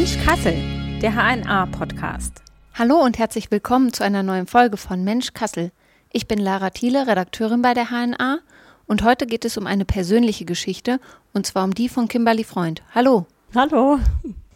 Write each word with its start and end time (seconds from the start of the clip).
Mensch 0.00 0.16
Kassel, 0.24 0.54
der 1.02 1.12
HNA-Podcast. 1.12 2.42
Hallo 2.72 3.04
und 3.04 3.18
herzlich 3.18 3.50
willkommen 3.50 3.92
zu 3.92 4.02
einer 4.02 4.22
neuen 4.22 4.46
Folge 4.46 4.78
von 4.78 5.04
Mensch 5.04 5.34
Kassel. 5.34 5.72
Ich 6.10 6.26
bin 6.26 6.38
Lara 6.38 6.70
Thiele, 6.70 7.06
Redakteurin 7.06 7.60
bei 7.60 7.74
der 7.74 7.90
HNA 7.90 8.38
und 8.86 9.04
heute 9.04 9.26
geht 9.26 9.44
es 9.44 9.58
um 9.58 9.66
eine 9.66 9.84
persönliche 9.84 10.46
Geschichte 10.46 11.00
und 11.34 11.44
zwar 11.44 11.64
um 11.64 11.74
die 11.74 11.90
von 11.90 12.08
Kimberly 12.08 12.44
Freund. 12.44 12.82
Hallo. 12.94 13.26
Hallo. 13.54 13.98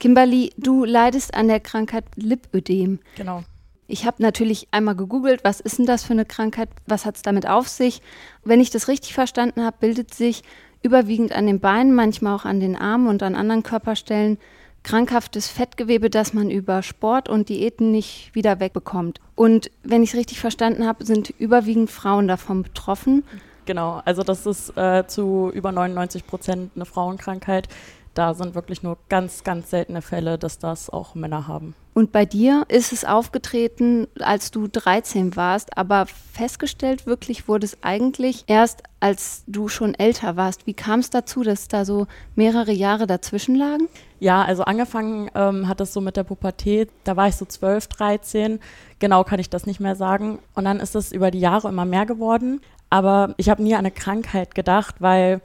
Kimberly, 0.00 0.50
du 0.56 0.86
leidest 0.86 1.34
an 1.34 1.48
der 1.48 1.60
Krankheit 1.60 2.06
Lipödem. 2.16 3.00
Genau. 3.16 3.44
Ich 3.86 4.06
habe 4.06 4.22
natürlich 4.22 4.68
einmal 4.70 4.96
gegoogelt, 4.96 5.44
was 5.44 5.60
ist 5.60 5.76
denn 5.76 5.84
das 5.84 6.04
für 6.04 6.14
eine 6.14 6.24
Krankheit, 6.24 6.70
was 6.86 7.04
hat 7.04 7.16
es 7.16 7.22
damit 7.22 7.46
auf 7.46 7.68
sich. 7.68 8.00
Wenn 8.44 8.62
ich 8.62 8.70
das 8.70 8.88
richtig 8.88 9.12
verstanden 9.12 9.62
habe, 9.62 9.76
bildet 9.78 10.14
sich 10.14 10.42
überwiegend 10.82 11.32
an 11.32 11.46
den 11.46 11.60
Beinen, 11.60 11.94
manchmal 11.94 12.34
auch 12.34 12.46
an 12.46 12.60
den 12.60 12.76
Armen 12.76 13.08
und 13.08 13.22
an 13.22 13.34
anderen 13.34 13.62
Körperstellen 13.62 14.38
krankhaftes 14.84 15.48
Fettgewebe, 15.48 16.10
das 16.10 16.32
man 16.32 16.50
über 16.50 16.82
Sport 16.82 17.28
und 17.28 17.48
Diäten 17.48 17.90
nicht 17.90 18.34
wieder 18.34 18.60
wegbekommt. 18.60 19.20
Und 19.34 19.70
wenn 19.82 20.02
ich 20.02 20.10
es 20.10 20.16
richtig 20.16 20.38
verstanden 20.38 20.86
habe, 20.86 21.04
sind 21.04 21.30
überwiegend 21.38 21.90
Frauen 21.90 22.28
davon 22.28 22.62
betroffen. 22.62 23.24
Genau, 23.66 24.02
also 24.04 24.22
das 24.22 24.46
ist 24.46 24.76
äh, 24.76 25.06
zu 25.06 25.50
über 25.52 25.72
99 25.72 26.26
Prozent 26.26 26.72
eine 26.76 26.84
Frauenkrankheit. 26.84 27.68
Da 28.14 28.34
sind 28.34 28.54
wirklich 28.54 28.82
nur 28.82 28.96
ganz, 29.08 29.44
ganz 29.44 29.70
seltene 29.70 30.00
Fälle, 30.00 30.38
dass 30.38 30.58
das 30.58 30.88
auch 30.88 31.14
Männer 31.14 31.48
haben. 31.48 31.74
Und 31.94 32.10
bei 32.10 32.24
dir 32.24 32.64
ist 32.68 32.92
es 32.92 33.04
aufgetreten, 33.04 34.08
als 34.18 34.50
du 34.50 34.66
13 34.66 35.36
warst, 35.36 35.78
aber 35.78 36.06
festgestellt 36.06 37.06
wirklich 37.06 37.46
wurde 37.46 37.66
es 37.66 37.78
eigentlich 37.82 38.44
erst, 38.48 38.82
als 38.98 39.44
du 39.46 39.68
schon 39.68 39.94
älter 39.94 40.36
warst. 40.36 40.66
Wie 40.66 40.74
kam 40.74 40.98
es 40.98 41.10
dazu, 41.10 41.44
dass 41.44 41.68
da 41.68 41.84
so 41.84 42.08
mehrere 42.34 42.72
Jahre 42.72 43.06
dazwischen 43.06 43.54
lagen? 43.54 43.88
Ja, 44.18 44.42
also 44.42 44.64
angefangen 44.64 45.30
ähm, 45.36 45.68
hat 45.68 45.80
es 45.80 45.92
so 45.92 46.00
mit 46.00 46.16
der 46.16 46.24
Pubertät. 46.24 46.90
Da 47.04 47.16
war 47.16 47.28
ich 47.28 47.36
so 47.36 47.44
12, 47.44 47.86
13. 47.86 48.60
Genau 48.98 49.22
kann 49.22 49.38
ich 49.38 49.50
das 49.50 49.66
nicht 49.66 49.78
mehr 49.78 49.94
sagen. 49.94 50.40
Und 50.54 50.64
dann 50.64 50.80
ist 50.80 50.96
es 50.96 51.12
über 51.12 51.30
die 51.30 51.40
Jahre 51.40 51.68
immer 51.68 51.84
mehr 51.84 52.06
geworden. 52.06 52.60
Aber 52.90 53.34
ich 53.36 53.48
habe 53.48 53.62
nie 53.62 53.74
an 53.74 53.80
eine 53.80 53.90
Krankheit 53.92 54.54
gedacht, 54.54 54.96
weil 54.98 55.40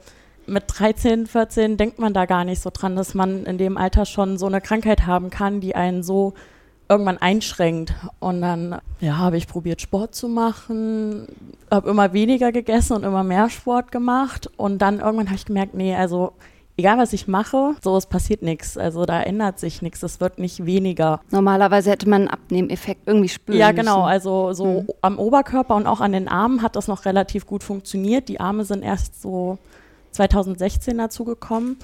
mit 0.50 0.64
13, 0.66 1.26
14 1.26 1.76
denkt 1.76 1.98
man 1.98 2.12
da 2.12 2.26
gar 2.26 2.44
nicht 2.44 2.60
so 2.60 2.70
dran, 2.72 2.96
dass 2.96 3.14
man 3.14 3.44
in 3.44 3.56
dem 3.56 3.76
Alter 3.76 4.04
schon 4.04 4.36
so 4.36 4.46
eine 4.46 4.60
Krankheit 4.60 5.06
haben 5.06 5.30
kann, 5.30 5.60
die 5.60 5.74
einen 5.74 6.02
so 6.02 6.34
irgendwann 6.88 7.18
einschränkt. 7.18 7.94
Und 8.18 8.42
dann 8.42 8.80
ja, 9.00 9.16
habe 9.16 9.36
ich 9.36 9.46
probiert, 9.46 9.80
Sport 9.80 10.14
zu 10.14 10.28
machen, 10.28 11.28
habe 11.70 11.88
immer 11.88 12.12
weniger 12.12 12.50
gegessen 12.52 12.94
und 12.94 13.04
immer 13.04 13.22
mehr 13.22 13.48
Sport 13.48 13.92
gemacht. 13.92 14.50
Und 14.56 14.78
dann 14.78 14.98
irgendwann 14.98 15.26
habe 15.26 15.36
ich 15.36 15.46
gemerkt, 15.46 15.74
nee, 15.74 15.94
also 15.94 16.32
egal 16.76 16.98
was 16.98 17.12
ich 17.12 17.28
mache, 17.28 17.76
so 17.82 17.96
es 17.96 18.06
passiert 18.06 18.42
nichts. 18.42 18.76
Also 18.76 19.04
da 19.04 19.22
ändert 19.22 19.60
sich 19.60 19.82
nichts, 19.82 20.02
es 20.02 20.20
wird 20.20 20.38
nicht 20.38 20.66
weniger. 20.66 21.20
Normalerweise 21.30 21.90
hätte 21.90 22.08
man 22.08 22.22
einen 22.22 22.30
Abnehmeffekt 22.30 23.06
irgendwie 23.06 23.28
spüren 23.28 23.58
Ja, 23.58 23.70
genau. 23.70 23.98
Müssen. 23.98 24.08
Also 24.08 24.52
so 24.52 24.64
mhm. 24.64 24.88
am 25.00 25.18
Oberkörper 25.18 25.76
und 25.76 25.86
auch 25.86 26.00
an 26.00 26.12
den 26.12 26.26
Armen 26.26 26.62
hat 26.62 26.74
das 26.74 26.88
noch 26.88 27.04
relativ 27.04 27.46
gut 27.46 27.62
funktioniert. 27.62 28.28
Die 28.28 28.40
Arme 28.40 28.64
sind 28.64 28.82
erst 28.82 29.22
so 29.22 29.58
2016 30.12 30.98
dazu 30.98 31.24
gekommen. 31.24 31.78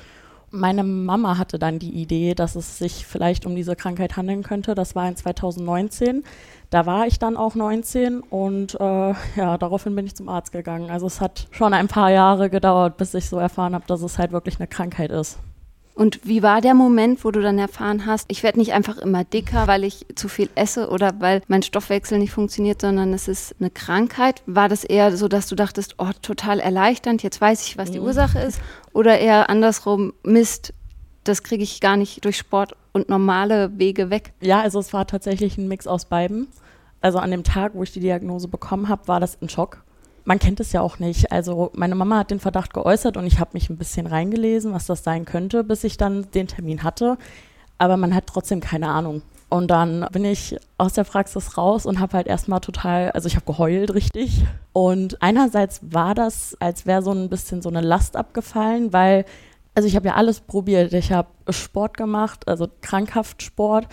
Meine 0.51 0.85
Mama 0.85 1.39
hatte 1.39 1.59
dann 1.59 1.79
die 1.79 1.91
Idee, 1.91 2.35
dass 2.35 2.55
es 2.55 2.79
sich 2.79 3.05
vielleicht 3.05 3.47
um 3.47 3.57
diese 3.57 3.75
Krankheit 3.75 4.17
handeln 4.17 4.43
könnte. 4.43 4.75
Das 4.75 4.95
war 4.95 5.09
in 5.09 5.17
2019. 5.17 6.25
Da 6.71 6.87
war 6.87 7.07
ich 7.07 7.19
dann 7.19 7.37
auch 7.37 7.55
19 7.55 8.21
und 8.21 8.75
äh, 8.75 9.15
ja, 9.37 9.59
daraufhin 9.59 9.95
bin 9.97 10.07
ich 10.07 10.15
zum 10.15 10.29
Arzt 10.29 10.53
gegangen. 10.53 10.91
Also 10.91 11.07
es 11.07 11.21
hat 11.21 11.49
schon 11.51 11.75
ein 11.75 11.89
paar 11.89 12.11
Jahre 12.11 12.49
gedauert, 12.49 12.97
bis 12.97 13.13
ich 13.15 13.29
so 13.29 13.39
erfahren 13.39 13.75
habe, 13.75 13.87
dass 13.87 14.03
es 14.03 14.19
halt 14.19 14.33
wirklich 14.33 14.59
eine 14.59 14.69
Krankheit 14.69 15.11
ist. 15.11 15.39
Und 15.97 16.21
wie 16.25 16.43
war 16.43 16.61
der 16.61 16.75
Moment, 16.75 17.25
wo 17.25 17.31
du 17.31 17.41
dann 17.41 17.59
erfahren 17.59 18.05
hast, 18.05 18.27
ich 18.31 18.43
werde 18.43 18.59
nicht 18.59 18.75
einfach 18.75 18.99
immer 18.99 19.25
dicker, 19.25 19.67
weil 19.67 19.83
ich 19.83 20.05
zu 20.15 20.29
viel 20.29 20.51
esse 20.55 20.91
oder 20.91 21.15
weil 21.21 21.41
mein 21.49 21.63
Stoffwechsel 21.63 22.19
nicht 22.19 22.33
funktioniert, 22.33 22.83
sondern 22.83 23.15
es 23.15 23.29
ist 23.29 23.57
eine 23.59 23.71
Krankheit? 23.71 24.43
War 24.45 24.69
das 24.69 24.85
eher 24.85 25.17
so, 25.17 25.27
dass 25.27 25.49
du 25.49 25.55
dachtest, 25.57 25.95
oh, 25.97 26.11
total 26.21 26.61
erleichternd, 26.61 27.23
jetzt 27.23 27.41
weiß 27.41 27.67
ich, 27.67 27.79
was 27.79 27.93
die 27.93 27.99
mhm. 27.99 28.05
Ursache 28.05 28.39
ist? 28.41 28.61
Oder 28.93 29.19
eher 29.19 29.49
andersrum, 29.49 30.13
Mist, 30.23 30.75
das 31.25 31.43
kriege 31.43 31.63
ich 31.63 31.81
gar 31.81 31.97
nicht 31.97 32.23
durch 32.27 32.37
Sport 32.37 32.77
und 32.93 33.09
normale 33.09 33.79
Wege 33.79 34.11
weg? 34.11 34.35
Ja, 34.43 34.61
also 34.61 34.79
es 34.79 34.93
war 34.93 35.07
tatsächlich 35.07 35.57
ein 35.57 35.67
Mix 35.67 35.87
aus 35.87 36.05
beiden. 36.05 36.49
Also 37.01 37.21
an 37.21 37.31
dem 37.31 37.43
Tag, 37.43 37.73
wo 37.75 37.83
ich 37.83 37.93
die 37.93 38.01
Diagnose 38.01 38.49
bekommen 38.49 38.91
habe, 38.91 39.09
war 39.09 39.19
das 39.19 39.41
ein 39.41 39.49
Schock 39.49 39.83
man 40.27 40.41
kennt 40.41 40.61
es 40.61 40.73
ja 40.73 40.81
auch 40.83 40.99
nicht. 40.99 41.33
Also 41.33 41.71
meine 41.75 41.95
Mama 41.95 42.19
hat 42.19 42.31
den 42.31 42.41
Verdacht 42.41 42.75
geäußert 42.75 43.17
und 43.17 43.27
ich 43.27 43.39
habe 43.39 43.51
mich 43.55 43.71
ein 43.71 43.79
bisschen 43.79 44.07
reingelesen, 44.07 44.75
was 44.75 44.87
das 44.87 45.05
sein 45.05 45.25
könnte, 45.25 45.65
bis 45.65 45.85
ich 45.85 45.97
dann 45.97 46.31
den 46.33 46.49
Termin 46.49 46.83
hatte. 46.83 47.17
Aber 47.79 47.97
man 47.97 48.15
hat 48.15 48.27
trotzdem 48.27 48.61
keine 48.61 48.89
Ahnung. 48.89 49.23
Und 49.49 49.69
dann 49.71 50.05
bin 50.11 50.25
ich 50.25 50.57
aus 50.79 50.95
der 50.95 51.05
Praxis 51.05 51.57
raus 51.57 51.87
und 51.87 52.01
habe 52.01 52.15
halt 52.15 52.27
erstmal 52.27 52.61
total, 52.61 53.13
also 53.13 53.29
ich 53.29 53.37
habe 53.37 53.47
geheult 53.47 53.95
richtig. 53.95 54.43
Und 54.73 55.23
einerseits 55.23 55.81
war 55.83 56.17
das, 56.17 56.57
als 56.59 56.87
wäre 56.87 57.03
so 57.03 57.13
ein 57.13 57.29
bisschen 57.29 57.63
so 57.63 57.69
eine 57.69 57.81
Last 57.81 58.17
abgefallen, 58.17 58.93
weil, 58.93 59.25
also 59.77 59.87
ich 59.87 59.95
habe 59.95 60.09
ja 60.09 60.15
alles 60.15 60.41
probiert. 60.41 60.93
Ich 60.93 61.13
habe 61.13 61.29
Sport 61.51 61.97
gemacht, 61.97 62.49
also 62.49 62.67
krankhaft 62.81 63.43
Sport 63.43 63.87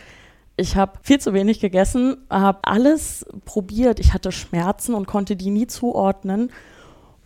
ich 0.56 0.76
habe 0.76 0.94
viel 1.02 1.20
zu 1.20 1.34
wenig 1.34 1.60
gegessen, 1.60 2.18
habe 2.30 2.60
alles 2.64 3.26
probiert. 3.46 4.00
Ich 4.00 4.14
hatte 4.14 4.32
Schmerzen 4.32 4.94
und 4.94 5.08
konnte 5.08 5.36
die 5.36 5.50
nie 5.50 5.68
zuordnen. 5.68 6.52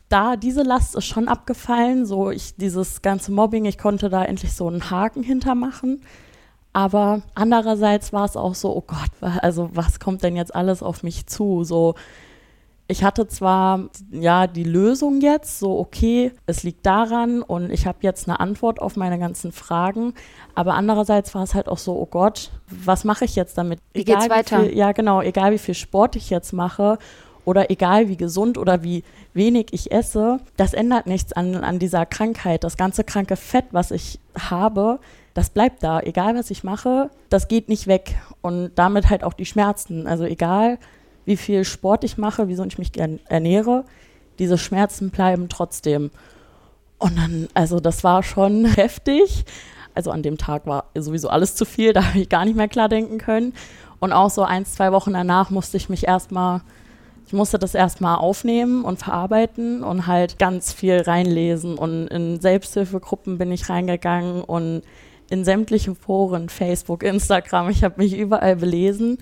Da 0.09 0.37
diese 0.37 0.63
Last 0.63 0.95
ist 0.95 1.05
schon 1.05 1.27
abgefallen, 1.27 2.05
so 2.05 2.31
ich 2.31 2.55
dieses 2.55 3.01
ganze 3.01 3.33
Mobbing, 3.33 3.65
ich 3.65 3.77
konnte 3.77 4.09
da 4.09 4.23
endlich 4.23 4.53
so 4.53 4.67
einen 4.67 4.89
Haken 4.89 5.23
hintermachen. 5.23 6.01
Aber 6.71 7.21
andererseits 7.35 8.13
war 8.13 8.23
es 8.23 8.37
auch 8.37 8.55
so, 8.55 8.73
oh 8.75 8.83
Gott, 8.85 9.11
also 9.41 9.69
was 9.73 9.99
kommt 9.99 10.23
denn 10.23 10.35
jetzt 10.35 10.55
alles 10.55 10.81
auf 10.81 11.03
mich 11.03 11.25
zu? 11.27 11.63
So 11.63 11.95
ich 12.87 13.03
hatte 13.03 13.27
zwar 13.27 13.89
ja 14.11 14.47
die 14.47 14.63
Lösung 14.63 15.19
jetzt, 15.21 15.59
so 15.59 15.77
okay, 15.77 16.31
es 16.45 16.63
liegt 16.63 16.85
daran 16.85 17.41
und 17.41 17.71
ich 17.71 17.85
habe 17.85 17.99
jetzt 18.01 18.27
eine 18.27 18.39
Antwort 18.39 18.81
auf 18.81 18.95
meine 18.95 19.19
ganzen 19.19 19.51
Fragen, 19.51 20.13
aber 20.55 20.75
andererseits 20.75 21.35
war 21.35 21.43
es 21.43 21.53
halt 21.53 21.67
auch 21.67 21.77
so, 21.77 21.95
oh 21.99 22.05
Gott, 22.05 22.51
was 22.69 23.03
mache 23.03 23.25
ich 23.25 23.35
jetzt 23.35 23.57
damit? 23.57 23.79
Wie 23.93 24.01
egal, 24.01 24.19
geht's 24.19 24.29
weiter? 24.29 24.63
Wie 24.63 24.69
viel, 24.69 24.77
ja, 24.77 24.91
genau, 24.93 25.21
egal 25.21 25.51
wie 25.51 25.57
viel 25.57 25.75
Sport 25.75 26.15
ich 26.15 26.29
jetzt 26.29 26.53
mache 26.53 26.97
oder 27.43 27.69
egal 27.71 28.09
wie 28.09 28.17
gesund 28.17 28.57
oder 28.57 28.83
wie 28.83 29.03
wenig 29.33 29.67
ich 29.71 29.91
esse, 29.91 30.39
das 30.55 30.73
ändert 30.73 31.07
nichts 31.07 31.33
an, 31.33 31.55
an 31.55 31.79
dieser 31.79 32.05
Krankheit. 32.05 32.63
Das 32.63 32.77
ganze 32.77 33.03
kranke 33.03 33.35
Fett, 33.35 33.65
was 33.71 33.91
ich 33.91 34.19
habe, 34.37 34.99
das 35.33 35.49
bleibt 35.49 35.83
da. 35.83 35.99
Egal 35.99 36.35
was 36.35 36.51
ich 36.51 36.63
mache, 36.63 37.09
das 37.29 37.47
geht 37.47 37.69
nicht 37.69 37.87
weg. 37.87 38.15
Und 38.41 38.71
damit 38.75 39.09
halt 39.09 39.23
auch 39.23 39.33
die 39.33 39.45
Schmerzen. 39.45 40.07
Also 40.07 40.25
egal, 40.25 40.77
wie 41.27 41.37
viel 41.37 41.65
Sport 41.65 42.05
ich 42.05 42.17
mache, 42.17 42.47
wieso 42.47 42.63
ich 42.63 42.79
mich 42.79 42.91
ernähre, 42.97 43.83
diese 44.39 44.57
Schmerzen 44.57 45.09
bleiben 45.09 45.49
trotzdem. 45.49 46.09
Und 46.97 47.17
dann, 47.17 47.49
also 47.53 47.79
das 47.81 48.03
war 48.03 48.23
schon 48.23 48.65
heftig. 48.75 49.43
Also 49.93 50.11
an 50.11 50.23
dem 50.23 50.37
Tag 50.37 50.65
war 50.65 50.85
sowieso 50.95 51.29
alles 51.29 51.55
zu 51.55 51.65
viel, 51.65 51.91
da 51.93 52.05
habe 52.05 52.19
ich 52.19 52.29
gar 52.29 52.45
nicht 52.45 52.55
mehr 52.55 52.69
klar 52.69 52.87
denken 52.87 53.17
können. 53.17 53.53
Und 53.99 54.13
auch 54.13 54.29
so 54.29 54.43
ein, 54.43 54.65
zwei 54.65 54.91
Wochen 54.93 55.13
danach 55.13 55.49
musste 55.49 55.75
ich 55.75 55.89
mich 55.89 56.07
erstmal, 56.07 56.61
ich 57.25 57.33
musste 57.33 57.59
das 57.59 57.75
erstmal 57.75 58.15
aufnehmen 58.17 58.85
und 58.85 58.99
verarbeiten 58.99 59.83
und 59.83 60.07
halt 60.07 60.39
ganz 60.39 60.71
viel 60.71 61.01
reinlesen. 61.01 61.77
Und 61.77 62.07
in 62.07 62.39
Selbsthilfegruppen 62.39 63.37
bin 63.37 63.51
ich 63.51 63.67
reingegangen 63.69 64.43
und 64.43 64.83
in 65.29 65.43
sämtliche 65.43 65.93
Foren, 65.93 66.47
Facebook, 66.47 67.03
Instagram, 67.03 67.69
ich 67.69 67.83
habe 67.83 68.01
mich 68.01 68.17
überall 68.17 68.55
belesen 68.55 69.17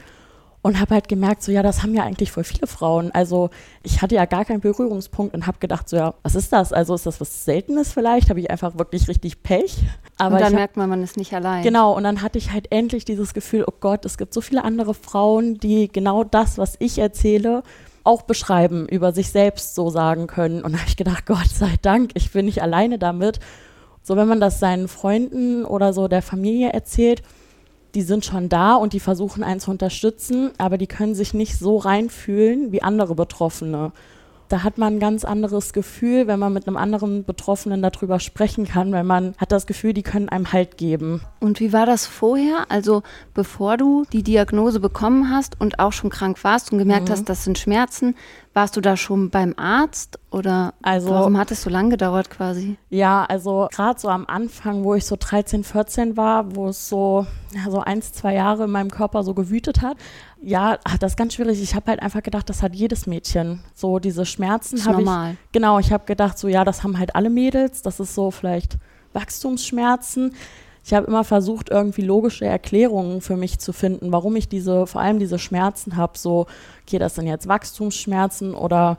und 0.66 0.80
habe 0.80 0.96
halt 0.96 1.08
gemerkt, 1.08 1.44
so 1.44 1.52
ja, 1.52 1.62
das 1.62 1.84
haben 1.84 1.94
ja 1.94 2.02
eigentlich 2.02 2.32
voll 2.32 2.44
viele 2.44 2.66
Frauen. 2.66 3.12
Also 3.12 3.52
ich 3.84 4.02
hatte 4.02 4.16
ja 4.16 4.26
gar 4.26 4.46
keinen 4.46 4.62
Berührungspunkt 4.62 5.36
und 5.36 5.46
habe 5.46 5.60
gedacht, 5.60 5.88
so 5.88 5.96
ja, 5.96 6.16
was 6.24 6.34
ist 6.34 6.52
das? 6.52 6.74
Also 6.74 6.96
ist 6.96 7.06
das 7.06 7.22
was 7.22 7.46
Seltenes 7.46 7.94
vielleicht? 7.94 8.32
Habe 8.32 8.40
ich 8.40 8.50
einfach 8.50 8.76
wirklich 8.76 9.08
richtig 9.08 9.44
Pech? 9.44 9.78
Aber 10.18 10.38
und 10.38 10.42
dann 10.42 10.56
merkt 10.56 10.76
man, 10.76 10.90
man 10.90 11.04
ist 11.04 11.18
nicht 11.18 11.36
allein. 11.36 11.62
Genau, 11.62 11.96
und 11.96 12.04
dann 12.04 12.24
hatte 12.24 12.40
ich 12.40 12.52
halt 12.52 12.72
endlich 12.72 13.06
dieses 13.06 13.36
Gefühl, 13.36 13.64
oh 13.68 13.74
Gott, 13.80 14.06
es 14.06 14.18
gibt 14.18 14.34
so 14.34 14.42
viele 14.42 14.64
andere 14.64 14.96
Frauen, 14.96 15.60
die 15.60 15.88
genau 15.88 16.24
das, 16.24 16.58
was 16.58 16.78
ich 16.80 16.98
erzähle, 16.98 17.62
auch 18.04 18.24
beschreiben, 18.24 18.88
über 18.88 19.12
sich 19.12 19.30
selbst 19.30 19.76
so 19.76 19.92
sagen 19.92 20.26
können. 20.26 20.64
Und 20.64 20.72
da 20.74 20.80
habe 20.80 20.90
ich 20.90 20.98
gedacht, 20.98 21.26
Gott 21.28 21.48
sei 21.48 21.76
Dank, 21.84 22.10
ich 22.16 22.32
bin 22.32 22.46
nicht 22.46 22.64
alleine 22.64 22.98
damit. 22.98 23.40
So, 24.02 24.16
wenn 24.16 24.28
man 24.28 24.40
das 24.40 24.60
seinen 24.60 24.88
Freunden 24.88 25.64
oder 25.64 25.94
so 25.94 26.08
der 26.08 26.24
Familie 26.24 26.74
erzählt, 26.74 27.22
die 27.96 28.02
sind 28.02 28.26
schon 28.26 28.50
da 28.50 28.76
und 28.76 28.94
die 28.94 29.00
versuchen 29.00 29.44
einen 29.44 29.60
zu 29.60 29.72
unterstützen, 29.72 30.52
aber 30.58 30.78
die 30.78 30.88
können 30.88 31.16
sich 31.16 31.34
nicht 31.34 31.58
so 31.58 31.78
reinfühlen 31.78 32.72
wie 32.72 32.84
andere 32.84 33.16
Betroffene. 33.16 33.92
Da 34.48 34.62
hat 34.62 34.78
man 34.78 34.96
ein 34.96 35.00
ganz 35.00 35.26
anderes 35.26 35.74
Gefühl, 35.74 36.28
wenn 36.28 36.38
man 36.38 36.54
mit 36.54 36.68
einem 36.68 36.78
anderen 36.78 37.24
Betroffenen 37.24 37.82
darüber 37.82 38.20
sprechen 38.20 38.66
kann, 38.66 38.92
weil 38.92 39.04
man 39.04 39.34
hat 39.38 39.52
das 39.52 39.66
Gefühl, 39.66 39.94
die 39.94 40.04
können 40.04 40.30
einem 40.30 40.54
Halt 40.54 40.78
geben. 40.78 41.22
Und 41.40 41.60
wie 41.60 41.74
war 41.74 41.88
das 41.88 42.06
vorher? 42.06 42.68
Also 42.70 43.02
bevor 43.34 43.78
du 43.78 44.06
die 44.14 44.22
Diagnose 44.22 44.80
bekommen 44.80 45.32
hast 45.32 45.60
und 45.60 45.80
auch 45.80 45.94
schon 45.94 46.12
krank 46.12 46.44
warst 46.44 46.72
und 46.72 46.78
gemerkt 46.78 47.10
mhm. 47.10 47.14
hast, 47.14 47.30
das 47.30 47.44
sind 47.44 47.58
Schmerzen, 47.58 48.16
Warst 48.58 48.78
du 48.78 48.80
da 48.82 48.96
schon 48.96 49.30
beim 49.32 49.54
Arzt 49.58 50.18
oder 50.32 50.74
Also- 50.82 51.10
warum 51.10 51.38
hat 51.38 51.52
es 51.52 51.62
so 51.62 51.70
lange 51.70 51.90
gedauert 51.90 52.30
quasi? 52.30 52.78
Ja, 52.90 53.26
also 53.26 53.68
gerade 53.70 54.00
so 54.00 54.08
am 54.08 54.26
Anfang, 54.28 54.86
wo 54.86 54.96
ich 54.96 55.06
so 55.06 55.18
13, 55.20 55.66
14 55.66 56.16
war, 56.16 56.56
wo 56.56 56.70
es 56.70 56.88
so, 56.88 57.28
ja, 57.54 57.70
so 57.70 57.82
eins, 57.82 58.14
zwei 58.14 58.34
Jahre 58.34 58.64
in 58.64 58.72
meinem 58.72 58.90
Körper 58.92 59.24
so 59.24 59.34
gewütet 59.34 59.82
hat, 59.82 59.98
ja, 60.42 60.78
ach, 60.86 60.98
das 60.98 61.12
ist 61.12 61.18
ganz 61.18 61.34
schwierig. 61.34 61.62
Ich 61.62 61.76
habe 61.76 61.88
halt 61.92 62.02
einfach 62.02 62.24
gedacht, 62.24 62.50
das 62.50 62.64
hat 62.64 62.74
jedes 62.76 63.08
Mädchen. 63.08 63.60
So 63.74 64.00
diese 64.00 64.26
Schmerzen 64.26 64.80
habe 64.86 65.02
ich. 65.02 65.06
normal. 65.06 65.36
Genau, 65.52 65.78
ich 65.80 65.92
habe 65.92 66.06
gedacht, 66.06 66.38
so 66.38 66.48
ja, 66.48 66.64
das 66.64 66.82
haben 66.84 66.98
halt 66.98 67.14
alle 67.14 67.30
Mädels. 67.30 67.82
Das 67.82 68.00
ist 68.00 68.16
so 68.16 68.32
vielleicht 68.32 68.78
Wachstumsschmerzen. 69.12 70.34
Ich 70.86 70.94
habe 70.94 71.08
immer 71.08 71.24
versucht, 71.24 71.72
irgendwie 71.72 72.04
logische 72.04 72.46
Erklärungen 72.46 73.20
für 73.22 73.36
mich 73.36 73.58
zu 73.58 73.74
finden, 73.74 74.12
warum 74.12 74.36
ich 74.36 74.48
diese, 74.48 74.86
vor 74.86 75.02
allem 75.02 75.18
diese 75.18 75.40
Schmerzen 75.40 75.98
habe. 75.98 76.16
So, 76.16 76.46
okay, 76.84 77.00
das 77.00 77.16
sind 77.16 77.26
jetzt 77.26 77.48
Wachstumsschmerzen 77.48 78.54
oder 78.54 78.98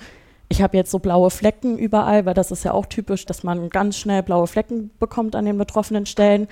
ich 0.49 0.63
habe 0.63 0.77
jetzt 0.77 0.91
so 0.91 0.99
blaue 0.99 1.31
Flecken 1.31 1.79
überall, 1.79 2.27
weil 2.27 2.35
das 2.35 2.51
ist 2.51 2.65
ja 2.65 2.73
auch 2.73 2.87
typisch, 2.87 3.25
dass 3.25 3.45
man 3.45 3.71
ganz 3.71 3.97
schnell 3.97 4.25
blaue 4.25 4.49
Flecken 4.49 4.91
bekommt 4.99 5.37
an 5.37 5.45
den 5.45 5.59
betroffenen 5.59 6.07
Stellen. 6.07 6.49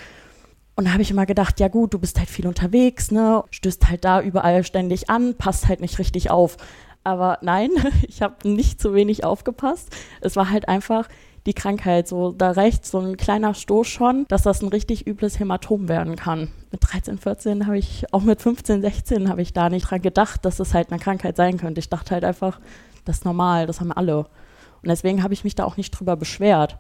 Und 0.77 0.87
da 0.87 0.93
habe 0.93 1.03
ich 1.03 1.11
immer 1.11 1.27
gedacht, 1.27 1.59
ja 1.59 1.67
gut, 1.67 1.95
du 1.95 1.99
bist 1.99 2.17
halt 2.21 2.31
viel 2.31 2.47
unterwegs, 2.47 3.11
ne, 3.11 3.43
stößt 3.51 3.89
halt 3.89 4.05
da 4.05 4.21
überall 4.21 4.63
ständig 4.63 5.11
an, 5.11 5.35
passt 5.35 5.67
halt 5.67 5.81
nicht 5.81 5.99
richtig 5.99 6.31
auf. 6.31 6.59
Aber 7.03 7.39
nein, 7.43 7.71
ich 8.07 8.23
habe 8.23 8.49
nicht 8.49 8.81
zu 8.81 8.95
wenig 8.95 9.25
aufgepasst. 9.25 9.89
Es 10.21 10.37
war 10.37 10.51
halt 10.51 10.69
einfach 10.69 11.09
die 11.47 11.53
Krankheit, 11.53 12.09
so 12.09 12.33
da 12.33 12.53
rechts 12.53 12.91
so 12.91 12.99
ein 12.99 13.17
kleiner 13.17 13.55
Stoß 13.55 13.87
schon, 13.87 14.25
dass 14.29 14.43
das 14.43 14.63
ein 14.63 14.69
richtig 14.69 15.07
übles 15.07 15.39
Hämatom 15.39 15.89
werden 15.89 16.17
kann. 16.17 16.49
Mit 16.73 16.81
13, 16.83 17.19
14 17.19 17.67
habe 17.67 17.79
ich, 17.79 18.05
auch 18.13 18.23
mit 18.23 18.41
15, 18.41 18.81
16 18.81 19.29
habe 19.29 19.43
ich 19.43 19.53
da 19.53 19.69
nicht 19.69 19.91
dran 19.91 20.01
gedacht, 20.01 20.45
dass 20.45 20.59
es 20.59 20.73
halt 20.73 20.91
eine 20.91 21.01
Krankheit 21.01 21.37
sein 21.37 21.59
könnte. 21.59 21.81
Ich 21.81 21.91
dachte 21.91 22.13
halt 22.13 22.25
einfach, 22.25 22.61
das 23.05 23.19
ist 23.19 23.25
normal, 23.25 23.67
das 23.67 23.81
haben 23.81 23.93
alle. 23.93 24.19
Und 24.19 24.89
deswegen 24.89 25.23
habe 25.23 25.35
ich 25.35 25.45
mich 25.45 25.55
da 25.55 25.65
auch 25.65 25.77
nicht 25.77 25.91
drüber 25.91 26.17
beschwert. 26.17 26.79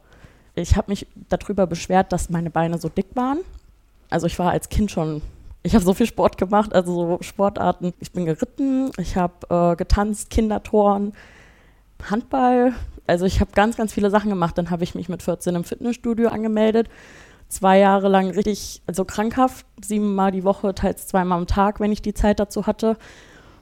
Ich 0.54 0.76
habe 0.76 0.90
mich 0.90 1.06
darüber 1.28 1.66
beschwert, 1.66 2.12
dass 2.12 2.30
meine 2.30 2.50
Beine 2.50 2.78
so 2.78 2.88
dick 2.88 3.08
waren. 3.14 3.38
Also 4.08 4.26
ich 4.26 4.38
war 4.38 4.50
als 4.50 4.68
Kind 4.68 4.90
schon, 4.90 5.20
ich 5.62 5.74
habe 5.74 5.84
so 5.84 5.94
viel 5.94 6.06
Sport 6.06 6.38
gemacht, 6.38 6.74
also 6.74 6.94
so 6.94 7.18
Sportarten. 7.22 7.92
Ich 8.00 8.12
bin 8.12 8.24
geritten, 8.24 8.90
ich 8.98 9.16
habe 9.16 9.72
äh, 9.72 9.76
getanzt, 9.76 10.30
Kindertoren, 10.30 11.12
Handball. 12.10 12.72
Also 13.06 13.26
ich 13.26 13.40
habe 13.40 13.50
ganz, 13.54 13.76
ganz 13.76 13.92
viele 13.92 14.10
Sachen 14.10 14.30
gemacht. 14.30 14.56
Dann 14.58 14.70
habe 14.70 14.84
ich 14.84 14.94
mich 14.94 15.08
mit 15.08 15.22
14 15.22 15.54
im 15.54 15.64
Fitnessstudio 15.64 16.28
angemeldet. 16.28 16.88
Zwei 17.48 17.78
Jahre 17.78 18.08
lang 18.08 18.30
richtig, 18.30 18.82
also 18.86 19.04
krankhaft, 19.04 19.66
siebenmal 19.82 20.32
die 20.32 20.44
Woche, 20.44 20.74
teils 20.74 21.06
zweimal 21.06 21.38
am 21.38 21.46
Tag, 21.46 21.78
wenn 21.78 21.92
ich 21.92 22.02
die 22.02 22.14
Zeit 22.14 22.40
dazu 22.40 22.66
hatte. 22.66 22.96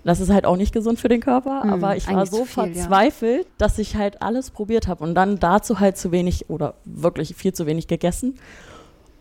Das 0.04 0.20
ist 0.20 0.30
halt 0.30 0.46
auch 0.46 0.56
nicht 0.56 0.72
gesund 0.72 0.98
für 0.98 1.08
den 1.08 1.20
Körper, 1.20 1.62
Hm, 1.62 1.72
aber 1.72 1.96
ich 1.96 2.08
war 2.08 2.26
so 2.26 2.44
viel, 2.44 2.68
ja. 2.68 2.72
verzweifelt, 2.74 3.46
dass 3.58 3.78
ich 3.78 3.96
halt 3.96 4.22
alles 4.22 4.50
probiert 4.50 4.88
habe 4.88 5.04
und 5.04 5.14
dann 5.14 5.38
dazu 5.38 5.78
halt 5.78 5.96
zu 5.96 6.10
wenig 6.10 6.48
oder 6.50 6.74
wirklich 6.84 7.34
viel 7.36 7.52
zu 7.52 7.66
wenig 7.66 7.86
gegessen. 7.86 8.38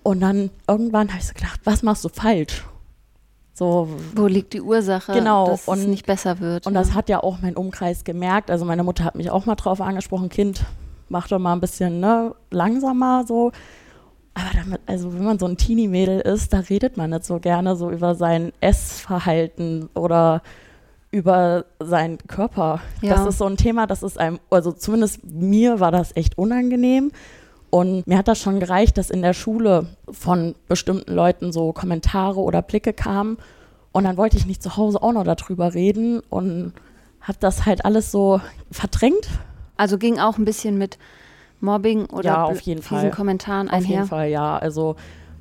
Und 0.03 0.21
dann 0.21 0.49
irgendwann 0.67 1.09
habe 1.09 1.19
ich 1.19 1.27
so 1.27 1.33
gedacht, 1.33 1.59
was 1.63 1.83
machst 1.83 2.03
du 2.03 2.09
falsch? 2.09 2.63
So, 3.53 3.89
Wo 4.15 4.27
liegt 4.27 4.53
die 4.53 4.61
Ursache, 4.61 5.11
Genau, 5.11 5.47
dass 5.47 5.61
es 5.63 5.67
und- 5.67 5.89
nicht 5.89 6.05
besser 6.05 6.39
wird? 6.39 6.65
und 6.67 6.73
ja. 6.73 6.79
das 6.79 6.93
hat 6.93 7.09
ja 7.09 7.21
auch 7.21 7.39
mein 7.41 7.55
Umkreis 7.57 8.03
gemerkt. 8.03 8.49
Also 8.49 8.65
meine 8.65 8.83
Mutter 8.83 9.03
hat 9.03 9.15
mich 9.15 9.29
auch 9.29 9.45
mal 9.45 9.55
drauf 9.55 9.81
angesprochen, 9.81 10.29
Kind, 10.29 10.63
mach 11.09 11.27
doch 11.27 11.39
mal 11.39 11.53
ein 11.53 11.59
bisschen 11.59 11.99
ne, 11.99 12.33
langsamer 12.49 13.25
so. 13.27 13.51
Aber 14.33 14.45
damit, 14.55 14.79
also 14.85 15.13
wenn 15.13 15.25
man 15.25 15.37
so 15.39 15.45
ein 15.45 15.57
Teenie-Mädel 15.57 16.21
ist, 16.21 16.53
da 16.53 16.59
redet 16.59 16.95
man 16.95 17.09
nicht 17.09 17.25
so 17.25 17.39
gerne 17.39 17.75
so 17.75 17.91
über 17.91 18.15
sein 18.15 18.53
Essverhalten 18.61 19.89
oder 19.93 20.41
über 21.11 21.65
seinen 21.81 22.17
Körper. 22.19 22.79
Ja. 23.01 23.15
Das 23.15 23.25
ist 23.27 23.37
so 23.39 23.45
ein 23.45 23.57
Thema, 23.57 23.85
das 23.87 24.01
ist 24.03 24.17
einem, 24.17 24.39
also 24.49 24.71
zumindest 24.71 25.25
mir 25.25 25.81
war 25.81 25.91
das 25.91 26.15
echt 26.15 26.37
unangenehm. 26.37 27.11
Und 27.71 28.05
mir 28.05 28.17
hat 28.17 28.27
das 28.27 28.39
schon 28.39 28.59
gereicht, 28.59 28.97
dass 28.97 29.09
in 29.09 29.21
der 29.21 29.33
Schule 29.33 29.87
von 30.11 30.55
bestimmten 30.67 31.13
Leuten 31.13 31.51
so 31.51 31.71
Kommentare 31.71 32.39
oder 32.39 32.61
Blicke 32.61 32.91
kamen. 32.93 33.37
Und 33.93 34.03
dann 34.03 34.17
wollte 34.17 34.37
ich 34.37 34.45
nicht 34.45 34.61
zu 34.61 34.77
Hause 34.77 35.01
auch 35.01 35.13
noch 35.13 35.23
darüber 35.23 35.73
reden 35.73 36.19
und 36.29 36.73
habe 37.21 37.37
das 37.39 37.65
halt 37.65 37.85
alles 37.85 38.11
so 38.11 38.41
verdrängt. 38.71 39.29
Also 39.77 39.97
ging 39.97 40.19
auch 40.19 40.37
ein 40.37 40.45
bisschen 40.45 40.77
mit 40.77 40.97
Mobbing 41.61 42.07
oder 42.07 42.25
Ja, 42.25 42.43
auf 42.43 42.59
jeden 42.61 42.81
Fall. 42.81 43.09
Kommentaren 43.11 43.69
Auf 43.69 43.79
jeden 43.79 43.93
einher. 43.93 44.05
Fall, 44.05 44.29
ja. 44.29 44.57
Also 44.57 44.95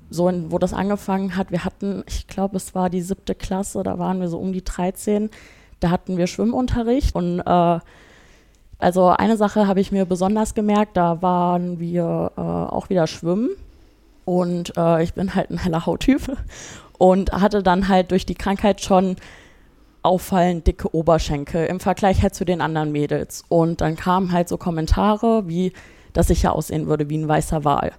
so, 0.09 0.29
in, 0.29 0.53
wo 0.53 0.59
das 0.59 0.73
angefangen 0.73 1.37
hat, 1.37 1.50
wir 1.50 1.65
hatten, 1.65 2.05
ich 2.06 2.27
glaube, 2.27 2.56
es 2.56 2.75
war 2.75 2.91
die 2.91 3.03
siebte 3.03 3.35
Klasse, 3.35 3.82
da 3.82 3.99
waren 3.99 4.21
wir 4.21 4.29
so 4.29 4.38
um 4.38 4.53
die 4.53 4.65
13, 4.65 5.31
da 5.81 5.91
hatten 5.91 6.17
wir 6.17 6.27
Schwimmunterricht 6.27 7.15
und 7.15 7.41
äh, 7.41 7.79
also 8.81 9.09
eine 9.09 9.37
Sache 9.37 9.67
habe 9.67 9.81
ich 9.81 9.93
mir 9.93 10.05
besonders 10.05 10.55
gemerkt, 10.55 10.97
da 10.97 11.23
waren 11.23 11.79
wir 11.79 12.32
äh, 12.37 12.41
auch 12.41 12.88
wieder 12.88 13.06
schwimmen 13.06 13.50
und 14.25 14.77
äh, 14.77 15.03
ich 15.03 15.15
bin 15.15 15.35
halt 15.35 15.50
ein 15.50 15.59
heller 15.59 15.87
Hauttyp 15.87 16.23
und 16.99 17.32
hatte 17.32 17.62
dann 17.62 17.88
halt 17.88 18.11
durch 18.11 18.27
die 18.27 18.35
Krankheit 18.35 18.81
schon 18.81 19.17
auffallend 20.03 20.67
dicke 20.67 20.94
Oberschenkel 20.94 21.67
im 21.67 21.81
Vergleich 21.81 22.23
halt 22.23 22.35
zu 22.35 22.44
den 22.44 22.61
anderen 22.61 22.93
Mädels. 22.93 23.44
Und 23.49 23.81
dann 23.81 23.97
kamen 23.97 24.32
halt 24.32 24.49
so 24.49 24.56
Kommentare, 24.56 25.47
wie, 25.47 25.73
dass 26.12 26.31
ich 26.31 26.43
ja 26.43 26.53
aussehen 26.53 26.87
würde 26.87 27.11
wie 27.11 27.19
ein 27.19 27.29
weißer 27.29 27.65
Wal. 27.65 27.93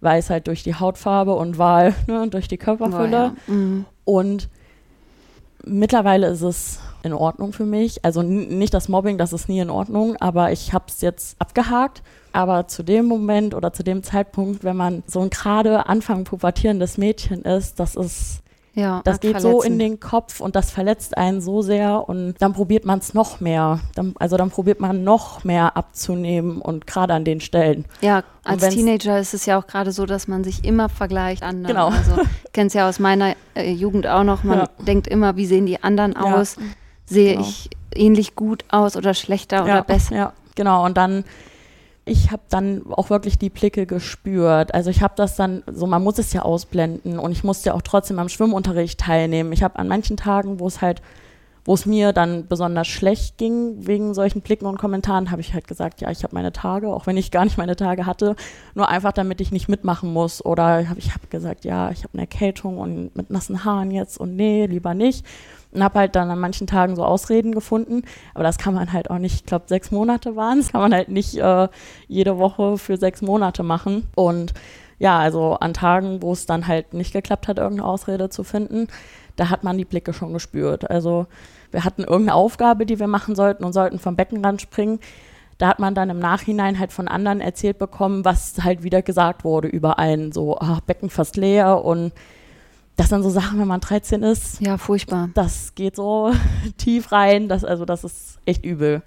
Weiß 0.00 0.30
halt 0.30 0.46
durch 0.46 0.62
die 0.62 0.76
Hautfarbe 0.76 1.34
und 1.34 1.58
Wal 1.58 1.94
ne, 2.06 2.28
durch 2.28 2.46
die 2.48 2.58
Körperfülle. 2.58 3.08
Boah, 3.08 3.34
ja. 3.48 3.54
Mhm. 3.54 3.84
Und 4.04 4.48
mittlerweile 5.64 6.28
ist 6.28 6.42
es 6.42 6.78
in 7.08 7.14
Ordnung 7.14 7.52
für 7.52 7.64
mich. 7.66 8.04
Also 8.04 8.22
nicht 8.22 8.72
das 8.74 8.88
Mobbing, 8.88 9.18
das 9.18 9.32
ist 9.32 9.48
nie 9.48 9.58
in 9.60 9.70
Ordnung, 9.70 10.16
aber 10.20 10.52
ich 10.52 10.72
habe 10.72 10.84
es 10.88 11.00
jetzt 11.00 11.36
abgehakt. 11.40 12.02
Aber 12.32 12.68
zu 12.68 12.82
dem 12.82 13.06
Moment 13.06 13.54
oder 13.54 13.72
zu 13.72 13.82
dem 13.82 14.02
Zeitpunkt, 14.02 14.62
wenn 14.62 14.76
man 14.76 15.02
so 15.06 15.20
ein 15.20 15.30
gerade 15.30 15.86
Anfang 15.88 16.24
pubertierendes 16.24 16.98
Mädchen 16.98 17.42
ist, 17.42 17.80
das 17.80 17.96
ist 17.96 18.40
Ja, 18.74 19.00
das 19.02 19.18
geht 19.18 19.40
so 19.40 19.62
in 19.62 19.78
den 19.80 19.98
Kopf 19.98 20.40
und 20.40 20.54
das 20.54 20.70
verletzt 20.70 21.16
einen 21.16 21.40
so 21.40 21.62
sehr 21.62 22.08
und 22.08 22.34
dann 22.38 22.52
probiert 22.52 22.84
man 22.84 23.00
es 23.00 23.12
noch 23.12 23.40
mehr. 23.40 23.80
Dann, 23.96 24.14
also 24.20 24.36
dann 24.36 24.50
probiert 24.50 24.78
man 24.78 25.02
noch 25.02 25.42
mehr 25.42 25.76
abzunehmen 25.76 26.60
und 26.60 26.86
gerade 26.86 27.14
an 27.14 27.24
den 27.24 27.40
Stellen. 27.40 27.86
Ja, 28.02 28.22
als 28.44 28.68
Teenager 28.68 29.18
ist 29.18 29.34
es 29.34 29.46
ja 29.46 29.58
auch 29.58 29.66
gerade 29.66 29.90
so, 29.90 30.06
dass 30.06 30.28
man 30.28 30.44
sich 30.44 30.64
immer 30.64 30.88
vergleicht 30.88 31.42
anderen. 31.42 31.66
Genau. 31.74 31.88
Also 31.88 32.12
ich 32.44 32.52
kenne 32.52 32.68
es 32.68 32.74
ja 32.74 32.88
aus 32.88 32.98
meiner 33.00 33.34
äh, 33.56 33.72
Jugend 33.72 34.06
auch 34.06 34.22
noch. 34.22 34.44
Man 34.44 34.58
Ja. 34.60 34.68
denkt 34.86 35.08
immer, 35.08 35.34
wie 35.36 35.46
sehen 35.46 35.66
die 35.66 35.82
anderen 35.82 36.12
Ja. 36.12 36.36
aus? 36.36 36.56
Sehe 37.08 37.34
Genau. 37.34 37.46
ich 37.46 37.70
ähnlich 37.94 38.36
gut 38.36 38.64
aus 38.70 38.96
oder 38.96 39.14
schlechter 39.14 39.64
oder 39.64 39.76
ja, 39.76 39.82
besser? 39.82 40.14
Ja, 40.16 40.32
genau. 40.54 40.84
Und 40.84 40.96
dann, 40.96 41.24
ich 42.04 42.30
habe 42.30 42.42
dann 42.48 42.82
auch 42.90 43.10
wirklich 43.10 43.38
die 43.38 43.50
Blicke 43.50 43.86
gespürt. 43.86 44.74
Also 44.74 44.90
ich 44.90 45.02
habe 45.02 45.14
das 45.16 45.36
dann, 45.36 45.62
so 45.72 45.86
man 45.86 46.02
muss 46.02 46.18
es 46.18 46.32
ja 46.32 46.42
ausblenden 46.42 47.18
und 47.18 47.32
ich 47.32 47.44
musste 47.44 47.70
ja 47.70 47.74
auch 47.74 47.82
trotzdem 47.82 48.18
am 48.18 48.28
Schwimmunterricht 48.28 49.00
teilnehmen. 49.00 49.52
Ich 49.52 49.62
habe 49.62 49.78
an 49.78 49.88
manchen 49.88 50.16
Tagen, 50.16 50.60
wo 50.60 50.66
es 50.66 50.80
halt, 50.82 51.00
wo 51.64 51.74
es 51.74 51.84
mir 51.84 52.12
dann 52.14 52.46
besonders 52.46 52.86
schlecht 52.86 53.36
ging 53.36 53.86
wegen 53.86 54.14
solchen 54.14 54.40
Blicken 54.40 54.64
und 54.66 54.78
Kommentaren, 54.78 55.30
habe 55.30 55.42
ich 55.42 55.52
halt 55.52 55.68
gesagt, 55.68 56.00
ja, 56.00 56.10
ich 56.10 56.22
habe 56.24 56.34
meine 56.34 56.52
Tage, 56.52 56.88
auch 56.88 57.06
wenn 57.06 57.18
ich 57.18 57.30
gar 57.30 57.44
nicht 57.44 57.58
meine 57.58 57.76
Tage 57.76 58.06
hatte, 58.06 58.36
nur 58.74 58.88
einfach, 58.88 59.12
damit 59.12 59.40
ich 59.42 59.50
nicht 59.52 59.68
mitmachen 59.68 60.10
muss. 60.12 60.42
Oder 60.44 60.86
ich 60.96 61.10
habe 61.10 61.26
gesagt, 61.28 61.66
ja, 61.66 61.90
ich 61.90 62.04
habe 62.04 62.14
eine 62.14 62.22
Erkältung 62.22 62.78
und 62.78 63.14
mit 63.16 63.28
nassen 63.30 63.64
Haaren 63.64 63.90
jetzt 63.90 64.18
und 64.18 64.34
nee, 64.34 64.64
lieber 64.66 64.94
nicht. 64.94 65.26
Und 65.72 65.84
habe 65.84 65.98
halt 65.98 66.16
dann 66.16 66.30
an 66.30 66.38
manchen 66.38 66.66
Tagen 66.66 66.96
so 66.96 67.04
Ausreden 67.04 67.52
gefunden. 67.52 68.02
Aber 68.34 68.44
das 68.44 68.58
kann 68.58 68.74
man 68.74 68.92
halt 68.92 69.10
auch 69.10 69.18
nicht, 69.18 69.34
ich 69.34 69.46
glaube, 69.46 69.66
sechs 69.68 69.90
Monate 69.90 70.34
waren 70.34 70.58
es, 70.58 70.72
kann 70.72 70.80
man 70.80 70.94
halt 70.94 71.10
nicht 71.10 71.36
äh, 71.36 71.68
jede 72.06 72.38
Woche 72.38 72.78
für 72.78 72.96
sechs 72.96 73.20
Monate 73.20 73.62
machen. 73.62 74.06
Und 74.14 74.54
ja, 74.98 75.18
also 75.18 75.54
an 75.54 75.74
Tagen, 75.74 76.22
wo 76.22 76.32
es 76.32 76.46
dann 76.46 76.66
halt 76.66 76.94
nicht 76.94 77.12
geklappt 77.12 77.48
hat, 77.48 77.58
irgendeine 77.58 77.88
Ausrede 77.88 78.30
zu 78.30 78.44
finden, 78.44 78.88
da 79.36 79.50
hat 79.50 79.62
man 79.62 79.78
die 79.78 79.84
Blicke 79.84 80.12
schon 80.12 80.32
gespürt. 80.32 80.90
Also 80.90 81.26
wir 81.70 81.84
hatten 81.84 82.02
irgendeine 82.02 82.34
Aufgabe, 82.34 82.86
die 82.86 82.98
wir 82.98 83.06
machen 83.06 83.34
sollten 83.34 83.64
und 83.64 83.72
sollten 83.72 83.98
vom 83.98 84.16
Beckenrand 84.16 84.60
springen. 84.60 84.98
Da 85.58 85.68
hat 85.68 85.80
man 85.80 85.94
dann 85.94 86.10
im 86.10 86.18
Nachhinein 86.18 86.78
halt 86.78 86.92
von 86.92 87.08
anderen 87.08 87.40
erzählt 87.40 87.78
bekommen, 87.78 88.24
was 88.24 88.62
halt 88.62 88.82
wieder 88.82 89.02
gesagt 89.02 89.44
wurde 89.44 89.68
über 89.68 89.98
einen. 89.98 90.32
So, 90.32 90.58
ah, 90.58 90.80
Becken 90.86 91.10
fast 91.10 91.36
leer 91.36 91.84
und 91.84 92.12
das 92.98 93.08
sind 93.08 93.22
so 93.22 93.30
Sachen, 93.30 93.58
wenn 93.58 93.68
man 93.68 93.80
13 93.80 94.22
ist, 94.22 94.60
Ja, 94.60 94.76
furchtbar. 94.76 95.30
das 95.32 95.74
geht 95.74 95.96
so 95.96 96.32
tief 96.76 97.12
rein, 97.12 97.48
das, 97.48 97.64
also 97.64 97.84
das 97.86 98.04
ist 98.04 98.38
echt 98.44 98.64
übel. 98.66 99.02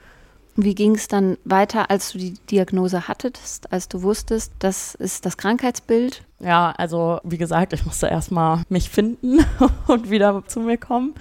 Wie 0.55 0.75
ging 0.75 0.95
es 0.95 1.07
dann 1.07 1.37
weiter, 1.45 1.89
als 1.91 2.11
du 2.11 2.17
die 2.17 2.33
Diagnose 2.49 3.07
hattest, 3.07 3.71
als 3.71 3.87
du 3.87 4.01
wusstest, 4.01 4.51
das 4.59 4.95
ist 4.95 5.25
das 5.25 5.37
Krankheitsbild? 5.37 6.23
Ja, 6.39 6.73
also 6.77 7.19
wie 7.23 7.37
gesagt, 7.37 7.73
ich 7.73 7.85
musste 7.85 8.07
erstmal 8.07 8.63
mich 8.69 8.89
finden 8.89 9.39
und 9.87 10.09
wieder 10.09 10.43
zu 10.47 10.61
mir 10.61 10.77
kommen. 10.77 11.13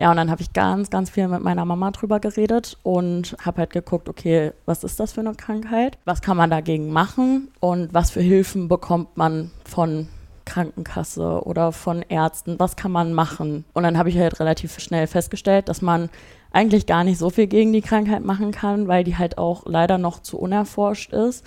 Ja, 0.00 0.10
und 0.10 0.16
dann 0.16 0.30
habe 0.30 0.42
ich 0.42 0.52
ganz, 0.52 0.90
ganz 0.90 1.10
viel 1.10 1.28
mit 1.28 1.42
meiner 1.42 1.64
Mama 1.64 1.90
drüber 1.90 2.20
geredet 2.20 2.78
und 2.84 3.36
habe 3.44 3.58
halt 3.58 3.72
geguckt, 3.72 4.08
okay, 4.08 4.52
was 4.64 4.84
ist 4.84 5.00
das 5.00 5.12
für 5.12 5.20
eine 5.20 5.34
Krankheit? 5.34 5.98
Was 6.04 6.22
kann 6.22 6.36
man 6.36 6.50
dagegen 6.50 6.90
machen? 6.90 7.48
Und 7.60 7.92
was 7.94 8.10
für 8.10 8.20
Hilfen 8.20 8.68
bekommt 8.68 9.16
man 9.16 9.50
von 9.64 10.08
Krankenkasse 10.48 11.42
oder 11.44 11.72
von 11.72 12.02
Ärzten? 12.02 12.58
Was 12.58 12.76
kann 12.76 12.90
man 12.90 13.12
machen? 13.12 13.64
Und 13.74 13.82
dann 13.82 13.98
habe 13.98 14.08
ich 14.08 14.18
halt 14.18 14.40
relativ 14.40 14.78
schnell 14.80 15.06
festgestellt, 15.06 15.68
dass 15.68 15.82
man 15.82 16.08
eigentlich 16.50 16.86
gar 16.86 17.04
nicht 17.04 17.18
so 17.18 17.28
viel 17.30 17.46
gegen 17.46 17.72
die 17.72 17.82
Krankheit 17.82 18.24
machen 18.24 18.50
kann, 18.50 18.88
weil 18.88 19.04
die 19.04 19.18
halt 19.18 19.36
auch 19.36 19.66
leider 19.66 19.98
noch 19.98 20.20
zu 20.20 20.38
unerforscht 20.38 21.12
ist. 21.12 21.46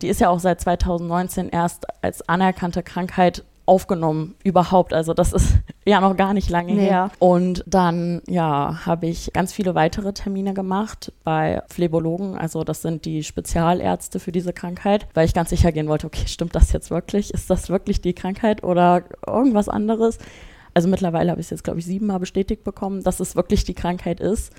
Die 0.00 0.08
ist 0.08 0.20
ja 0.20 0.28
auch 0.28 0.38
seit 0.38 0.60
2019 0.60 1.48
erst 1.48 1.86
als 2.02 2.28
anerkannte 2.28 2.82
Krankheit 2.82 3.44
aufgenommen 3.66 4.34
überhaupt. 4.44 4.94
Also 4.94 5.12
das 5.12 5.32
ist 5.32 5.58
ja 5.84 6.00
noch 6.00 6.16
gar 6.16 6.32
nicht 6.32 6.48
lange 6.48 6.74
nee. 6.74 6.86
her. 6.86 7.10
Und 7.18 7.64
dann, 7.66 8.22
ja, 8.28 8.86
habe 8.86 9.06
ich 9.06 9.32
ganz 9.32 9.52
viele 9.52 9.74
weitere 9.74 10.12
Termine 10.12 10.54
gemacht 10.54 11.12
bei 11.24 11.62
Phlebologen. 11.68 12.36
Also 12.38 12.64
das 12.64 12.82
sind 12.82 13.04
die 13.04 13.22
Spezialärzte 13.22 14.20
für 14.20 14.32
diese 14.32 14.52
Krankheit, 14.52 15.06
weil 15.14 15.26
ich 15.26 15.34
ganz 15.34 15.50
sicher 15.50 15.72
gehen 15.72 15.88
wollte, 15.88 16.06
okay, 16.06 16.26
stimmt 16.26 16.54
das 16.54 16.72
jetzt 16.72 16.90
wirklich? 16.90 17.34
Ist 17.34 17.50
das 17.50 17.68
wirklich 17.68 18.00
die 18.00 18.14
Krankheit 18.14 18.62
oder 18.62 19.04
irgendwas 19.26 19.68
anderes? 19.68 20.18
Also 20.74 20.88
mittlerweile 20.88 21.30
habe 21.30 21.40
ich 21.40 21.46
es 21.46 21.50
jetzt, 21.50 21.64
glaube 21.64 21.78
ich, 21.78 21.86
siebenmal 21.86 22.20
bestätigt 22.20 22.62
bekommen, 22.62 23.02
dass 23.02 23.20
es 23.20 23.34
wirklich 23.34 23.64
die 23.64 23.74
Krankheit 23.74 24.20
ist. 24.20 24.52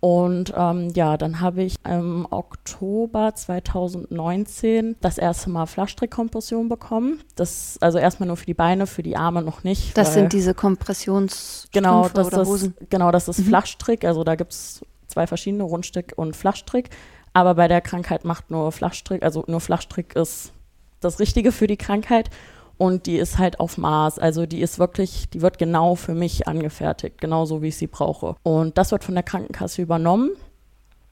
Und 0.00 0.52
ähm, 0.56 0.90
ja, 0.94 1.16
dann 1.16 1.40
habe 1.40 1.62
ich 1.64 1.74
im 1.84 2.26
Oktober 2.30 3.34
2019 3.34 4.96
das 5.00 5.18
erste 5.18 5.50
Mal 5.50 5.66
Flaschstrickkompression 5.66 6.68
bekommen. 6.68 7.20
Das 7.34 7.78
also 7.80 7.98
erstmal 7.98 8.28
nur 8.28 8.36
für 8.36 8.46
die 8.46 8.54
Beine, 8.54 8.86
für 8.86 9.02
die 9.02 9.16
Arme 9.16 9.42
noch 9.42 9.64
nicht. 9.64 9.98
Das 9.98 10.14
sind 10.14 10.32
diese 10.32 10.54
Kompressions 10.54 11.68
genau, 11.72 12.08
das 12.08 12.28
oder 12.28 12.46
Hosen. 12.46 12.74
Ist, 12.78 12.90
genau, 12.90 13.10
das 13.10 13.26
ist 13.26 13.40
mhm. 13.40 13.44
Flachstrick. 13.44 14.04
Also 14.04 14.22
da 14.22 14.36
gibt 14.36 14.52
es 14.52 14.82
zwei 15.08 15.26
verschiedene, 15.26 15.64
Rundstrick 15.64 16.12
und 16.14 16.36
Flachstrick. 16.36 16.90
Aber 17.32 17.56
bei 17.56 17.66
der 17.66 17.80
Krankheit 17.80 18.24
macht 18.24 18.50
nur 18.50 18.70
Flachstrick, 18.70 19.22
also 19.22 19.44
nur 19.48 19.60
Flachstrick 19.60 20.16
ist 20.16 20.52
das 21.00 21.20
Richtige 21.20 21.52
für 21.52 21.66
die 21.66 21.76
Krankheit 21.76 22.30
und 22.78 23.06
die 23.06 23.16
ist 23.16 23.38
halt 23.38 23.60
auf 23.60 23.76
Maß. 23.76 24.18
Also 24.18 24.46
die 24.46 24.60
ist 24.60 24.78
wirklich, 24.78 25.28
die 25.28 25.42
wird 25.42 25.58
genau 25.58 25.96
für 25.96 26.14
mich 26.14 26.46
angefertigt, 26.46 27.20
genauso 27.20 27.60
wie 27.60 27.68
ich 27.68 27.76
sie 27.76 27.88
brauche. 27.88 28.36
Und 28.44 28.78
das 28.78 28.92
wird 28.92 29.04
von 29.04 29.14
der 29.14 29.24
Krankenkasse 29.24 29.82
übernommen. 29.82 30.30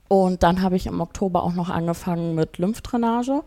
Und 0.09 0.45
dann 0.45 0.63
habe 0.63 0.77
ich 0.77 0.87
im 0.87 1.01
Oktober 1.01 1.43
auch 1.43 1.55
noch 1.55 1.69
angefangen 1.69 2.37
mit 2.37 2.59
Lymphdrainage. 2.59 3.43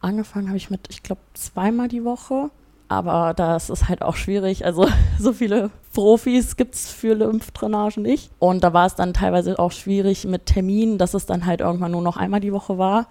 Angefangen 0.00 0.48
habe 0.48 0.56
ich 0.56 0.70
mit, 0.70 0.88
ich 0.88 1.02
glaube, 1.02 1.20
zweimal 1.34 1.88
die 1.88 2.04
Woche. 2.04 2.50
Aber 2.88 3.34
das 3.34 3.70
ist 3.70 3.88
halt 3.88 4.02
auch 4.02 4.16
schwierig. 4.16 4.64
Also 4.64 4.86
so 5.18 5.34
viele 5.34 5.70
Profis 5.92 6.56
gibt 6.56 6.74
es 6.74 6.90
für 6.90 7.14
Lymphdrainage 7.14 8.00
nicht. 8.00 8.30
Und 8.38 8.64
da 8.64 8.72
war 8.72 8.86
es 8.86 8.94
dann 8.94 9.12
teilweise 9.12 9.58
auch 9.58 9.72
schwierig 9.72 10.24
mit 10.24 10.46
Terminen, 10.46 10.96
dass 10.96 11.12
es 11.12 11.26
dann 11.26 11.44
halt 11.44 11.60
irgendwann 11.60 11.92
nur 11.92 12.02
noch 12.02 12.16
einmal 12.16 12.40
die 12.40 12.52
Woche 12.52 12.78
war. 12.78 13.08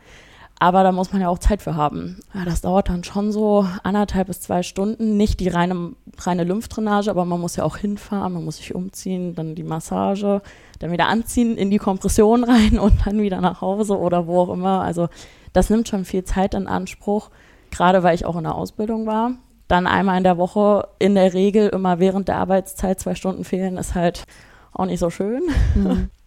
Aber 0.61 0.83
da 0.83 0.91
muss 0.91 1.11
man 1.11 1.23
ja 1.23 1.27
auch 1.27 1.39
Zeit 1.39 1.63
für 1.63 1.75
haben. 1.75 2.19
Ja, 2.35 2.45
das 2.45 2.61
dauert 2.61 2.87
dann 2.87 3.03
schon 3.03 3.31
so 3.31 3.65
anderthalb 3.81 4.27
bis 4.27 4.41
zwei 4.41 4.61
Stunden. 4.61 5.17
Nicht 5.17 5.39
die 5.39 5.47
reine, 5.47 5.93
reine 6.19 6.43
Lymphdrainage, 6.43 7.09
aber 7.09 7.25
man 7.25 7.41
muss 7.41 7.55
ja 7.55 7.63
auch 7.63 7.77
hinfahren, 7.77 8.33
man 8.33 8.45
muss 8.45 8.57
sich 8.57 8.75
umziehen, 8.75 9.33
dann 9.33 9.55
die 9.55 9.63
Massage, 9.63 10.43
dann 10.77 10.91
wieder 10.91 11.07
anziehen, 11.07 11.57
in 11.57 11.71
die 11.71 11.79
Kompression 11.79 12.43
rein 12.47 12.77
und 12.77 12.93
dann 13.07 13.23
wieder 13.23 13.41
nach 13.41 13.61
Hause 13.61 13.97
oder 13.97 14.27
wo 14.27 14.41
auch 14.41 14.53
immer. 14.53 14.81
Also 14.81 15.09
das 15.51 15.71
nimmt 15.71 15.87
schon 15.87 16.05
viel 16.05 16.25
Zeit 16.25 16.53
in 16.53 16.67
Anspruch, 16.67 17.31
gerade 17.71 18.03
weil 18.03 18.13
ich 18.13 18.27
auch 18.27 18.37
in 18.37 18.43
der 18.43 18.53
Ausbildung 18.53 19.07
war. 19.07 19.31
Dann 19.67 19.87
einmal 19.87 20.19
in 20.19 20.23
der 20.23 20.37
Woche, 20.37 20.89
in 20.99 21.15
der 21.15 21.33
Regel 21.33 21.69
immer 21.69 21.97
während 21.97 22.27
der 22.27 22.37
Arbeitszeit 22.37 22.99
zwei 22.99 23.15
Stunden 23.15 23.45
fehlen, 23.45 23.77
ist 23.77 23.95
halt 23.95 24.25
auch 24.73 24.85
nicht 24.85 24.99
so 24.99 25.09
schön. 25.09 25.41
Mhm. 25.73 26.11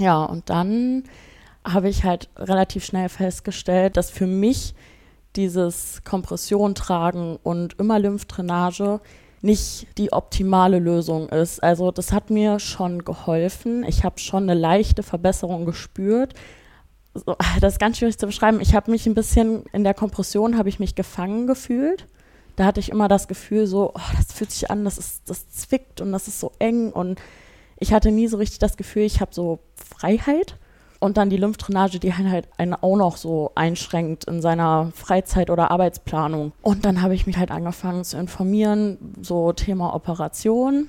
Ja, 0.00 0.22
und 0.22 0.48
dann 0.48 1.02
habe 1.68 1.88
ich 1.88 2.04
halt 2.04 2.28
relativ 2.36 2.84
schnell 2.84 3.08
festgestellt, 3.08 3.96
dass 3.96 4.10
für 4.10 4.26
mich 4.26 4.74
dieses 5.36 6.02
Kompression 6.04 6.74
tragen 6.74 7.38
und 7.42 7.78
immer 7.78 7.98
Lymphdrainage 7.98 9.00
nicht 9.40 9.86
die 9.98 10.12
optimale 10.12 10.78
Lösung 10.78 11.28
ist. 11.28 11.62
Also 11.62 11.92
das 11.92 12.12
hat 12.12 12.30
mir 12.30 12.58
schon 12.58 13.04
geholfen. 13.04 13.84
Ich 13.84 14.04
habe 14.04 14.18
schon 14.18 14.44
eine 14.44 14.58
leichte 14.58 15.02
Verbesserung 15.02 15.64
gespürt. 15.64 16.34
das 17.60 17.74
ist 17.74 17.78
ganz 17.78 17.98
schwierig 17.98 18.18
zu 18.18 18.26
beschreiben. 18.26 18.60
Ich 18.60 18.74
habe 18.74 18.90
mich 18.90 19.06
ein 19.06 19.14
bisschen 19.14 19.64
in 19.72 19.84
der 19.84 19.94
Kompression 19.94 20.58
habe 20.58 20.68
ich 20.68 20.80
mich 20.80 20.94
gefangen 20.94 21.46
gefühlt. 21.46 22.06
Da 22.56 22.64
hatte 22.64 22.80
ich 22.80 22.90
immer 22.90 23.06
das 23.06 23.28
Gefühl 23.28 23.68
so, 23.68 23.92
oh, 23.94 24.00
das 24.16 24.32
fühlt 24.32 24.50
sich 24.50 24.68
an, 24.70 24.84
das 24.84 24.98
ist 24.98 25.22
das 25.30 25.48
zwickt 25.48 26.00
und 26.00 26.10
das 26.10 26.26
ist 26.26 26.40
so 26.40 26.50
eng 26.58 26.90
und 26.90 27.20
ich 27.78 27.92
hatte 27.92 28.10
nie 28.10 28.26
so 28.26 28.36
richtig 28.36 28.58
das 28.58 28.76
Gefühl, 28.76 29.04
ich 29.04 29.20
habe 29.20 29.32
so 29.32 29.60
Freiheit. 29.76 30.56
Und 31.00 31.16
dann 31.16 31.30
die 31.30 31.36
Lymphdrainage, 31.36 32.00
die 32.00 32.12
halt 32.12 32.48
einen 32.56 32.74
auch 32.74 32.96
noch 32.96 33.16
so 33.16 33.52
einschränkt 33.54 34.24
in 34.24 34.42
seiner 34.42 34.90
Freizeit- 34.94 35.50
oder 35.50 35.70
Arbeitsplanung. 35.70 36.52
Und 36.60 36.84
dann 36.84 37.02
habe 37.02 37.14
ich 37.14 37.26
mich 37.26 37.36
halt 37.36 37.52
angefangen 37.52 38.04
zu 38.04 38.18
informieren, 38.18 39.14
so 39.22 39.52
Thema 39.52 39.94
Operation. 39.94 40.88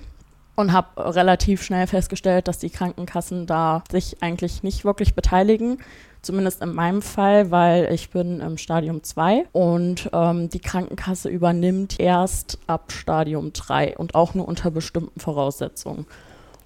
Und 0.55 0.73
habe 0.73 1.15
relativ 1.15 1.63
schnell 1.63 1.87
festgestellt, 1.87 2.49
dass 2.49 2.57
die 2.57 2.69
Krankenkassen 2.69 3.45
da 3.45 3.81
sich 3.89 4.21
eigentlich 4.21 4.61
nicht 4.61 4.83
wirklich 4.83 5.15
beteiligen. 5.15 5.77
Zumindest 6.21 6.61
in 6.61 6.73
meinem 6.73 7.01
Fall, 7.01 7.49
weil 7.49 7.93
ich 7.93 8.09
bin 8.09 8.41
im 8.41 8.57
Stadium 8.57 9.01
2 9.01 9.45
und 9.53 10.09
ähm, 10.11 10.49
die 10.49 10.59
Krankenkasse 10.59 11.29
übernimmt 11.29 11.97
erst 11.97 12.59
ab 12.67 12.91
Stadium 12.91 13.53
3 13.53 13.95
und 13.97 14.15
auch 14.15 14.33
nur 14.33 14.49
unter 14.49 14.69
bestimmten 14.69 15.17
Voraussetzungen. 15.21 16.05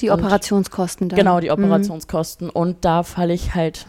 Die 0.04 0.10
und 0.10 0.20
Operationskosten 0.20 1.10
dann. 1.10 1.18
Genau, 1.18 1.40
die 1.40 1.48
mhm. 1.48 1.54
Operationskosten. 1.54 2.48
Mhm. 2.48 2.54
Und 2.54 2.86
da 2.86 3.04
falle 3.04 3.34
ich 3.34 3.56
halt 3.56 3.88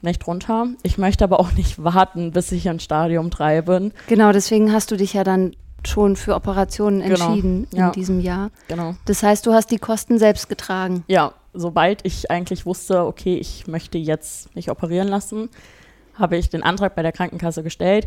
nicht 0.00 0.26
runter. 0.26 0.68
Ich 0.82 0.98
möchte 0.98 1.24
aber 1.24 1.40
auch 1.40 1.52
nicht 1.52 1.82
warten, 1.84 2.30
bis 2.30 2.52
ich 2.52 2.66
in 2.66 2.80
Stadium 2.80 3.30
3 3.30 3.62
bin. 3.62 3.92
Genau, 4.06 4.32
deswegen 4.32 4.72
hast 4.72 4.90
du 4.90 4.96
dich 4.96 5.14
ja 5.14 5.24
dann 5.24 5.56
schon 5.84 6.16
für 6.16 6.34
Operationen 6.34 7.02
genau, 7.02 7.26
entschieden 7.26 7.66
genau, 7.70 7.82
in 7.82 7.86
ja, 7.88 7.90
diesem 7.90 8.20
Jahr. 8.20 8.50
Genau. 8.68 8.94
Das 9.04 9.22
heißt, 9.22 9.44
du 9.46 9.52
hast 9.52 9.70
die 9.70 9.78
Kosten 9.78 10.18
selbst 10.18 10.48
getragen. 10.48 11.04
Ja, 11.08 11.32
sobald 11.54 12.04
ich 12.04 12.30
eigentlich 12.30 12.66
wusste, 12.66 13.04
okay, 13.04 13.36
ich 13.36 13.66
möchte 13.66 13.98
jetzt 13.98 14.54
mich 14.54 14.70
operieren 14.70 15.08
lassen, 15.08 15.48
habe 16.14 16.36
ich 16.36 16.50
den 16.50 16.62
Antrag 16.62 16.94
bei 16.94 17.02
der 17.02 17.12
Krankenkasse 17.12 17.62
gestellt. 17.62 18.06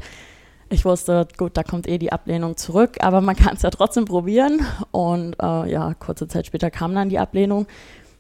Ich 0.71 0.85
wusste, 0.85 1.27
gut, 1.37 1.57
da 1.57 1.63
kommt 1.63 1.85
eh 1.85 1.97
die 1.97 2.13
Ablehnung 2.13 2.55
zurück, 2.55 2.95
aber 3.01 3.19
man 3.19 3.35
kann 3.35 3.55
es 3.57 3.61
ja 3.61 3.69
trotzdem 3.69 4.05
probieren. 4.05 4.65
Und 4.91 5.35
äh, 5.41 5.69
ja, 5.69 5.93
kurze 5.95 6.29
Zeit 6.29 6.47
später 6.47 6.71
kam 6.71 6.95
dann 6.95 7.09
die 7.09 7.19
Ablehnung. 7.19 7.67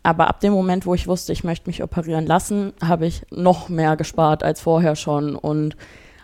Aber 0.03 0.27
ab 0.27 0.41
dem 0.41 0.51
Moment, 0.51 0.85
wo 0.85 0.93
ich 0.93 1.07
wusste, 1.07 1.31
ich 1.31 1.45
möchte 1.45 1.69
mich 1.69 1.81
operieren 1.81 2.25
lassen, 2.25 2.73
habe 2.83 3.05
ich 3.05 3.21
noch 3.31 3.69
mehr 3.69 3.95
gespart 3.95 4.43
als 4.43 4.59
vorher 4.59 4.97
schon 4.97 5.35
und 5.35 5.77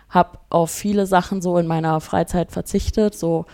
habe 0.10 0.40
auf 0.50 0.70
viele 0.70 1.06
Sachen 1.06 1.42
so 1.42 1.58
in 1.58 1.68
meiner 1.68 2.02
Freizeit 2.02 2.52
verzichtet. 2.52 3.16
So 3.16 3.46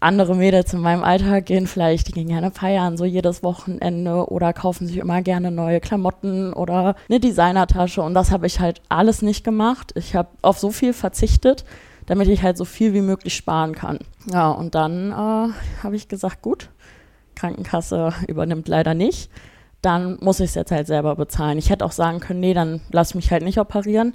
andere 0.00 0.34
Mädels 0.34 0.72
in 0.72 0.80
meinem 0.80 1.04
Alter 1.04 1.42
gehen 1.42 1.68
vielleicht, 1.68 2.08
die 2.08 2.12
gehen 2.12 2.28
gerne 2.28 2.50
feiern, 2.50 2.96
so 2.96 3.04
jedes 3.04 3.44
Wochenende 3.44 4.30
oder 4.30 4.52
kaufen 4.52 4.88
sich 4.88 4.96
immer 4.96 5.22
gerne 5.22 5.52
neue 5.52 5.78
Klamotten 5.78 6.54
oder 6.54 6.96
eine 7.08 7.20
Designertasche. 7.20 8.02
Und 8.02 8.14
das 8.14 8.32
habe 8.32 8.48
ich 8.48 8.58
halt 8.58 8.80
alles 8.88 9.22
nicht 9.22 9.44
gemacht. 9.44 9.92
Ich 9.94 10.16
habe 10.16 10.30
auf 10.42 10.58
so 10.58 10.70
viel 10.70 10.92
verzichtet 10.92 11.64
damit 12.10 12.26
ich 12.26 12.42
halt 12.42 12.58
so 12.58 12.64
viel 12.64 12.92
wie 12.92 13.02
möglich 13.02 13.36
sparen 13.36 13.72
kann. 13.72 14.00
Ja, 14.32 14.50
und 14.50 14.74
dann 14.74 15.12
äh, 15.12 15.52
habe 15.84 15.94
ich 15.94 16.08
gesagt, 16.08 16.42
gut, 16.42 16.68
Krankenkasse 17.36 18.12
übernimmt 18.26 18.66
leider 18.66 18.94
nicht. 18.94 19.30
Dann 19.80 20.18
muss 20.20 20.40
ich 20.40 20.46
es 20.46 20.56
jetzt 20.56 20.72
halt 20.72 20.88
selber 20.88 21.14
bezahlen. 21.14 21.56
Ich 21.56 21.70
hätte 21.70 21.84
auch 21.84 21.92
sagen 21.92 22.18
können, 22.18 22.40
nee, 22.40 22.52
dann 22.52 22.80
lass 22.90 23.14
mich 23.14 23.30
halt 23.30 23.44
nicht 23.44 23.60
operieren. 23.60 24.14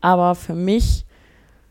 Aber 0.00 0.36
für 0.36 0.54
mich 0.54 1.06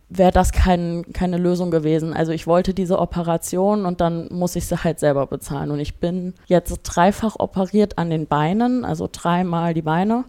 wäre 0.10 0.34
das 0.34 0.52
kein, 0.52 1.06
keine 1.14 1.38
Lösung 1.38 1.72
gewesen. 1.72 2.14
Also 2.14 2.34
ich 2.34 2.46
wollte 2.46 2.74
diese 2.74 3.00
Operation 3.00 3.86
und 3.86 4.02
dann 4.02 4.28
muss 4.34 4.58
ich 4.58 4.66
sie 4.66 4.84
halt 4.84 5.00
selber 5.00 5.28
bezahlen. 5.28 5.72
Und 5.72 5.80
ich 5.80 5.96
bin 5.96 6.34
jetzt 6.46 6.78
dreifach 6.84 7.38
operiert 7.40 7.98
an 7.98 8.10
den 8.10 8.28
Beinen, 8.28 8.84
also 8.84 9.08
dreimal 9.10 9.74
die 9.74 9.82
Beine 9.82 10.26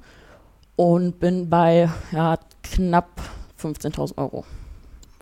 und 0.76 1.19
bin 1.19 1.50
bei 1.50 1.91
ja, 2.12 2.38
knapp 2.62 3.21
15.000 3.61 4.17
Euro. 4.17 4.45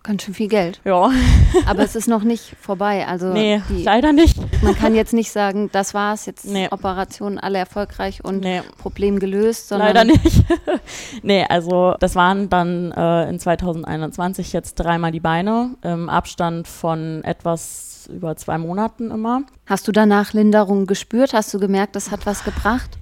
Ganz 0.04 0.25
schön 0.25 0.35
viel 0.35 0.49
Geld. 0.49 0.80
Ja. 0.85 1.12
Aber 1.66 1.82
es 1.82 1.94
ist 1.94 2.09
noch 2.09 2.25
nicht 2.25 2.56
vorbei. 2.61 3.06
Also 3.06 3.32
nee, 3.32 3.62
die, 3.68 3.85
leider 3.85 4.12
nicht. 4.12 4.37
Man 4.62 4.75
kann 4.75 4.97
jetzt 4.97 5.12
nicht 5.12 5.30
sagen, 5.30 5.71
das 5.71 5.94
war's, 5.94 6.26
jetzt 6.26 6.44
nee. 6.44 6.68
Operationen 6.71 7.38
alle 7.38 7.59
erfolgreich 7.59 8.25
und 8.25 8.40
nee. 8.40 8.62
Problem 8.78 9.21
gelöst. 9.21 9.71
leider 9.71 10.04
nicht. 10.04 10.44
nee, 11.23 11.44
also 11.49 11.94
das 12.00 12.16
waren 12.16 12.49
dann 12.49 12.90
äh, 12.90 13.28
in 13.28 13.38
2021 13.38 14.52
jetzt 14.52 14.75
dreimal 14.75 15.12
die 15.12 15.21
Beine 15.21 15.76
im 15.82 16.09
Abstand 16.09 16.66
von 16.66 17.23
etwas 17.23 18.11
über 18.12 18.37
zwei 18.37 18.59
Monaten 18.59 19.12
immer. 19.12 19.42
Hast 19.66 19.87
du 19.87 19.92
danach 19.92 20.32
Linderung 20.32 20.87
gespürt? 20.87 21.32
Hast 21.32 21.54
du 21.54 21.61
gemerkt, 21.61 21.94
das 21.94 22.11
hat 22.11 22.26
was 22.26 22.42
gebracht? 22.42 22.99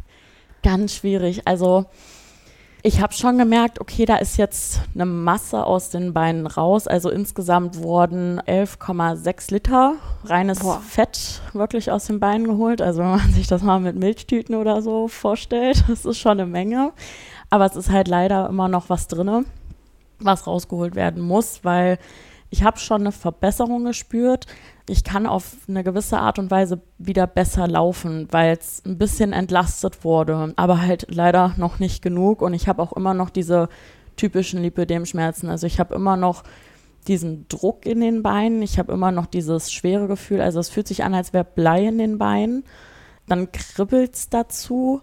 Ganz 0.62 0.94
schwierig. 0.94 1.46
Also 1.46 1.86
ich 2.82 3.00
habe 3.00 3.12
schon 3.12 3.36
gemerkt, 3.36 3.80
okay, 3.80 4.06
da 4.06 4.16
ist 4.16 4.36
jetzt 4.38 4.80
eine 4.94 5.04
Masse 5.04 5.64
aus 5.64 5.90
den 5.90 6.14
Beinen 6.14 6.46
raus. 6.46 6.86
Also 6.86 7.10
insgesamt 7.10 7.82
wurden 7.82 8.40
11,6 8.40 9.52
Liter 9.52 9.94
reines 10.24 10.60
Boah. 10.60 10.80
Fett 10.80 11.42
wirklich 11.52 11.90
aus 11.90 12.06
den 12.06 12.20
Beinen 12.20 12.46
geholt. 12.46 12.80
Also 12.80 13.00
wenn 13.00 13.10
man 13.10 13.32
sich 13.32 13.46
das 13.46 13.62
mal 13.62 13.80
mit 13.80 13.96
Milchtüten 13.96 14.54
oder 14.54 14.80
so 14.82 15.08
vorstellt, 15.08 15.84
das 15.88 16.04
ist 16.04 16.18
schon 16.18 16.32
eine 16.32 16.46
Menge. 16.46 16.92
Aber 17.50 17.66
es 17.66 17.76
ist 17.76 17.90
halt 17.90 18.08
leider 18.08 18.48
immer 18.48 18.68
noch 18.68 18.88
was 18.88 19.08
drin, 19.08 19.44
was 20.18 20.46
rausgeholt 20.46 20.94
werden 20.94 21.22
muss, 21.22 21.60
weil 21.62 21.98
ich 22.50 22.64
habe 22.64 22.78
schon 22.78 23.02
eine 23.02 23.12
Verbesserung 23.12 23.84
gespürt. 23.84 24.46
ich 24.88 25.04
kann 25.04 25.26
auf 25.26 25.56
eine 25.68 25.84
gewisse 25.84 26.18
Art 26.18 26.40
und 26.40 26.50
Weise 26.50 26.80
wieder 26.98 27.28
besser 27.28 27.68
laufen, 27.68 28.26
weil 28.32 28.56
es 28.58 28.82
ein 28.84 28.98
bisschen 28.98 29.32
entlastet 29.32 30.04
wurde, 30.04 30.52
aber 30.56 30.82
halt 30.82 31.06
leider 31.08 31.54
noch 31.56 31.78
nicht 31.78 32.02
genug 32.02 32.42
und 32.42 32.54
ich 32.54 32.66
habe 32.66 32.82
auch 32.82 32.92
immer 32.92 33.14
noch 33.14 33.30
diese 33.30 33.68
typischen 34.16 34.62
Lipödem-Schmerzen. 34.62 35.48
Also 35.48 35.66
ich 35.66 35.78
habe 35.78 35.94
immer 35.94 36.16
noch 36.16 36.42
diesen 37.06 37.46
Druck 37.48 37.86
in 37.86 38.00
den 38.00 38.22
Beinen, 38.22 38.62
ich 38.62 38.78
habe 38.78 38.92
immer 38.92 39.12
noch 39.12 39.26
dieses 39.26 39.72
schwere 39.72 40.08
Gefühl, 40.08 40.40
also 40.40 40.58
es 40.58 40.68
fühlt 40.68 40.88
sich 40.88 41.04
an, 41.04 41.14
als 41.14 41.32
wäre 41.32 41.44
Blei 41.44 41.86
in 41.86 41.98
den 41.98 42.18
Beinen. 42.18 42.64
Dann 43.28 43.52
kribbelt 43.52 44.14
es 44.14 44.28
dazu, 44.28 45.02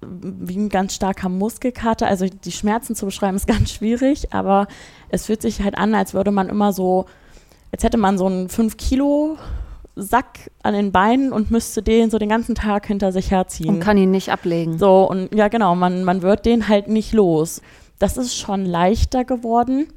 wie 0.00 0.56
ein 0.56 0.68
ganz 0.68 0.94
starker 0.94 1.28
Muskelkater. 1.28 2.06
Also 2.06 2.26
die 2.26 2.52
Schmerzen 2.52 2.94
zu 2.94 3.06
beschreiben 3.06 3.36
ist 3.36 3.46
ganz 3.48 3.72
schwierig, 3.72 4.32
aber 4.32 4.66
es 5.08 5.26
fühlt 5.26 5.42
sich 5.42 5.62
halt 5.62 5.76
an, 5.76 5.94
als 5.94 6.14
würde 6.14 6.30
man 6.30 6.48
immer 6.48 6.72
so, 6.72 7.06
als 7.72 7.82
hätte 7.84 7.98
man 7.98 8.18
so 8.18 8.26
einen 8.26 8.48
5 8.48 8.76
Kilo 8.76 9.38
Sack 9.96 10.50
an 10.62 10.74
den 10.74 10.92
Beinen 10.92 11.32
und 11.32 11.50
müsste 11.50 11.82
den 11.82 12.10
so 12.10 12.18
den 12.18 12.28
ganzen 12.28 12.54
Tag 12.54 12.86
hinter 12.86 13.12
sich 13.12 13.30
herziehen. 13.30 13.70
Und 13.70 13.80
kann 13.80 13.98
ihn 13.98 14.10
nicht 14.10 14.30
ablegen. 14.30 14.78
So, 14.78 15.08
und 15.08 15.34
ja, 15.34 15.48
genau, 15.48 15.74
man, 15.74 16.04
man 16.04 16.22
wird 16.22 16.46
den 16.46 16.68
halt 16.68 16.88
nicht 16.88 17.12
los. 17.12 17.62
Das 17.98 18.16
ist 18.16 18.36
schon 18.36 18.64
leichter 18.64 19.24
geworden, 19.24 19.88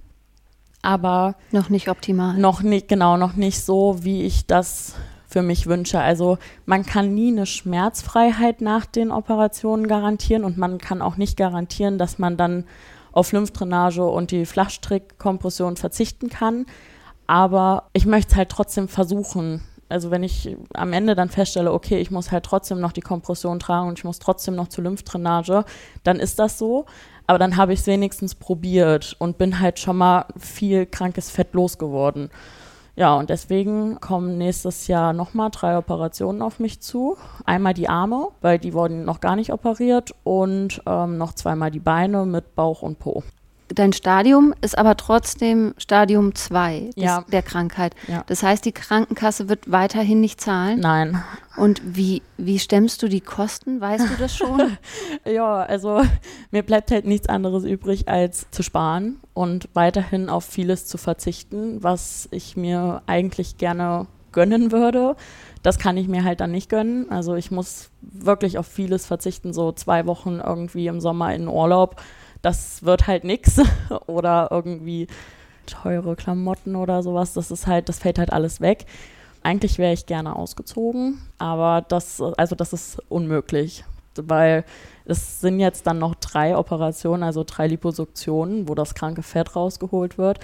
aber. 0.81 1.35
Noch 1.51 1.69
nicht 1.69 1.87
optimal. 1.87 2.35
Noch 2.37 2.63
nicht, 2.63 2.87
genau, 2.87 3.17
noch 3.17 3.35
nicht 3.35 3.63
so, 3.63 3.97
wie 4.01 4.23
ich 4.23 4.47
das 4.47 4.95
für 5.31 5.41
mich 5.41 5.67
wünsche. 5.67 5.99
Also 5.99 6.37
man 6.65 6.85
kann 6.85 7.13
nie 7.13 7.29
eine 7.29 7.45
Schmerzfreiheit 7.45 8.59
nach 8.61 8.85
den 8.85 9.11
Operationen 9.11 9.87
garantieren 9.87 10.43
und 10.43 10.57
man 10.57 10.77
kann 10.77 11.01
auch 11.01 11.15
nicht 11.15 11.37
garantieren, 11.37 11.97
dass 11.97 12.19
man 12.19 12.35
dann 12.35 12.65
auf 13.13 13.31
Lymphdrainage 13.31 14.03
und 14.03 14.31
die 14.31 14.45
Flachstrickkompression 14.45 15.77
verzichten 15.77 16.29
kann. 16.29 16.65
Aber 17.27 17.87
ich 17.93 18.05
möchte 18.05 18.31
es 18.31 18.37
halt 18.37 18.49
trotzdem 18.49 18.89
versuchen. 18.89 19.63
Also 19.87 20.11
wenn 20.11 20.23
ich 20.23 20.57
am 20.73 20.93
Ende 20.93 21.15
dann 21.15 21.29
feststelle, 21.29 21.71
okay, 21.71 21.99
ich 21.99 22.11
muss 22.11 22.31
halt 22.31 22.45
trotzdem 22.45 22.79
noch 22.79 22.91
die 22.91 23.01
Kompression 23.01 23.59
tragen 23.59 23.89
und 23.89 23.99
ich 23.99 24.05
muss 24.05 24.19
trotzdem 24.19 24.55
noch 24.55 24.67
zur 24.67 24.83
Lymphdrainage, 24.83 25.65
dann 26.03 26.19
ist 26.19 26.39
das 26.39 26.57
so. 26.57 26.85
Aber 27.27 27.39
dann 27.39 27.55
habe 27.55 27.71
ich 27.73 27.81
es 27.81 27.87
wenigstens 27.87 28.35
probiert 28.35 29.15
und 29.19 29.37
bin 29.37 29.59
halt 29.59 29.79
schon 29.79 29.97
mal 29.97 30.25
viel 30.37 30.85
krankes 30.85 31.29
Fett 31.29 31.53
losgeworden. 31.53 32.29
Ja, 32.95 33.15
und 33.15 33.29
deswegen 33.29 33.99
kommen 34.01 34.37
nächstes 34.37 34.87
Jahr 34.87 35.13
nochmal 35.13 35.49
drei 35.49 35.77
Operationen 35.77 36.41
auf 36.41 36.59
mich 36.59 36.81
zu. 36.81 37.17
Einmal 37.45 37.73
die 37.73 37.87
Arme, 37.87 38.29
weil 38.41 38.59
die 38.59 38.73
wurden 38.73 39.05
noch 39.05 39.21
gar 39.21 39.35
nicht 39.35 39.53
operiert 39.53 40.13
und 40.23 40.81
ähm, 40.85 41.17
noch 41.17 41.33
zweimal 41.33 41.71
die 41.71 41.79
Beine 41.79 42.25
mit 42.25 42.55
Bauch 42.55 42.81
und 42.81 42.99
Po. 42.99 43.23
Dein 43.73 43.93
Stadium 43.93 44.53
ist 44.61 44.77
aber 44.77 44.97
trotzdem 44.97 45.73
Stadium 45.77 46.35
2 46.35 46.89
Ja. 46.95 47.23
der 47.31 47.41
Krankheit. 47.41 47.95
Ja. 48.07 48.23
Das 48.27 48.43
heißt, 48.43 48.65
die 48.65 48.71
Krankenkasse 48.71 49.47
wird 49.49 49.71
weiterhin 49.71 50.19
nicht 50.19 50.41
zahlen. 50.41 50.79
Nein. 50.79 51.23
Und 51.57 51.81
wie, 51.83 52.21
wie 52.37 52.59
stemmst 52.59 53.01
du 53.03 53.07
die 53.07 53.21
Kosten? 53.21 53.79
Weißt 53.79 54.05
du 54.09 54.15
das 54.17 54.35
schon? 54.35 54.77
Ja, 55.25 55.61
also 55.61 56.01
mir 56.49 56.63
bleibt 56.63 56.89
halt 56.91 57.05
nichts 57.05 57.29
anderes 57.29 57.63
übrig, 57.63 58.07
als 58.07 58.49
zu 58.51 58.63
sparen 58.63 59.19
und 59.33 59.69
weiterhin 59.73 60.29
auf 60.29 60.43
vieles 60.45 60.87
zu 60.87 60.97
verzichten, 60.97 61.83
was 61.83 62.27
ich 62.31 62.57
mir 62.57 63.01
eigentlich 63.05 63.57
gerne 63.57 64.07
gönnen 64.31 64.71
würde. 64.71 65.15
Das 65.61 65.77
kann 65.77 65.97
ich 65.97 66.07
mir 66.07 66.23
halt 66.23 66.39
dann 66.41 66.51
nicht 66.51 66.69
gönnen. 66.69 67.09
Also 67.11 67.35
ich 67.35 67.51
muss 67.51 67.91
wirklich 68.01 68.57
auf 68.57 68.65
vieles 68.65 69.05
verzichten, 69.05 69.53
so 69.53 69.71
zwei 69.71 70.05
Wochen 70.07 70.41
irgendwie 70.43 70.87
im 70.87 70.99
Sommer 70.99 71.33
in 71.35 71.47
Urlaub. 71.47 72.01
Das 72.41 72.83
wird 72.83 73.07
halt 73.07 73.23
nix. 73.23 73.61
Oder 74.07 74.49
irgendwie 74.51 75.07
teure 75.65 76.15
Klamotten 76.15 76.75
oder 76.75 77.03
sowas. 77.03 77.33
Das 77.33 77.51
ist 77.51 77.67
halt, 77.67 77.89
das 77.89 77.99
fällt 77.99 78.19
halt 78.19 78.33
alles 78.33 78.61
weg. 78.61 78.85
Eigentlich 79.43 79.77
wäre 79.77 79.93
ich 79.93 80.05
gerne 80.05 80.35
ausgezogen, 80.35 81.19
aber 81.39 81.83
das, 81.87 82.21
also 82.37 82.55
das 82.55 82.73
ist 82.73 83.01
unmöglich, 83.09 83.83
weil 84.15 84.65
es 85.05 85.41
sind 85.41 85.59
jetzt 85.59 85.87
dann 85.87 85.97
noch 85.97 86.13
drei 86.13 86.55
Operationen, 86.55 87.23
also 87.23 87.43
drei 87.43 87.67
Liposuktionen, 87.67 88.69
wo 88.69 88.75
das 88.75 88.93
kranke 88.93 89.23
Fett 89.23 89.55
rausgeholt 89.55 90.19
wird. 90.19 90.39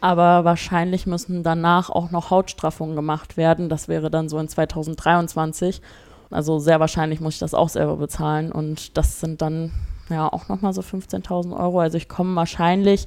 Aber 0.00 0.46
wahrscheinlich 0.46 1.06
müssen 1.06 1.42
danach 1.42 1.90
auch 1.90 2.10
noch 2.10 2.30
Hautstraffungen 2.30 2.96
gemacht 2.96 3.36
werden. 3.36 3.68
Das 3.68 3.86
wäre 3.86 4.10
dann 4.10 4.30
so 4.30 4.38
in 4.38 4.48
2023. 4.48 5.82
Also 6.30 6.58
sehr 6.58 6.80
wahrscheinlich 6.80 7.20
muss 7.20 7.34
ich 7.34 7.40
das 7.40 7.52
auch 7.52 7.68
selber 7.68 7.96
bezahlen. 7.96 8.50
Und 8.50 8.96
das 8.96 9.20
sind 9.20 9.42
dann 9.42 9.72
ja 10.14 10.32
auch 10.32 10.48
nochmal 10.48 10.72
so 10.72 10.80
15.000 10.82 11.58
Euro. 11.58 11.80
Also 11.80 11.96
ich 11.96 12.08
komme 12.08 12.34
wahrscheinlich, 12.36 13.06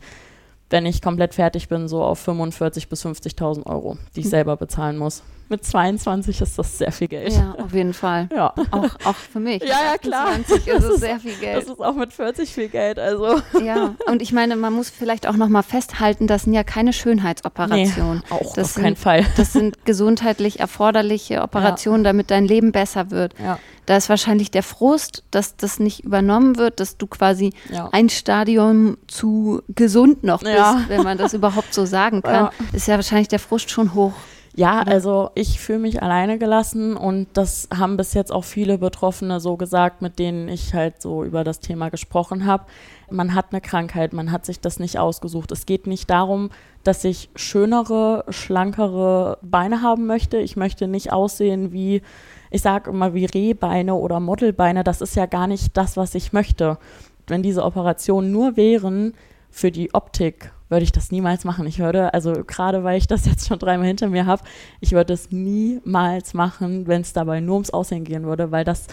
wenn 0.70 0.86
ich 0.86 1.02
komplett 1.02 1.34
fertig 1.36 1.70
bin, 1.70 1.88
so 1.88 2.04
auf 2.04 2.28
45.000 2.28 2.90
bis 2.90 3.06
50.000 3.06 3.66
Euro, 3.66 3.98
die 4.16 4.22
ich 4.22 4.26
Hm. 4.26 4.32
selber 4.32 4.58
bezahlen 4.58 4.98
muss. 4.98 5.24
Mit 5.50 5.64
22 5.66 6.42
ist 6.42 6.58
das 6.58 6.78
sehr 6.78 6.92
viel 6.92 7.08
Geld. 7.08 7.34
ja, 7.34 7.56
auf 7.62 7.74
jeden 7.74 7.94
Fall. 7.94 8.28
Ja. 8.36 8.54
Auch, 8.72 8.90
auch 9.06 9.16
für 9.16 9.40
mich. 9.40 9.62
Ja, 9.62 9.70
ja, 9.70 9.92
Mit 9.94 10.02
klar. 10.02 10.28
28 10.30 10.68
ist 10.68 10.76
Das 10.76 10.84
es 10.86 11.00
sehr 11.00 11.20
viel 11.20 11.32
Das 11.32 11.40
Geld. 11.42 11.64
ist 11.64 11.80
auch 11.80 11.94
mit 11.96 12.14
40 12.14 12.50
viel 12.54 12.70
Geld. 12.70 12.98
Also 12.98 13.42
Ja, 13.64 13.94
und 14.08 14.22
ich 14.22 14.32
meine, 14.32 14.56
man 14.56 14.74
muss 14.74 14.90
vielleicht 14.90 15.28
auch 15.28 15.36
noch 15.36 15.50
mal 15.50 15.62
festhalten, 15.62 16.26
das 16.28 16.44
sind 16.44 16.54
ja 16.54 16.64
keine 16.64 16.94
Schönheitsoperationen. 16.94 18.24
auch 18.30 18.54
Das 18.54 18.70
auf 18.70 18.76
keinen 18.76 18.96
sind- 18.96 19.00
Fall. 19.00 19.26
Das 19.38 19.54
sind 19.54 19.86
gesundheitlich 19.86 20.60
erforderliche 20.60 21.42
Operationen, 21.42 22.04
damit 22.04 22.32
dein 22.32 22.46
Leben 22.46 22.72
besser 22.72 23.12
wird. 23.12 23.34
Ja. 23.40 23.60
Da 23.86 23.98
ist 23.98 24.08
wahrscheinlich 24.10 24.50
der 24.50 24.64
Frust, 24.64 25.24
dass 25.32 25.58
das 25.58 25.80
nicht 25.80 26.04
übernommen 26.06 26.58
wird, 26.58 26.80
dass 26.80 26.98
du 26.98 27.06
quasi 27.08 27.52
Ja. 27.70 27.90
ein 27.92 28.10
Stadium 28.10 28.98
zu 29.08 29.62
gesund 29.70 30.24
noch 30.24 30.40
bist, 30.42 30.54
Ja. 30.56 30.82
wenn 30.88 31.04
man 31.04 31.18
das 31.18 31.34
überhaupt 31.34 31.74
so 31.74 31.86
sagen 31.86 32.22
kann. 32.22 32.34
Ja. 32.46 32.52
Ist 32.72 32.88
ja 32.88 32.96
wahrscheinlich 32.96 33.28
der 33.28 33.40
Frust 33.40 33.70
schon 33.70 33.94
hoch. 33.94 34.14
Ja, 34.56 34.84
also 34.84 35.32
ich 35.34 35.60
fühle 35.60 35.80
mich 35.80 36.04
alleine 36.04 36.38
gelassen 36.38 36.96
und 36.96 37.28
das 37.34 37.68
haben 37.76 37.98
bis 37.98 38.14
jetzt 38.14 38.32
auch 38.32 38.44
viele 38.44 38.78
Betroffene 38.78 39.40
so 39.40 39.58
gesagt, 39.58 40.04
mit 40.04 40.20
denen 40.20 40.48
ich 40.48 40.76
halt 40.76 41.02
so 41.02 41.24
über 41.24 41.44
das 41.44 41.60
Thema 41.60 41.90
gesprochen 41.90 42.46
habe. 42.46 42.66
Man 43.10 43.34
hat 43.34 43.48
eine 43.50 43.62
Krankheit, 43.62 44.14
man 44.14 44.32
hat 44.32 44.46
sich 44.46 44.60
das 44.60 44.78
nicht 44.78 45.00
ausgesucht. 45.00 45.52
Es 45.52 45.66
geht 45.66 45.88
nicht 45.88 46.08
darum, 46.12 46.52
dass 46.84 47.04
ich 47.04 47.32
schönere, 47.36 48.26
schlankere 48.30 49.40
Beine 49.42 49.82
haben 49.82 50.06
möchte. 50.06 50.38
Ich 50.38 50.56
möchte 50.56 50.88
nicht 50.88 51.12
aussehen 51.12 51.72
wie, 51.72 52.04
ich 52.52 52.62
sage 52.62 52.92
immer 52.92 53.16
wie 53.16 53.26
Rehbeine 53.26 53.96
oder 53.96 54.20
Modelbeine. 54.20 54.84
Das 54.84 55.02
ist 55.02 55.16
ja 55.16 55.26
gar 55.26 55.48
nicht 55.48 55.76
das, 55.78 55.98
was 55.98 56.14
ich 56.14 56.32
möchte. 56.32 56.78
Wenn 57.26 57.42
diese 57.42 57.64
Operationen 57.64 58.32
nur 58.32 58.56
wären 58.56 59.16
für 59.54 59.72
die 59.72 59.94
Optik, 59.94 60.52
würde 60.68 60.84
ich 60.84 60.92
das 60.92 61.12
niemals 61.12 61.46
machen. 61.46 61.68
Ich 61.68 61.78
würde, 61.78 62.12
also 62.16 62.34
gerade 62.46 62.84
weil 62.84 62.98
ich 62.98 63.06
das 63.06 63.26
jetzt 63.26 63.48
schon 63.48 63.60
dreimal 63.60 63.86
hinter 63.86 64.10
mir 64.10 64.26
habe, 64.26 64.44
ich 64.82 64.94
würde 64.94 65.14
es 65.14 65.32
niemals 65.32 66.34
machen, 66.34 66.88
wenn 66.88 67.02
es 67.02 67.14
dabei 67.14 67.40
nur 67.40 67.54
ums 67.54 67.70
Aussehen 67.70 68.04
gehen 68.04 68.24
würde, 68.24 68.52
weil 68.52 68.64
das, 68.66 68.88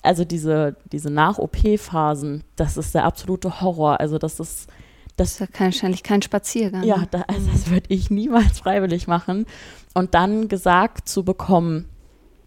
also 0.00 0.24
diese, 0.24 0.76
diese 0.90 1.10
Nach-OP-Phasen, 1.10 2.44
das 2.56 2.78
ist 2.78 2.94
der 2.94 3.04
absolute 3.04 3.60
Horror. 3.60 4.00
Also 4.00 4.16
das 4.16 4.40
ist, 4.40 4.70
Das 5.18 5.32
ist 5.32 5.40
ja 5.40 5.46
wahrscheinlich 5.58 6.02
kein 6.02 6.22
Spaziergang. 6.22 6.82
ja, 6.84 7.04
da, 7.10 7.22
also 7.28 7.50
das 7.52 7.70
würde 7.70 7.86
ich 7.88 8.10
niemals 8.10 8.60
freiwillig 8.60 9.06
machen. 9.06 9.44
Und 9.92 10.14
dann 10.14 10.48
gesagt 10.48 11.10
zu 11.10 11.24
bekommen, 11.24 11.90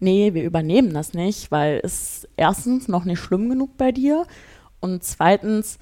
nee, 0.00 0.34
wir 0.34 0.42
übernehmen 0.42 0.92
das 0.92 1.14
nicht, 1.14 1.52
weil 1.52 1.80
es 1.84 2.26
erstens 2.36 2.88
noch 2.88 3.04
nicht 3.04 3.20
schlimm 3.20 3.48
genug 3.48 3.76
bei 3.76 3.92
dir 3.92 4.26
und 4.80 5.04
zweitens, 5.04 5.78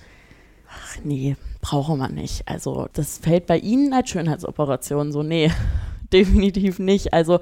ach 0.74 0.96
nee, 1.04 1.36
brauche 1.60 1.96
man 1.96 2.14
nicht. 2.14 2.48
Also 2.48 2.88
das 2.92 3.18
fällt 3.18 3.46
bei 3.46 3.58
Ihnen 3.58 3.92
als 3.92 4.10
Schönheitsoperation 4.10 5.12
so, 5.12 5.22
nee, 5.22 5.50
definitiv 6.12 6.78
nicht. 6.78 7.12
Also 7.12 7.40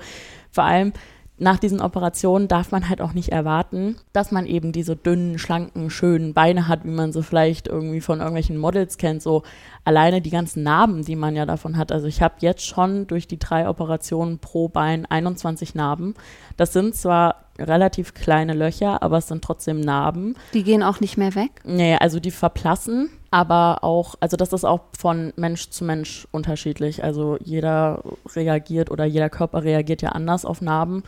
vor 0.50 0.64
allem 0.64 0.92
nach 1.38 1.58
diesen 1.58 1.80
Operationen 1.80 2.46
darf 2.46 2.70
man 2.70 2.88
halt 2.88 3.00
auch 3.00 3.14
nicht 3.14 3.30
erwarten, 3.30 3.96
dass 4.12 4.30
man 4.30 4.46
eben 4.46 4.70
diese 4.70 4.94
dünnen, 4.94 5.38
schlanken, 5.38 5.90
schönen 5.90 6.34
Beine 6.34 6.68
hat, 6.68 6.84
wie 6.84 6.90
man 6.90 7.12
sie 7.12 7.22
vielleicht 7.22 7.66
irgendwie 7.66 8.00
von 8.00 8.18
irgendwelchen 8.18 8.56
Models 8.56 8.96
kennt. 8.96 9.22
So 9.22 9.42
alleine 9.84 10.20
die 10.20 10.30
ganzen 10.30 10.62
Narben, 10.62 11.04
die 11.04 11.16
man 11.16 11.34
ja 11.34 11.44
davon 11.44 11.76
hat. 11.76 11.90
Also 11.90 12.06
ich 12.06 12.22
habe 12.22 12.36
jetzt 12.40 12.64
schon 12.64 13.08
durch 13.08 13.26
die 13.26 13.40
drei 13.40 13.68
Operationen 13.68 14.38
pro 14.38 14.68
Bein 14.68 15.04
21 15.04 15.74
Narben. 15.74 16.14
Das 16.56 16.72
sind 16.72 16.94
zwar 16.94 17.46
relativ 17.58 18.14
kleine 18.14 18.54
Löcher, 18.54 19.02
aber 19.02 19.18
es 19.18 19.28
sind 19.28 19.42
trotzdem 19.44 19.80
Narben. 19.80 20.36
Die 20.54 20.64
gehen 20.64 20.82
auch 20.82 21.00
nicht 21.00 21.16
mehr 21.16 21.34
weg. 21.34 21.50
Nee, 21.64 21.96
also 21.96 22.20
die 22.20 22.30
verblassen, 22.30 23.10
aber 23.30 23.84
auch, 23.84 24.14
also 24.20 24.36
das 24.36 24.52
ist 24.52 24.64
auch 24.64 24.80
von 24.98 25.32
Mensch 25.36 25.70
zu 25.70 25.84
Mensch 25.84 26.26
unterschiedlich. 26.30 27.04
Also 27.04 27.36
jeder 27.42 28.02
reagiert 28.34 28.90
oder 28.90 29.04
jeder 29.04 29.30
Körper 29.30 29.64
reagiert 29.64 30.02
ja 30.02 30.10
anders 30.10 30.44
auf 30.44 30.60
Narben. 30.60 31.02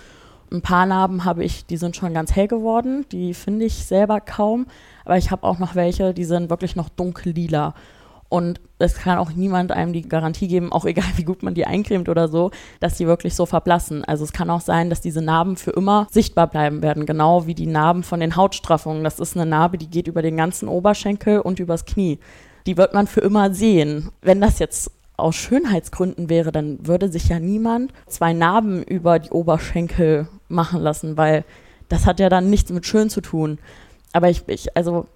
Ein 0.53 0.63
paar 0.63 0.87
Narben 0.87 1.25
habe 1.25 1.43
ich, 1.43 1.67
die 1.67 1.77
sind 1.77 1.97
schon 1.97 2.15
ganz 2.15 2.37
hell 2.37 2.47
geworden, 2.47 3.07
die 3.11 3.35
finde 3.35 3.65
ich 3.65 3.87
selber 3.87 4.21
kaum, 4.21 4.67
aber 5.05 5.17
ich 5.17 5.31
habe 5.31 5.43
auch 5.45 5.59
noch 5.59 5.75
welche, 5.75 6.15
die 6.15 6.25
sind 6.25 6.51
wirklich 6.51 6.77
noch 6.77 6.89
dunkellila. 6.91 7.75
Und 8.35 8.61
es 8.81 8.97
kann 8.97 9.19
auch 9.19 9.31
niemand 9.31 9.71
einem 9.71 9.93
die 9.93 10.09
Garantie 10.09 10.49
geben, 10.49 10.73
auch 10.73 10.85
egal 10.87 11.05
wie 11.15 11.23
gut 11.23 11.45
man 11.45 11.55
die 11.55 11.67
eincremt 11.67 12.09
oder 12.09 12.27
so, 12.27 12.51
dass 12.81 12.97
die 12.97 13.07
wirklich 13.07 13.37
so 13.37 13.47
verblassen. 13.47 14.05
Also 14.05 14.25
es 14.25 14.33
kann 14.33 14.51
auch 14.51 14.61
sein, 14.61 14.91
dass 14.91 15.01
diese 15.01 15.23
Narben 15.23 15.57
für 15.57 15.71
immer 15.71 16.09
sichtbar 16.11 16.49
bleiben 16.49 16.83
werden, 16.83 17.07
genau 17.07 17.47
wie 17.47 17.55
die 17.55 17.69
Narben 17.69 18.03
von 18.03 18.19
den 18.19 18.35
Hautstraffungen. 18.35 19.05
Das 19.05 19.21
ist 19.21 19.37
eine 19.37 19.47
Narbe, 19.47 19.79
die 19.79 19.89
geht 19.89 20.09
über 20.09 20.21
den 20.21 20.37
ganzen 20.37 20.67
Oberschenkel 20.67 21.39
und 21.39 21.61
übers 21.61 21.85
Knie. 21.85 22.19
Die 22.67 22.77
wird 22.77 22.93
man 22.93 23.07
für 23.07 23.21
immer 23.21 23.55
sehen. 23.55 24.11
Wenn 24.21 24.41
das 24.41 24.59
jetzt 24.59 24.91
aus 25.17 25.37
Schönheitsgründen 25.37 26.29
wäre, 26.29 26.51
dann 26.51 26.85
würde 26.85 27.11
sich 27.11 27.29
ja 27.29 27.39
niemand 27.39 27.93
zwei 28.09 28.33
Narben 28.33 28.83
über 28.83 29.21
die 29.21 29.31
Oberschenkel 29.31 30.27
machen 30.49 30.81
lassen, 30.81 31.17
weil 31.17 31.45
das 31.89 32.05
hat 32.05 32.19
ja 32.19 32.31
dann 32.31 32.51
nichts 32.51 32.73
mit 32.73 32.85
schön 32.85 33.11
zu 33.11 33.21
tun. 33.21 33.61
Aber 34.13 34.29
ich, 34.29 34.43
ich 34.49 34.77
also 34.77 35.07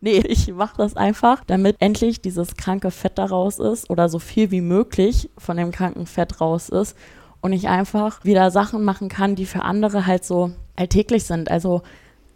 Nee, 0.00 0.18
ich 0.18 0.52
mache 0.52 0.76
das 0.76 0.96
einfach, 0.96 1.42
damit 1.46 1.76
endlich 1.80 2.20
dieses 2.20 2.56
kranke 2.56 2.90
Fett 2.90 3.18
da 3.18 3.24
raus 3.24 3.58
ist 3.58 3.88
oder 3.90 4.08
so 4.08 4.18
viel 4.18 4.50
wie 4.50 4.60
möglich 4.60 5.30
von 5.38 5.56
dem 5.56 5.70
kranken 5.70 6.06
Fett 6.06 6.40
raus 6.40 6.68
ist 6.68 6.96
und 7.40 7.52
ich 7.52 7.68
einfach 7.68 8.22
wieder 8.24 8.50
Sachen 8.50 8.84
machen 8.84 9.08
kann, 9.08 9.36
die 9.36 9.46
für 9.46 9.62
andere 9.62 10.06
halt 10.06 10.24
so 10.24 10.52
alltäglich 10.76 11.24
sind. 11.24 11.50
Also 11.50 11.82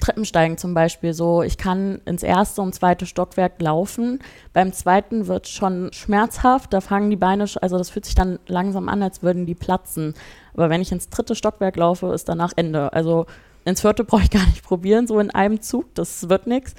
Treppensteigen 0.00 0.58
zum 0.58 0.74
Beispiel 0.74 1.12
so. 1.12 1.42
Ich 1.42 1.58
kann 1.58 2.00
ins 2.06 2.22
erste 2.22 2.62
und 2.62 2.74
zweite 2.74 3.06
Stockwerk 3.06 3.60
laufen. 3.60 4.18
Beim 4.52 4.72
zweiten 4.72 5.26
wird 5.26 5.46
schon 5.46 5.92
schmerzhaft. 5.92 6.72
Da 6.72 6.80
fangen 6.80 7.10
die 7.10 7.16
Beine, 7.16 7.44
also 7.60 7.78
das 7.78 7.90
fühlt 7.90 8.06
sich 8.06 8.14
dann 8.14 8.38
langsam 8.46 8.88
an, 8.88 9.02
als 9.02 9.22
würden 9.22 9.46
die 9.46 9.54
platzen. 9.54 10.14
Aber 10.54 10.70
wenn 10.70 10.80
ich 10.80 10.90
ins 10.90 11.10
dritte 11.10 11.34
Stockwerk 11.34 11.76
laufe, 11.76 12.12
ist 12.12 12.28
danach 12.28 12.52
Ende. 12.56 12.92
Also 12.92 13.26
ins 13.64 13.82
vierte 13.82 14.04
brauche 14.04 14.22
ich 14.22 14.30
gar 14.30 14.46
nicht 14.46 14.64
probieren, 14.64 15.06
so 15.06 15.20
in 15.20 15.30
einem 15.30 15.60
Zug. 15.60 15.94
Das 15.94 16.28
wird 16.28 16.46
nichts. 16.46 16.74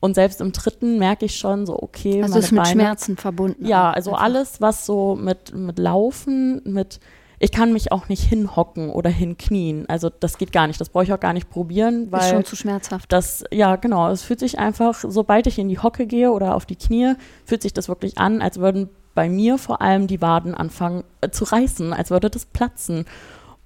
Und 0.00 0.14
selbst 0.14 0.40
im 0.40 0.52
dritten 0.52 0.98
merke 0.98 1.24
ich 1.24 1.36
schon 1.36 1.66
so, 1.66 1.82
okay. 1.82 2.22
Also 2.22 2.38
ist 2.38 2.52
mit 2.52 2.62
Beine, 2.62 2.82
Schmerzen 2.82 3.16
verbunden. 3.16 3.66
Ja, 3.66 3.90
also 3.90 4.12
einfach. 4.12 4.24
alles, 4.24 4.60
was 4.60 4.86
so 4.86 5.16
mit, 5.16 5.54
mit 5.54 5.78
Laufen, 5.78 6.60
mit, 6.64 7.00
ich 7.38 7.50
kann 7.50 7.72
mich 7.72 7.92
auch 7.92 8.08
nicht 8.08 8.22
hinhocken 8.22 8.90
oder 8.90 9.08
hinknien. 9.10 9.86
Also 9.88 10.10
das 10.10 10.38
geht 10.38 10.52
gar 10.52 10.66
nicht. 10.66 10.80
Das 10.80 10.90
brauche 10.90 11.04
ich 11.04 11.12
auch 11.12 11.20
gar 11.20 11.32
nicht 11.32 11.48
probieren, 11.48 12.12
weil. 12.12 12.20
Ist 12.20 12.30
schon 12.30 12.44
zu 12.44 12.56
schmerzhaft. 12.56 13.10
Das, 13.10 13.44
ja, 13.50 13.76
genau. 13.76 14.10
Es 14.10 14.22
fühlt 14.22 14.40
sich 14.40 14.58
einfach, 14.58 15.02
sobald 15.06 15.46
ich 15.46 15.58
in 15.58 15.68
die 15.68 15.78
Hocke 15.78 16.06
gehe 16.06 16.30
oder 16.30 16.54
auf 16.54 16.66
die 16.66 16.76
Knie, 16.76 17.14
fühlt 17.44 17.62
sich 17.62 17.72
das 17.72 17.88
wirklich 17.88 18.18
an, 18.18 18.42
als 18.42 18.58
würden 18.58 18.90
bei 19.14 19.28
mir 19.28 19.58
vor 19.58 19.80
allem 19.82 20.06
die 20.06 20.20
Waden 20.20 20.54
anfangen 20.54 21.02
äh, 21.22 21.30
zu 21.30 21.44
reißen, 21.44 21.92
als 21.92 22.10
würde 22.10 22.30
das 22.30 22.44
platzen. 22.44 23.06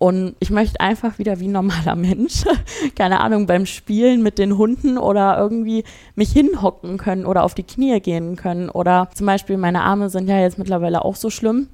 Und 0.01 0.35
ich 0.41 0.49
möchte 0.49 0.81
einfach 0.81 1.19
wieder 1.19 1.41
wie 1.41 1.49
ein 1.49 1.53
normaler 1.53 1.95
Mensch, 1.95 2.45
keine 2.97 3.21
Ahnung, 3.21 3.47
beim 3.47 3.67
Spielen 3.67 4.23
mit 4.23 4.39
den 4.39 4.57
Hunden 4.57 4.97
oder 4.97 5.37
irgendwie 5.37 5.85
mich 6.15 6.33
hinhocken 6.33 6.97
können 6.97 7.27
oder 7.27 7.45
auf 7.45 7.53
die 7.53 7.65
Knie 7.65 8.01
gehen 8.01 8.35
können. 8.37 8.71
Oder 8.71 9.11
zum 9.15 9.27
Beispiel 9.27 9.59
meine 9.59 9.83
Arme 9.83 10.09
sind 10.09 10.27
ja 10.27 10.41
jetzt 10.41 10.57
mittlerweile 10.57 11.05
auch 11.05 11.17
so 11.17 11.29
schlimm. 11.29 11.69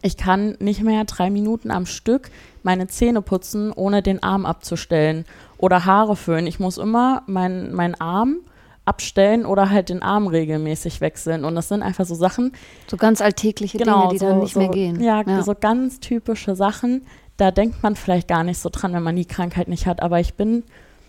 Ich 0.00 0.16
kann 0.16 0.56
nicht 0.60 0.84
mehr 0.84 1.02
drei 1.04 1.28
Minuten 1.28 1.72
am 1.72 1.84
Stück 1.84 2.30
meine 2.62 2.86
Zähne 2.86 3.20
putzen, 3.20 3.72
ohne 3.72 4.00
den 4.00 4.22
Arm 4.22 4.46
abzustellen. 4.46 5.24
Oder 5.58 5.84
Haare 5.84 6.14
föhnen. 6.14 6.46
Ich 6.46 6.60
muss 6.60 6.78
immer 6.78 7.24
meinen 7.26 7.74
mein 7.74 8.00
Arm 8.00 8.36
abstellen 8.84 9.46
oder 9.46 9.70
halt 9.70 9.88
den 9.88 10.02
Arm 10.02 10.26
regelmäßig 10.26 11.00
wechseln. 11.00 11.44
Und 11.44 11.54
das 11.54 11.68
sind 11.68 11.82
einfach 11.82 12.04
so 12.04 12.14
Sachen. 12.14 12.52
So 12.88 12.96
ganz 12.96 13.20
alltägliche 13.20 13.78
genau, 13.78 14.02
Dinge, 14.02 14.12
die 14.12 14.18
so, 14.18 14.26
dann 14.26 14.38
nicht 14.40 14.54
so, 14.54 14.60
mehr 14.60 14.68
gehen. 14.70 15.00
Ja, 15.00 15.22
ja, 15.26 15.42
so 15.42 15.54
ganz 15.54 16.00
typische 16.00 16.56
Sachen, 16.56 17.02
da 17.42 17.50
denkt 17.50 17.82
man 17.82 17.96
vielleicht 17.96 18.28
gar 18.28 18.44
nicht 18.44 18.60
so 18.60 18.68
dran, 18.70 18.92
wenn 18.92 19.02
man 19.02 19.16
die 19.16 19.24
Krankheit 19.24 19.66
nicht 19.66 19.86
hat. 19.86 20.00
Aber 20.00 20.20
ich 20.20 20.34
bin 20.34 20.62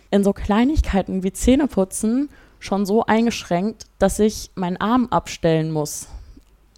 in 0.09 0.23
so 0.23 0.33
Kleinigkeiten 0.33 1.21
wie 1.21 1.31
Zähneputzen 1.31 2.29
schon 2.59 2.87
so 2.87 3.05
eingeschränkt, 3.05 3.85
dass 3.99 4.17
ich 4.17 4.49
meinen 4.55 4.77
Arm 4.77 5.09
abstellen 5.11 5.69
muss. 5.69 6.07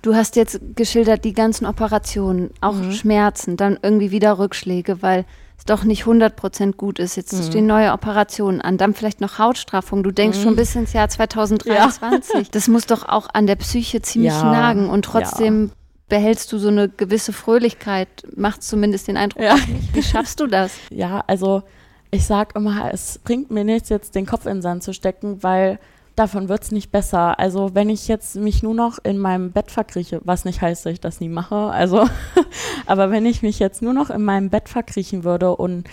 Du 0.02 0.14
hast 0.14 0.36
jetzt 0.36 0.60
geschildert 0.76 1.24
die 1.24 1.32
ganzen 1.32 1.66
Operationen, 1.66 2.52
auch 2.60 2.74
mhm. 2.74 2.92
Schmerzen, 2.92 3.56
dann 3.56 3.80
irgendwie 3.82 4.12
wieder 4.12 4.40
Rückschläge, 4.40 5.02
weil 5.02 5.24
es 5.58 5.64
doch 5.64 5.86
nicht 5.86 6.04
100% 6.04 6.74
gut 6.74 7.00
ist. 7.00 7.16
Jetzt 7.16 7.32
mhm. 7.32 7.44
stehen 7.44 7.66
neue 7.66 7.94
Operationen 7.94 8.60
an, 8.60 8.78
dann 8.78 8.94
vielleicht 8.94 9.22
noch 9.22 9.40
Hautstraffung. 9.40 10.04
Du 10.04 10.12
denkst 10.12 10.40
mhm. 10.40 10.44
schon 10.44 10.56
bis 10.58 10.76
ins 10.76 10.92
Jahr 10.92 11.08
2023. 11.08 12.34
Ja. 12.34 12.44
Das 12.52 12.68
muss 12.68 12.88
doch 12.88 13.08
auch 13.08 13.30
an 13.34 13.48
der 13.48 13.56
Psyche 13.56 14.02
ziemlich 14.02 14.34
ja. 14.34 14.44
nagen 14.44 14.90
und 14.90 15.06
trotzdem 15.06 15.68
ja 15.68 15.85
behältst 16.10 16.52
du 16.52 16.58
so 16.58 16.68
eine 16.68 16.90
gewisse 16.90 17.34
Fröhlichkeit, 17.34 18.08
macht 18.36 18.64
zumindest 18.64 19.08
den 19.08 19.18
Eindruck 19.18 19.44
ja. 19.44 19.58
Wie 19.94 20.04
schaffst 20.04 20.40
du 20.40 20.48
das? 20.48 20.74
Ja, 20.92 21.24
also 21.28 21.64
ich 22.12 22.26
sag 22.26 22.56
immer, 22.56 22.94
es 22.94 23.20
bringt 23.20 23.52
mir 23.52 23.64
nichts, 23.64 23.90
jetzt 23.90 24.16
den 24.16 24.26
Kopf 24.26 24.46
in 24.46 24.58
den 24.58 24.62
Sand 24.62 24.84
zu 24.84 24.94
stecken, 24.94 25.44
weil 25.44 25.80
davon 26.16 26.48
wird 26.48 26.64
es 26.64 26.72
nicht 26.72 26.92
besser. 26.92 27.40
Also 27.40 27.76
wenn 27.76 27.90
ich 27.90 28.08
jetzt 28.08 28.36
mich 28.36 28.64
nur 28.64 28.74
noch 28.74 29.00
in 29.04 29.18
meinem 29.18 29.52
Bett 29.52 29.72
verkrieche, 29.72 30.22
was 30.24 30.46
nicht 30.46 30.62
heißt, 30.62 30.86
dass 30.86 30.94
ich 30.94 31.02
das 31.02 31.20
nie 31.20 31.30
mache, 31.30 31.56
also, 31.56 32.08
aber 32.86 33.12
wenn 33.12 33.26
ich 33.26 33.42
mich 33.42 33.60
jetzt 33.60 33.82
nur 33.82 33.94
noch 33.94 34.10
in 34.10 34.24
meinem 34.24 34.50
Bett 34.50 34.70
verkriechen 34.70 35.24
würde 35.24 35.56
und 35.56 35.90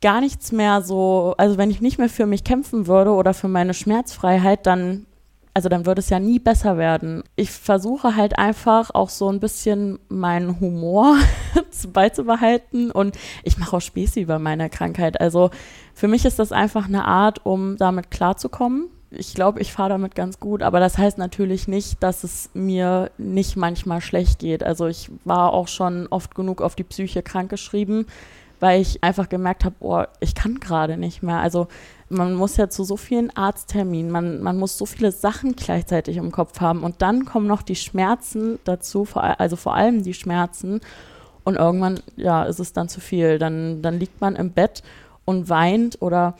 gar 0.00 0.20
nichts 0.20 0.52
mehr 0.52 0.82
so, 0.82 1.34
also 1.38 1.58
wenn 1.58 1.70
ich 1.70 1.80
nicht 1.80 1.98
mehr 1.98 2.08
für 2.08 2.26
mich 2.26 2.44
kämpfen 2.44 2.86
würde 2.86 3.10
oder 3.10 3.34
für 3.34 3.48
meine 3.48 3.74
Schmerzfreiheit, 3.74 4.66
dann 4.66 5.06
also 5.54 5.68
dann 5.68 5.86
würde 5.86 6.00
es 6.00 6.10
ja 6.10 6.18
nie 6.18 6.38
besser 6.38 6.78
werden. 6.78 7.24
Ich 7.36 7.50
versuche 7.50 8.16
halt 8.16 8.38
einfach 8.38 8.90
auch 8.94 9.08
so 9.08 9.28
ein 9.30 9.40
bisschen 9.40 9.98
meinen 10.08 10.60
Humor 10.60 11.16
beizubehalten 11.92 12.90
und 12.90 13.16
ich 13.42 13.58
mache 13.58 13.76
auch 13.76 13.80
Späße 13.80 14.20
über 14.20 14.38
meine 14.38 14.70
Krankheit. 14.70 15.20
Also 15.20 15.50
für 15.94 16.08
mich 16.08 16.24
ist 16.24 16.38
das 16.38 16.52
einfach 16.52 16.86
eine 16.86 17.04
Art, 17.04 17.44
um 17.44 17.76
damit 17.76 18.10
klarzukommen. 18.10 18.88
Ich 19.10 19.34
glaube, 19.34 19.60
ich 19.60 19.72
fahre 19.72 19.88
damit 19.88 20.14
ganz 20.14 20.38
gut, 20.38 20.62
aber 20.62 20.80
das 20.80 20.98
heißt 20.98 21.16
natürlich 21.16 21.66
nicht, 21.66 22.02
dass 22.02 22.24
es 22.24 22.50
mir 22.52 23.10
nicht 23.16 23.56
manchmal 23.56 24.00
schlecht 24.02 24.38
geht. 24.38 24.62
Also 24.62 24.86
ich 24.86 25.10
war 25.24 25.54
auch 25.54 25.66
schon 25.66 26.06
oft 26.08 26.34
genug 26.34 26.60
auf 26.60 26.74
die 26.76 26.84
Psyche 26.84 27.22
krankgeschrieben, 27.22 28.06
weil 28.60 28.82
ich 28.82 29.02
einfach 29.02 29.28
gemerkt 29.28 29.64
habe, 29.64 29.76
oh, 29.80 30.04
ich 30.20 30.34
kann 30.34 30.60
gerade 30.60 30.98
nicht 30.98 31.22
mehr. 31.22 31.38
Also 31.38 31.68
man 32.08 32.34
muss 32.34 32.56
ja 32.56 32.68
zu 32.68 32.84
so 32.84 32.96
vielen 32.96 33.34
Arztterminen, 33.36 34.10
man, 34.10 34.42
man 34.42 34.58
muss 34.58 34.78
so 34.78 34.86
viele 34.86 35.12
Sachen 35.12 35.56
gleichzeitig 35.56 36.16
im 36.16 36.32
Kopf 36.32 36.60
haben 36.60 36.82
und 36.82 37.02
dann 37.02 37.24
kommen 37.24 37.46
noch 37.46 37.62
die 37.62 37.76
Schmerzen 37.76 38.58
dazu, 38.64 39.06
also 39.14 39.56
vor 39.56 39.74
allem 39.74 40.02
die 40.02 40.14
Schmerzen 40.14 40.80
und 41.48 41.56
irgendwann, 41.56 42.00
ja, 42.16 42.44
ist 42.44 42.60
es 42.60 42.74
dann 42.74 42.90
zu 42.90 43.00
viel. 43.00 43.38
Dann, 43.38 43.80
dann 43.80 43.98
liegt 43.98 44.20
man 44.20 44.36
im 44.36 44.52
Bett 44.52 44.82
und 45.24 45.48
weint 45.48 46.00
oder 46.02 46.34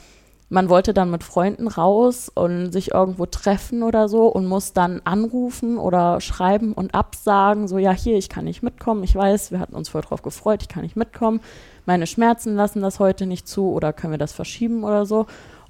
man 0.51 0.69
wollte 0.69 0.95
dann 0.95 1.11
mit 1.11 1.25
Freunden 1.25 1.69
raus 1.69 2.31
und 2.35 2.73
sich 2.73 2.93
irgendwo 2.93 3.27
treffen 3.27 3.83
oder 3.83 4.09
so 4.09 4.27
und 4.29 4.47
muss 4.47 4.73
dann 4.73 5.01
anrufen 5.05 5.77
oder 5.79 6.21
schreiben 6.21 6.73
und 6.73 6.95
absagen, 6.95 7.69
so 7.69 7.79
ja, 7.79 7.93
hier, 7.93 8.17
ich 8.17 8.29
kann 8.29 8.45
nicht 8.45 8.63
mitkommen, 8.63 9.03
ich 9.03 9.15
weiß, 9.15 9.51
wir 9.51 9.61
hatten 9.61 9.75
uns 9.75 9.91
voll 9.91 10.01
drauf 10.01 10.23
gefreut, 10.23 10.63
ich 10.63 10.69
kann 10.69 10.83
nicht 10.83 10.97
mitkommen, 10.97 11.41
meine 11.85 12.07
Schmerzen 12.07 12.55
lassen 12.55 12.81
das 12.81 12.99
heute 12.99 13.27
nicht 13.27 13.47
zu 13.47 13.71
oder 13.73 13.93
können 13.93 14.13
wir 14.13 14.19
das 14.19 14.33
verschieben 14.33 14.85
oder 14.85 15.05
so 15.05 15.27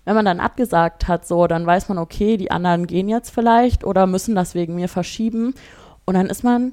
wenn 0.08 0.14
man 0.14 0.24
dann 0.24 0.40
abgesagt 0.40 1.06
hat, 1.06 1.28
so, 1.28 1.46
dann 1.46 1.66
weiß 1.66 1.90
man, 1.90 1.98
okay, 1.98 2.38
die 2.38 2.50
anderen 2.50 2.86
gehen 2.86 3.10
jetzt 3.10 3.28
vielleicht 3.28 3.84
oder 3.84 4.06
müssen 4.06 4.34
das 4.34 4.54
wegen 4.54 4.74
mir 4.74 4.88
verschieben. 4.88 5.52
Und 6.06 6.14
dann 6.14 6.28
ist 6.28 6.42
man, 6.42 6.72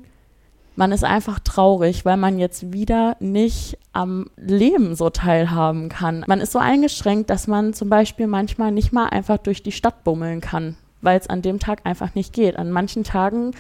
man 0.78 0.94
ist 0.94 1.04
einfach 1.04 1.40
traurig, 1.40 2.06
weil 2.06 2.16
man 2.16 2.40
jetzt 2.40 2.72
wieder 2.72 3.18
nicht 3.20 3.78
am 3.92 4.30
Leben 4.38 4.96
so 4.96 5.10
teilhaben 5.10 5.90
kann. 5.90 6.24
Man 6.28 6.40
ist 6.40 6.54
so 6.54 6.60
eingeschränkt, 6.60 7.30
dass 7.30 7.46
man 7.46 7.74
zum 7.74 7.90
Beispiel 7.90 8.28
manchmal 8.28 8.72
nicht 8.72 8.94
mal 8.94 9.08
einfach 9.08 9.38
durch 9.38 9.62
die 9.62 9.74
Stadt 9.74 10.06
bummeln 10.06 10.40
kann, 10.40 10.78
weil 11.02 11.20
es 11.20 11.28
an 11.28 11.42
dem 11.42 11.60
Tag 11.60 11.82
einfach 11.84 12.16
nicht 12.16 12.32
geht. 12.32 12.56
An 12.56 12.72
manchen 12.72 13.04
Tagen 13.04 13.52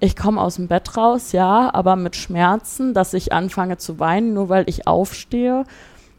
ich 0.00 0.16
komme 0.16 0.40
aus 0.40 0.56
dem 0.56 0.66
Bett 0.66 0.96
raus, 0.96 1.30
ja, 1.30 1.72
aber 1.72 1.94
mit 1.94 2.16
Schmerzen, 2.16 2.92
dass 2.92 3.14
ich 3.14 3.32
anfange 3.32 3.76
zu 3.76 4.00
weinen, 4.00 4.34
nur 4.34 4.48
weil 4.48 4.68
ich 4.68 4.88
aufstehe 4.88 5.62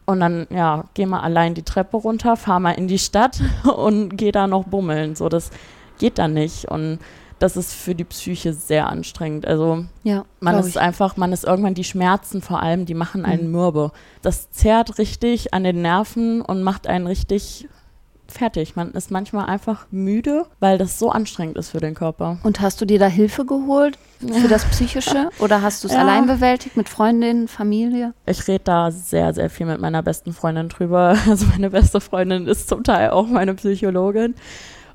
und 0.05 0.19
dann, 0.19 0.47
ja, 0.49 0.85
geh 0.93 1.05
mal 1.05 1.21
allein 1.21 1.53
die 1.53 1.63
Treppe 1.63 1.97
runter, 1.97 2.35
fahr 2.35 2.59
mal 2.59 2.71
in 2.71 2.87
die 2.87 2.99
Stadt 2.99 3.41
und 3.75 4.17
geh 4.17 4.31
da 4.31 4.47
noch 4.47 4.65
bummeln. 4.65 5.15
So, 5.15 5.29
das 5.29 5.51
geht 5.97 6.17
dann 6.17 6.33
nicht. 6.33 6.65
Und 6.65 6.99
das 7.39 7.57
ist 7.57 7.73
für 7.73 7.95
die 7.95 8.03
Psyche 8.03 8.53
sehr 8.53 8.87
anstrengend. 8.87 9.45
Also 9.45 9.85
ja, 10.03 10.25
man 10.39 10.57
ist 10.59 10.69
ich. 10.69 10.79
einfach, 10.79 11.17
man 11.17 11.33
ist 11.33 11.43
irgendwann 11.43 11.73
die 11.73 11.83
Schmerzen 11.83 12.41
vor 12.41 12.61
allem, 12.61 12.85
die 12.85 12.93
machen 12.93 13.25
einen 13.25 13.47
mhm. 13.47 13.51
mürbe. 13.51 13.91
Das 14.21 14.49
zerrt 14.51 14.97
richtig 14.97 15.53
an 15.53 15.63
den 15.63 15.81
Nerven 15.81 16.41
und 16.41 16.63
macht 16.63 16.87
einen 16.87 17.07
richtig 17.07 17.67
fertig. 18.33 18.75
Man 18.75 18.91
ist 18.91 19.11
manchmal 19.11 19.45
einfach 19.45 19.85
müde, 19.91 20.45
weil 20.59 20.77
das 20.77 20.99
so 20.99 21.11
anstrengend 21.11 21.57
ist 21.57 21.69
für 21.69 21.79
den 21.79 21.93
Körper. 21.93 22.37
Und 22.43 22.59
hast 22.59 22.81
du 22.81 22.85
dir 22.85 22.99
da 22.99 23.07
Hilfe 23.07 23.45
geholt 23.45 23.97
für 24.19 24.47
das 24.47 24.65
Psychische 24.65 25.29
oder 25.39 25.61
hast 25.61 25.83
du 25.83 25.87
es 25.87 25.93
ja. 25.93 25.99
allein 25.99 26.27
bewältigt 26.27 26.77
mit 26.77 26.89
Freundinnen, 26.89 27.47
Familie? 27.47 28.13
Ich 28.25 28.47
rede 28.47 28.63
da 28.63 28.91
sehr, 28.91 29.33
sehr 29.33 29.49
viel 29.49 29.65
mit 29.65 29.79
meiner 29.79 30.03
besten 30.03 30.33
Freundin 30.33 30.69
drüber. 30.69 31.17
Also 31.33 31.47
meine 31.47 31.71
beste 31.71 31.99
Freundin 31.99 32.47
ist 32.47 32.69
zum 32.69 32.83
Teil 32.83 33.09
auch 33.09 33.27
meine 33.27 33.55
Psychologin. 33.55 34.35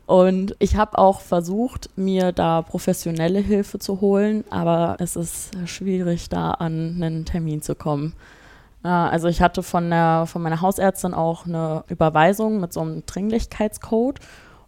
Und 0.07 0.55
ich 0.59 0.77
habe 0.77 0.97
auch 0.97 1.21
versucht, 1.21 1.91
mir 1.97 2.33
da 2.33 2.63
professionelle 2.63 3.41
Hilfe 3.41 3.79
zu 3.79 4.01
holen, 4.01 4.45
aber 4.49 4.97
es 5.01 5.17
ist 5.17 5.51
schwierig, 5.67 6.31
da 6.31 6.53
an 6.53 6.95
einen 7.03 7.25
Termin 7.27 7.61
zu 7.61 7.75
kommen. 7.75 8.15
Also 8.83 9.29
ich 9.29 9.43
hatte 9.43 9.63
von, 9.63 9.91
der, 9.91 10.25
von 10.27 10.43
meiner 10.43 10.61
Hausärztin 10.61 11.15
auch 11.15 11.47
eine 11.47 11.85
Überweisung 11.89 12.61
mit 12.61 12.73
so 12.73 12.81
einem 12.81 13.05
Dringlichkeitscode 13.05 14.21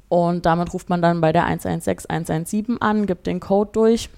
und 0.09 0.46
damit 0.46 0.75
ruft 0.75 0.90
man 0.90 1.01
dann 1.01 1.20
bei 1.20 1.33
der 1.33 1.44
116 1.44 2.11
117 2.11 2.83
an, 2.83 3.07
gibt 3.07 3.27
den 3.27 3.38
Code 3.38 3.70
durch 3.73 4.11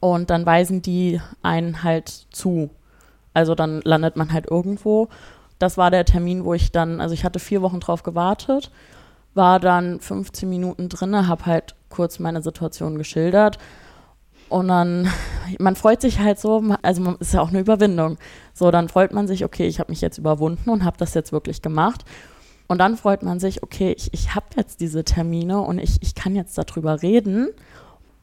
und 0.00 0.30
dann 0.30 0.44
weisen 0.44 0.82
die 0.82 1.20
einen 1.42 1.84
halt 1.84 2.08
zu. 2.32 2.70
Also 3.32 3.54
dann 3.54 3.80
landet 3.84 4.16
man 4.16 4.32
halt 4.32 4.50
irgendwo. 4.50 5.08
Das 5.60 5.78
war 5.78 5.90
der 5.90 6.04
Termin, 6.04 6.44
wo 6.44 6.54
ich 6.54 6.72
dann, 6.72 7.00
also 7.00 7.14
ich 7.14 7.24
hatte 7.24 7.38
vier 7.38 7.62
Wochen 7.62 7.80
drauf 7.80 8.02
gewartet, 8.02 8.72
war 9.34 9.60
dann 9.60 10.00
15 10.00 10.48
Minuten 10.48 10.88
drin, 10.88 11.28
habe 11.28 11.46
halt 11.46 11.76
kurz 11.88 12.18
meine 12.18 12.42
Situation 12.42 12.98
geschildert 12.98 13.58
Und 14.48 14.68
dann, 14.68 15.08
man 15.58 15.76
freut 15.76 16.00
sich 16.00 16.18
halt 16.20 16.38
so, 16.38 16.62
also 16.82 17.16
ist 17.20 17.34
ja 17.34 17.40
auch 17.40 17.48
eine 17.48 17.60
Überwindung. 17.60 18.18
So, 18.54 18.70
dann 18.70 18.88
freut 18.88 19.12
man 19.12 19.26
sich, 19.26 19.44
okay, 19.44 19.66
ich 19.66 19.80
habe 19.80 19.90
mich 19.90 20.00
jetzt 20.00 20.18
überwunden 20.18 20.70
und 20.70 20.84
habe 20.84 20.96
das 20.98 21.14
jetzt 21.14 21.32
wirklich 21.32 21.62
gemacht. 21.62 22.04
Und 22.66 22.78
dann 22.78 22.96
freut 22.96 23.22
man 23.22 23.40
sich, 23.40 23.62
okay, 23.62 23.94
ich, 23.96 24.12
ich 24.12 24.34
habe 24.34 24.46
jetzt 24.56 24.80
diese 24.80 25.02
Termine 25.04 25.60
und 25.60 25.78
ich, 25.78 25.98
ich 26.02 26.14
kann 26.14 26.36
jetzt 26.36 26.58
darüber 26.58 27.02
reden. 27.02 27.48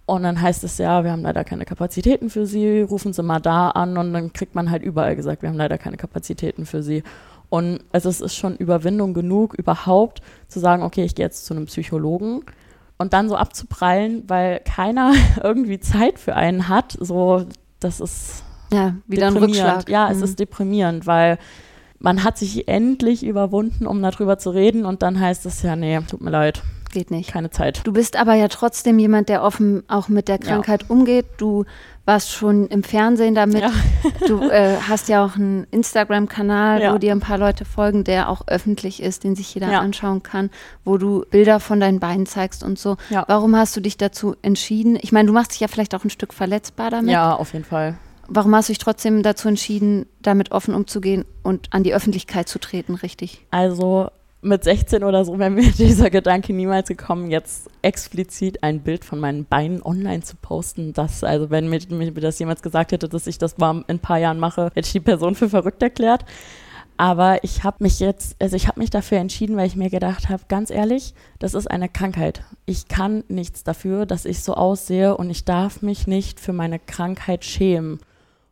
Und 0.06 0.22
dann 0.22 0.40
heißt 0.40 0.64
es 0.64 0.78
ja, 0.78 1.04
wir 1.04 1.12
haben 1.12 1.24
leider 1.24 1.44
keine 1.44 1.66
Kapazitäten 1.66 2.30
für 2.30 2.46
Sie, 2.46 2.82
rufen 2.82 3.12
Sie 3.12 3.24
mal 3.24 3.40
da 3.40 3.70
an 3.70 3.98
und 3.98 4.14
dann 4.14 4.34
kriegt 4.34 4.54
man 4.54 4.70
halt 4.70 4.84
überall 4.84 5.16
gesagt, 5.16 5.42
wir 5.42 5.50
haben 5.50 5.58
leider 5.58 5.80
keine 5.80 5.98
Kapazitäten 5.98 6.68
für 6.68 6.84
Sie. 6.84 7.02
Und 7.50 7.80
also 7.92 8.10
es 8.10 8.22
ist 8.22 8.36
schon 8.36 8.56
Überwindung 8.56 9.16
genug, 9.16 9.56
überhaupt 9.56 10.22
zu 10.48 10.60
sagen, 10.60 10.84
okay, 10.84 11.04
ich 11.04 11.16
gehe 11.16 11.26
jetzt 11.26 11.46
zu 11.46 11.56
einem 11.56 11.66
Psychologen 11.66 12.44
und 12.98 13.14
dann 13.14 13.30
so 13.30 13.36
abzuprallen, 13.36 14.24
weil 14.28 14.60
keiner 14.60 15.14
irgendwie 15.44 15.80
Zeit 15.80 16.20
für 16.20 16.36
einen 16.36 16.70
hat, 16.70 16.98
so, 17.00 17.46
das 17.80 18.00
ist 18.00 18.44
ja, 18.72 18.96
wieder 19.08 19.28
ein 19.28 19.38
Rückschlag. 19.38 19.90
Ja, 19.90 20.06
mhm. 20.06 20.12
es 20.12 20.22
ist 20.22 20.40
deprimierend, 20.40 21.06
weil 21.08 21.38
man 22.00 22.24
hat 22.24 22.38
sich 22.38 22.68
endlich 22.68 23.26
überwunden, 23.26 23.88
um 23.88 24.02
darüber 24.02 24.38
zu 24.38 24.50
reden 24.50 24.86
und 24.86 25.02
dann 25.02 25.20
heißt 25.20 25.46
es 25.46 25.62
ja, 25.62 25.76
nee, 25.76 26.00
tut 26.08 26.22
mir 26.22 26.32
leid. 26.32 26.62
Geht 26.96 27.12
nicht. 27.12 27.30
Keine 27.30 27.50
Zeit. 27.50 27.82
Du 27.84 27.92
bist 27.92 28.16
aber 28.16 28.36
ja 28.36 28.48
trotzdem 28.48 29.00
jemand, 29.00 29.28
der 29.28 29.44
offen 29.44 29.84
auch 29.90 30.08
mit 30.08 30.30
der 30.30 30.38
Krankheit 30.38 30.84
ja. 30.84 30.90
umgeht. 30.90 31.26
Du 31.36 31.66
warst 32.06 32.32
schon 32.32 32.68
im 32.68 32.84
Fernsehen 32.84 33.36
damit. 33.36 33.64
Ja. 33.64 33.72
Du 34.28 34.42
äh, 34.50 34.78
hast 34.88 35.10
ja 35.10 35.26
auch 35.26 35.36
einen 35.36 35.68
Instagram-Kanal, 35.72 36.82
ja. 36.82 36.94
wo 36.94 36.98
dir 36.98 37.12
ein 37.12 37.20
paar 37.20 37.38
Leute 37.38 37.66
folgen, 37.66 38.06
der 38.06 38.30
auch 38.30 38.44
öffentlich 38.48 39.04
ist, 39.04 39.26
den 39.26 39.36
sich 39.36 39.54
jeder 39.54 39.82
anschauen 39.82 40.24
kann, 40.24 40.50
wo 40.86 40.98
du 40.98 41.26
Bilder 41.30 41.60
von 41.60 41.82
deinen 41.82 42.00
Beinen 42.00 42.28
zeigst 42.28 42.64
und 42.64 42.80
so. 42.80 42.96
Warum 43.10 43.58
hast 43.58 43.76
du 43.76 43.82
dich 43.82 43.98
dazu 43.98 44.38
entschieden? 44.42 44.98
Ich 45.02 45.12
meine, 45.12 45.28
du 45.28 45.34
machst 45.34 45.52
dich 45.52 45.60
ja 45.60 45.68
vielleicht 45.68 45.94
auch 45.96 46.06
ein 46.06 46.10
Stück 46.10 46.34
verletzbar 46.34 46.92
damit. 46.92 47.12
Ja, 47.12 47.36
auf 47.36 47.52
jeden 47.52 47.66
Fall. 47.66 47.98
Warum 48.30 48.56
hast 48.56 48.70
du 48.70 48.72
dich 48.72 48.80
trotzdem 48.80 49.22
dazu 49.22 49.50
entschieden, 49.50 50.06
damit 50.22 50.54
offen 50.54 50.74
umzugehen 50.74 51.26
und 51.44 51.68
an 51.74 51.84
die 51.84 51.94
Öffentlichkeit 51.94 52.48
zu 52.48 52.58
treten, 52.58 52.96
richtig? 52.96 53.46
Also 53.52 54.08
mit 54.46 54.64
16 54.64 55.04
oder 55.04 55.26
so 55.26 55.38
wäre 55.40 55.50
mir 55.50 55.72
dieser 55.78 56.10
Gedanke 56.10 56.54
niemals 56.54 56.88
gekommen, 56.88 57.30
jetzt 57.30 57.70
explizit 57.82 58.64
ein 58.64 58.82
Bild 58.82 59.04
von 59.04 59.20
meinen 59.20 59.46
Beinen 59.46 59.82
online 59.82 60.22
zu 60.22 60.36
posten. 60.36 60.94
Das, 60.94 61.24
also 61.24 61.50
wenn 61.50 61.68
mir, 61.70 61.80
mir 61.90 62.12
das 62.14 62.40
jemals 62.40 62.62
gesagt 62.62 62.92
hätte, 62.92 63.10
dass 63.10 63.28
ich 63.28 63.38
das 63.38 63.58
mal 63.58 63.78
in 63.78 63.84
ein 63.88 64.00
paar 64.00 64.20
Jahren 64.20 64.40
mache, 64.40 64.66
hätte 64.74 64.88
ich 64.88 64.94
die 64.94 65.00
Person 65.00 65.36
für 65.36 65.50
verrückt 65.50 65.82
erklärt. 65.82 66.26
Aber 66.98 67.44
ich 67.44 67.64
habe 67.66 67.78
mich 67.82 68.00
jetzt, 68.00 68.38
also 68.42 68.56
ich 68.56 68.68
habe 68.70 68.80
mich 68.80 68.90
dafür 68.90 69.18
entschieden, 69.18 69.58
weil 69.58 69.68
ich 69.68 69.76
mir 69.76 69.90
gedacht 69.90 70.30
habe, 70.30 70.44
ganz 70.48 70.70
ehrlich, 70.70 71.14
das 71.40 71.54
ist 71.54 71.70
eine 71.70 71.90
Krankheit. 71.90 72.44
Ich 72.66 72.88
kann 72.88 73.26
nichts 73.28 73.64
dafür, 73.64 74.06
dass 74.06 74.24
ich 74.24 74.42
so 74.42 74.54
aussehe 74.54 75.18
und 75.18 75.30
ich 75.30 75.44
darf 75.44 75.82
mich 75.82 76.08
nicht 76.08 76.40
für 76.40 76.54
meine 76.54 76.80
Krankheit 76.80 77.44
schämen. 77.44 78.00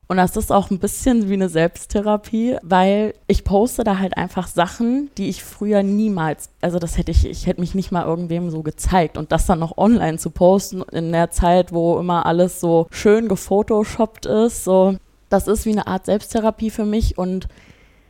Und 0.07 0.17
das 0.17 0.35
ist 0.35 0.51
auch 0.51 0.69
ein 0.69 0.79
bisschen 0.79 1.29
wie 1.29 1.33
eine 1.33 1.49
Selbsttherapie, 1.49 2.57
weil 2.61 3.13
ich 3.27 3.43
poste 3.43 3.83
da 3.83 3.99
halt 3.99 4.17
einfach 4.17 4.47
Sachen, 4.47 5.09
die 5.17 5.29
ich 5.29 5.43
früher 5.43 5.81
niemals, 5.81 6.49
also 6.61 6.77
das 6.77 6.97
hätte 6.97 7.11
ich, 7.11 7.25
ich 7.25 7.47
hätte 7.47 7.61
mich 7.61 7.73
nicht 7.73 7.91
mal 7.91 8.05
irgendwem 8.05 8.49
so 8.49 8.63
gezeigt. 8.63 9.17
Und 9.17 9.31
das 9.31 9.45
dann 9.45 9.59
noch 9.59 9.77
online 9.77 10.17
zu 10.17 10.29
posten 10.29 10.81
in 10.91 11.11
der 11.11 11.31
Zeit, 11.31 11.71
wo 11.71 11.97
immer 11.99 12.25
alles 12.25 12.59
so 12.59 12.87
schön 12.91 13.27
gefotoshoppt 13.27 14.25
ist, 14.25 14.65
so, 14.65 14.97
das 15.29 15.47
ist 15.47 15.65
wie 15.65 15.71
eine 15.71 15.87
Art 15.87 16.05
Selbsttherapie 16.05 16.69
für 16.69 16.85
mich 16.85 17.17
und 17.17 17.47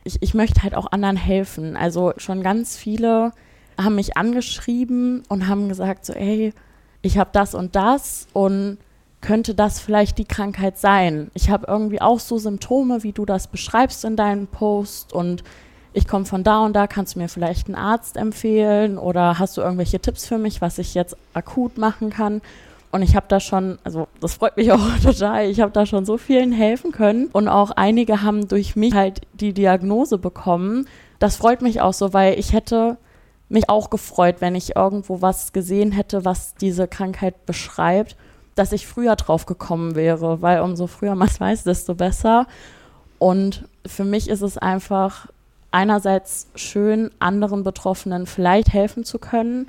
ich, 0.02 0.20
ich 0.20 0.34
möchte 0.34 0.62
halt 0.62 0.74
auch 0.74 0.92
anderen 0.92 1.16
helfen. 1.16 1.76
Also 1.76 2.12
schon 2.18 2.42
ganz 2.42 2.76
viele 2.76 3.32
haben 3.80 3.94
mich 3.94 4.16
angeschrieben 4.16 5.22
und 5.28 5.48
haben 5.48 5.68
gesagt 5.68 6.04
so, 6.04 6.12
ey, 6.12 6.52
ich 7.02 7.18
habe 7.18 7.30
das 7.32 7.54
und 7.54 7.76
das 7.76 8.26
und 8.32 8.78
könnte 9.24 9.54
das 9.54 9.80
vielleicht 9.80 10.18
die 10.18 10.26
Krankheit 10.26 10.78
sein? 10.78 11.30
Ich 11.32 11.48
habe 11.48 11.66
irgendwie 11.66 12.02
auch 12.02 12.20
so 12.20 12.36
Symptome, 12.36 13.02
wie 13.02 13.12
du 13.12 13.24
das 13.24 13.46
beschreibst 13.46 14.04
in 14.04 14.16
deinem 14.16 14.46
Post 14.46 15.14
und 15.14 15.42
ich 15.94 16.06
komme 16.06 16.26
von 16.26 16.44
da 16.44 16.60
und 16.64 16.74
da, 16.74 16.86
kannst 16.86 17.14
du 17.14 17.20
mir 17.20 17.28
vielleicht 17.28 17.68
einen 17.68 17.74
Arzt 17.74 18.18
empfehlen 18.18 18.98
oder 18.98 19.38
hast 19.38 19.56
du 19.56 19.62
irgendwelche 19.62 19.98
Tipps 19.98 20.26
für 20.26 20.36
mich, 20.36 20.60
was 20.60 20.78
ich 20.78 20.92
jetzt 20.92 21.16
akut 21.32 21.78
machen 21.78 22.10
kann? 22.10 22.42
Und 22.92 23.00
ich 23.00 23.16
habe 23.16 23.24
da 23.28 23.40
schon, 23.40 23.78
also 23.82 24.08
das 24.20 24.34
freut 24.34 24.58
mich 24.58 24.70
auch 24.72 24.98
total, 25.02 25.46
ich 25.46 25.60
habe 25.60 25.72
da 25.72 25.86
schon 25.86 26.04
so 26.04 26.18
vielen 26.18 26.52
helfen 26.52 26.92
können 26.92 27.28
und 27.32 27.48
auch 27.48 27.70
einige 27.70 28.22
haben 28.22 28.46
durch 28.46 28.76
mich 28.76 28.92
halt 28.92 29.22
die 29.32 29.54
Diagnose 29.54 30.18
bekommen. 30.18 30.86
Das 31.18 31.36
freut 31.36 31.62
mich 31.62 31.80
auch 31.80 31.94
so, 31.94 32.12
weil 32.12 32.38
ich 32.38 32.52
hätte 32.52 32.98
mich 33.48 33.70
auch 33.70 33.88
gefreut, 33.88 34.36
wenn 34.40 34.54
ich 34.54 34.76
irgendwo 34.76 35.22
was 35.22 35.54
gesehen 35.54 35.92
hätte, 35.92 36.26
was 36.26 36.56
diese 36.56 36.86
Krankheit 36.88 37.46
beschreibt 37.46 38.16
dass 38.54 38.72
ich 38.72 38.86
früher 38.86 39.16
drauf 39.16 39.46
gekommen 39.46 39.94
wäre, 39.94 40.42
weil 40.42 40.60
umso 40.60 40.86
früher 40.86 41.14
man 41.14 41.28
es 41.28 41.40
weiß, 41.40 41.64
desto 41.64 41.94
besser. 41.94 42.46
Und 43.18 43.68
für 43.86 44.04
mich 44.04 44.28
ist 44.28 44.42
es 44.42 44.58
einfach 44.58 45.28
einerseits 45.70 46.46
schön, 46.54 47.10
anderen 47.18 47.64
Betroffenen 47.64 48.26
vielleicht 48.26 48.72
helfen 48.72 49.04
zu 49.04 49.18
können 49.18 49.66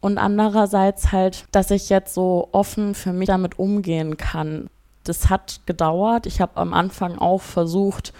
und 0.00 0.18
andererseits 0.18 1.12
halt, 1.12 1.46
dass 1.52 1.70
ich 1.70 1.88
jetzt 1.88 2.14
so 2.14 2.48
offen 2.52 2.94
für 2.94 3.12
mich 3.12 3.28
damit 3.28 3.58
umgehen 3.58 4.16
kann. 4.16 4.68
Das 5.04 5.30
hat 5.30 5.60
gedauert. 5.66 6.26
Ich 6.26 6.40
habe 6.40 6.56
am 6.56 6.74
Anfang 6.74 7.18
auch 7.18 7.42
versucht, 7.42 8.12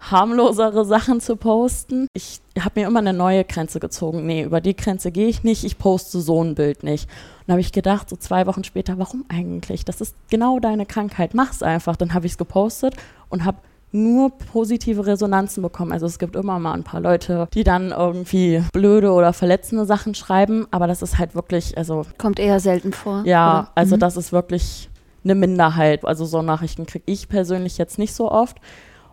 harmlosere 0.00 0.84
Sachen 0.84 1.20
zu 1.20 1.36
posten. 1.36 2.06
Ich 2.14 2.40
habe 2.58 2.80
mir 2.80 2.86
immer 2.86 3.00
eine 3.00 3.12
neue 3.12 3.44
Grenze 3.44 3.80
gezogen. 3.80 4.26
Nee, 4.26 4.42
über 4.42 4.60
die 4.60 4.74
Grenze 4.74 5.10
gehe 5.12 5.28
ich 5.28 5.44
nicht. 5.44 5.64
Ich 5.64 5.78
poste 5.78 6.20
so 6.20 6.42
ein 6.42 6.54
Bild 6.54 6.82
nicht. 6.82 7.08
Und 7.46 7.52
habe 7.52 7.60
ich 7.60 7.72
gedacht, 7.72 8.08
so 8.08 8.16
zwei 8.16 8.46
Wochen 8.46 8.64
später, 8.64 8.98
warum 8.98 9.24
eigentlich? 9.28 9.84
Das 9.84 10.00
ist 10.00 10.14
genau 10.30 10.58
deine 10.58 10.86
Krankheit. 10.86 11.34
Mach's 11.34 11.62
einfach. 11.62 11.96
Dann 11.96 12.14
habe 12.14 12.26
ich 12.26 12.32
es 12.32 12.38
gepostet 12.38 12.96
und 13.28 13.44
habe 13.44 13.58
nur 13.92 14.30
positive 14.30 15.06
Resonanzen 15.06 15.62
bekommen. 15.62 15.92
Also 15.92 16.06
es 16.06 16.18
gibt 16.18 16.36
immer 16.36 16.58
mal 16.58 16.74
ein 16.74 16.84
paar 16.84 17.00
Leute, 17.00 17.48
die 17.54 17.64
dann 17.64 17.90
irgendwie 17.90 18.62
blöde 18.72 19.12
oder 19.12 19.32
verletzende 19.32 19.84
Sachen 19.84 20.14
schreiben, 20.14 20.66
aber 20.70 20.86
das 20.86 21.02
ist 21.02 21.18
halt 21.18 21.34
wirklich, 21.34 21.76
also 21.76 22.06
kommt 22.16 22.38
eher 22.38 22.60
selten 22.60 22.92
vor. 22.92 23.22
Ja, 23.26 23.60
oder? 23.60 23.70
also 23.74 23.96
mhm. 23.96 24.00
das 24.00 24.16
ist 24.16 24.32
wirklich 24.32 24.88
eine 25.24 25.34
Minderheit. 25.34 26.04
Also 26.04 26.24
so 26.24 26.40
Nachrichten 26.42 26.86
kriege 26.86 27.04
ich 27.06 27.28
persönlich 27.28 27.78
jetzt 27.78 27.98
nicht 27.98 28.14
so 28.14 28.30
oft. 28.30 28.58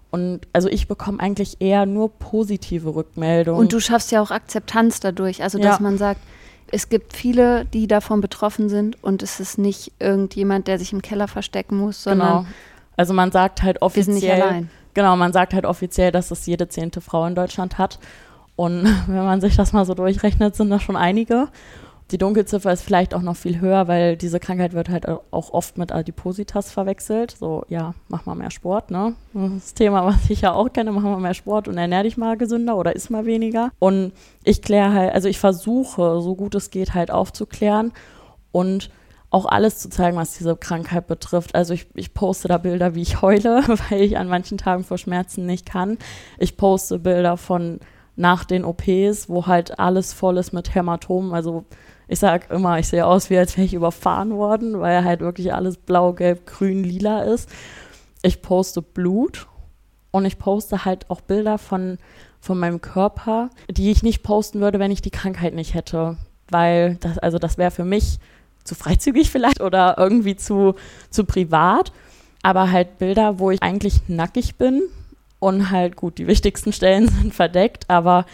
Und 0.10 0.42
also 0.54 0.70
ich 0.70 0.88
bekomme 0.88 1.20
eigentlich 1.20 1.58
eher 1.60 1.86
nur 1.86 2.10
positive 2.10 2.96
Rückmeldungen. 2.96 3.60
Und 3.60 3.74
du 3.74 3.80
schaffst 3.80 4.12
ja 4.12 4.22
auch 4.22 4.32
Akzeptanz 4.32 5.00
dadurch, 5.00 5.44
also 5.44 5.58
dass 5.58 5.78
ja. 5.78 5.84
man 5.84 5.98
sagt, 5.98 6.22
es 6.72 6.90
gibt 6.90 7.14
viele, 7.16 7.66
die 7.66 7.88
davon 7.88 8.22
betroffen 8.22 8.70
sind 8.70 9.02
und 9.04 9.24
es 9.24 9.40
ist 9.40 9.58
nicht 9.58 9.92
irgendjemand, 10.00 10.68
der 10.68 10.80
sich 10.80 10.94
im 10.94 11.02
Keller 11.02 11.28
verstecken 11.28 11.78
muss, 11.78 12.04
sondern 12.04 12.44
genau. 12.44 12.46
Also 12.98 13.14
man 13.14 13.32
sagt 13.32 13.64
halt 13.64 13.82
offiziell, 13.82 14.16
wir 14.16 14.22
sind 14.22 14.30
nicht 14.30 14.44
allein. 14.44 14.70
genau, 14.94 15.16
man 15.16 15.32
sagt 15.32 15.54
halt 15.54 15.66
offiziell, 15.66 16.12
dass 16.12 16.32
es 16.32 16.46
jede 16.46 16.68
zehnte 16.68 17.00
Frau 17.00 17.26
in 17.26 17.36
Deutschland 17.36 17.78
hat. 17.78 18.00
Und 18.56 18.84
wenn 19.08 19.24
man 19.24 19.40
sich 19.40 19.56
das 19.56 19.72
mal 19.72 19.86
so 19.86 19.94
durchrechnet, 19.94 20.56
sind 20.56 20.70
das 20.70 20.82
schon 20.82 20.96
einige. 20.96 21.48
Die 22.12 22.18
Dunkelziffer 22.18 22.72
ist 22.72 22.84
vielleicht 22.84 23.14
auch 23.14 23.22
noch 23.22 23.36
viel 23.36 23.60
höher, 23.60 23.90
weil 23.90 24.16
diese 24.16 24.40
Krankheit 24.40 24.72
wird 24.72 24.88
halt 24.88 25.08
auch 25.08 25.52
oft 25.52 25.78
mit 25.78 25.92
Adipositas 25.92 26.72
verwechselt. 26.72 27.32
So, 27.32 27.66
ja, 27.68 27.96
mach 28.08 28.26
mal 28.26 28.36
mehr 28.36 28.52
Sport, 28.52 28.92
ne? 28.92 29.16
Das 29.34 29.74
Thema, 29.74 30.06
was 30.06 30.30
ich 30.30 30.42
ja 30.42 30.54
auch 30.54 30.72
kenne, 30.72 30.94
mach 30.94 31.02
mal 31.02 31.20
mehr 31.20 31.34
Sport 31.34 31.68
und 31.68 31.78
ernähr 31.78 32.04
dich 32.04 32.16
mal 32.16 32.38
gesünder 32.38 32.78
oder 32.78 32.96
isst 32.96 33.10
mal 33.10 33.26
weniger. 33.26 33.72
Und 33.80 34.14
ich 34.46 34.62
kläre 34.62 34.94
halt, 34.94 35.14
also 35.14 35.28
ich 35.28 35.38
versuche, 35.38 36.22
so 36.22 36.36
gut 36.36 36.56
es 36.56 36.70
geht, 36.70 36.94
halt 36.94 37.12
aufzuklären 37.12 37.92
und 38.54 38.90
auch 39.30 39.46
alles 39.46 39.80
zu 39.80 39.90
zeigen, 39.90 40.16
was 40.16 40.38
diese 40.38 40.56
Krankheit 40.56 41.08
betrifft. 41.08 41.56
Also 41.56 41.74
ich, 41.74 41.88
ich 41.96 42.14
poste 42.14 42.48
da 42.48 42.58
Bilder, 42.58 42.96
wie 42.96 43.02
ich 43.02 43.22
heule, 43.22 43.64
weil 43.90 44.02
ich 44.02 44.18
an 44.18 44.30
manchen 44.30 44.58
Tagen 44.58 44.86
vor 44.86 44.98
Schmerzen 44.98 45.46
nicht 45.46 45.66
kann. 45.66 45.98
Ich 46.38 46.56
poste 46.56 47.00
Bilder 47.00 47.36
von 47.36 47.82
nach 48.16 48.46
den 48.46 48.66
OPs, 48.66 49.30
wo 49.30 49.46
halt 49.46 49.80
alles 49.80 50.14
voll 50.14 50.38
ist 50.38 50.54
mit 50.54 50.74
Hämatomen, 50.74 51.34
also 51.34 51.66
ich 52.08 52.20
sage 52.20 52.54
immer, 52.54 52.80
ich 52.80 52.88
sehe 52.88 53.06
aus, 53.06 53.30
wie 53.30 53.38
als 53.38 53.58
wäre 53.58 53.66
ich 53.66 53.74
überfahren 53.74 54.32
worden, 54.32 54.80
weil 54.80 55.04
halt 55.04 55.20
wirklich 55.20 55.54
alles 55.54 55.78
blau, 55.78 56.14
gelb, 56.14 56.46
grün, 56.46 56.84
lila 56.84 57.24
ist. 57.24 57.50
Ich 58.22 58.42
poste 58.42 58.82
Blut 58.82 59.48
und 60.12 60.26
ich 60.26 60.40
poste 60.40 60.86
halt 60.86 61.10
auch 61.10 61.22
Bilder 61.22 61.58
von, 61.58 61.98
von 62.40 62.58
meinem 62.60 62.82
Körper, 62.82 63.50
die 63.70 63.92
ich 63.92 64.04
nicht 64.04 64.24
posten 64.24 64.62
würde, 64.62 64.80
wenn 64.80 64.92
ich 64.92 65.02
die 65.02 65.12
Krankheit 65.12 65.54
nicht 65.54 65.74
hätte. 65.74 66.18
Weil 66.50 66.96
das, 66.96 67.18
also 67.20 67.40
das 67.40 67.58
wäre 67.58 67.72
für 67.72 67.84
mich 67.86 68.20
zu 68.64 68.76
freizügig 68.76 69.30
vielleicht 69.30 69.62
oder 69.62 69.96
irgendwie 69.98 70.36
zu, 70.36 70.76
zu 71.10 71.26
privat. 71.26 71.92
Aber 72.42 72.72
halt 72.72 73.00
Bilder, 73.00 73.40
wo 73.40 73.52
ich 73.52 73.62
eigentlich 73.62 74.08
nackig 74.08 74.56
bin 74.56 74.84
und 75.40 75.72
halt 75.72 75.96
gut, 75.96 76.18
die 76.18 76.28
wichtigsten 76.28 76.72
Stellen 76.72 77.08
sind 77.22 77.34
verdeckt, 77.34 77.90
aber 77.90 78.26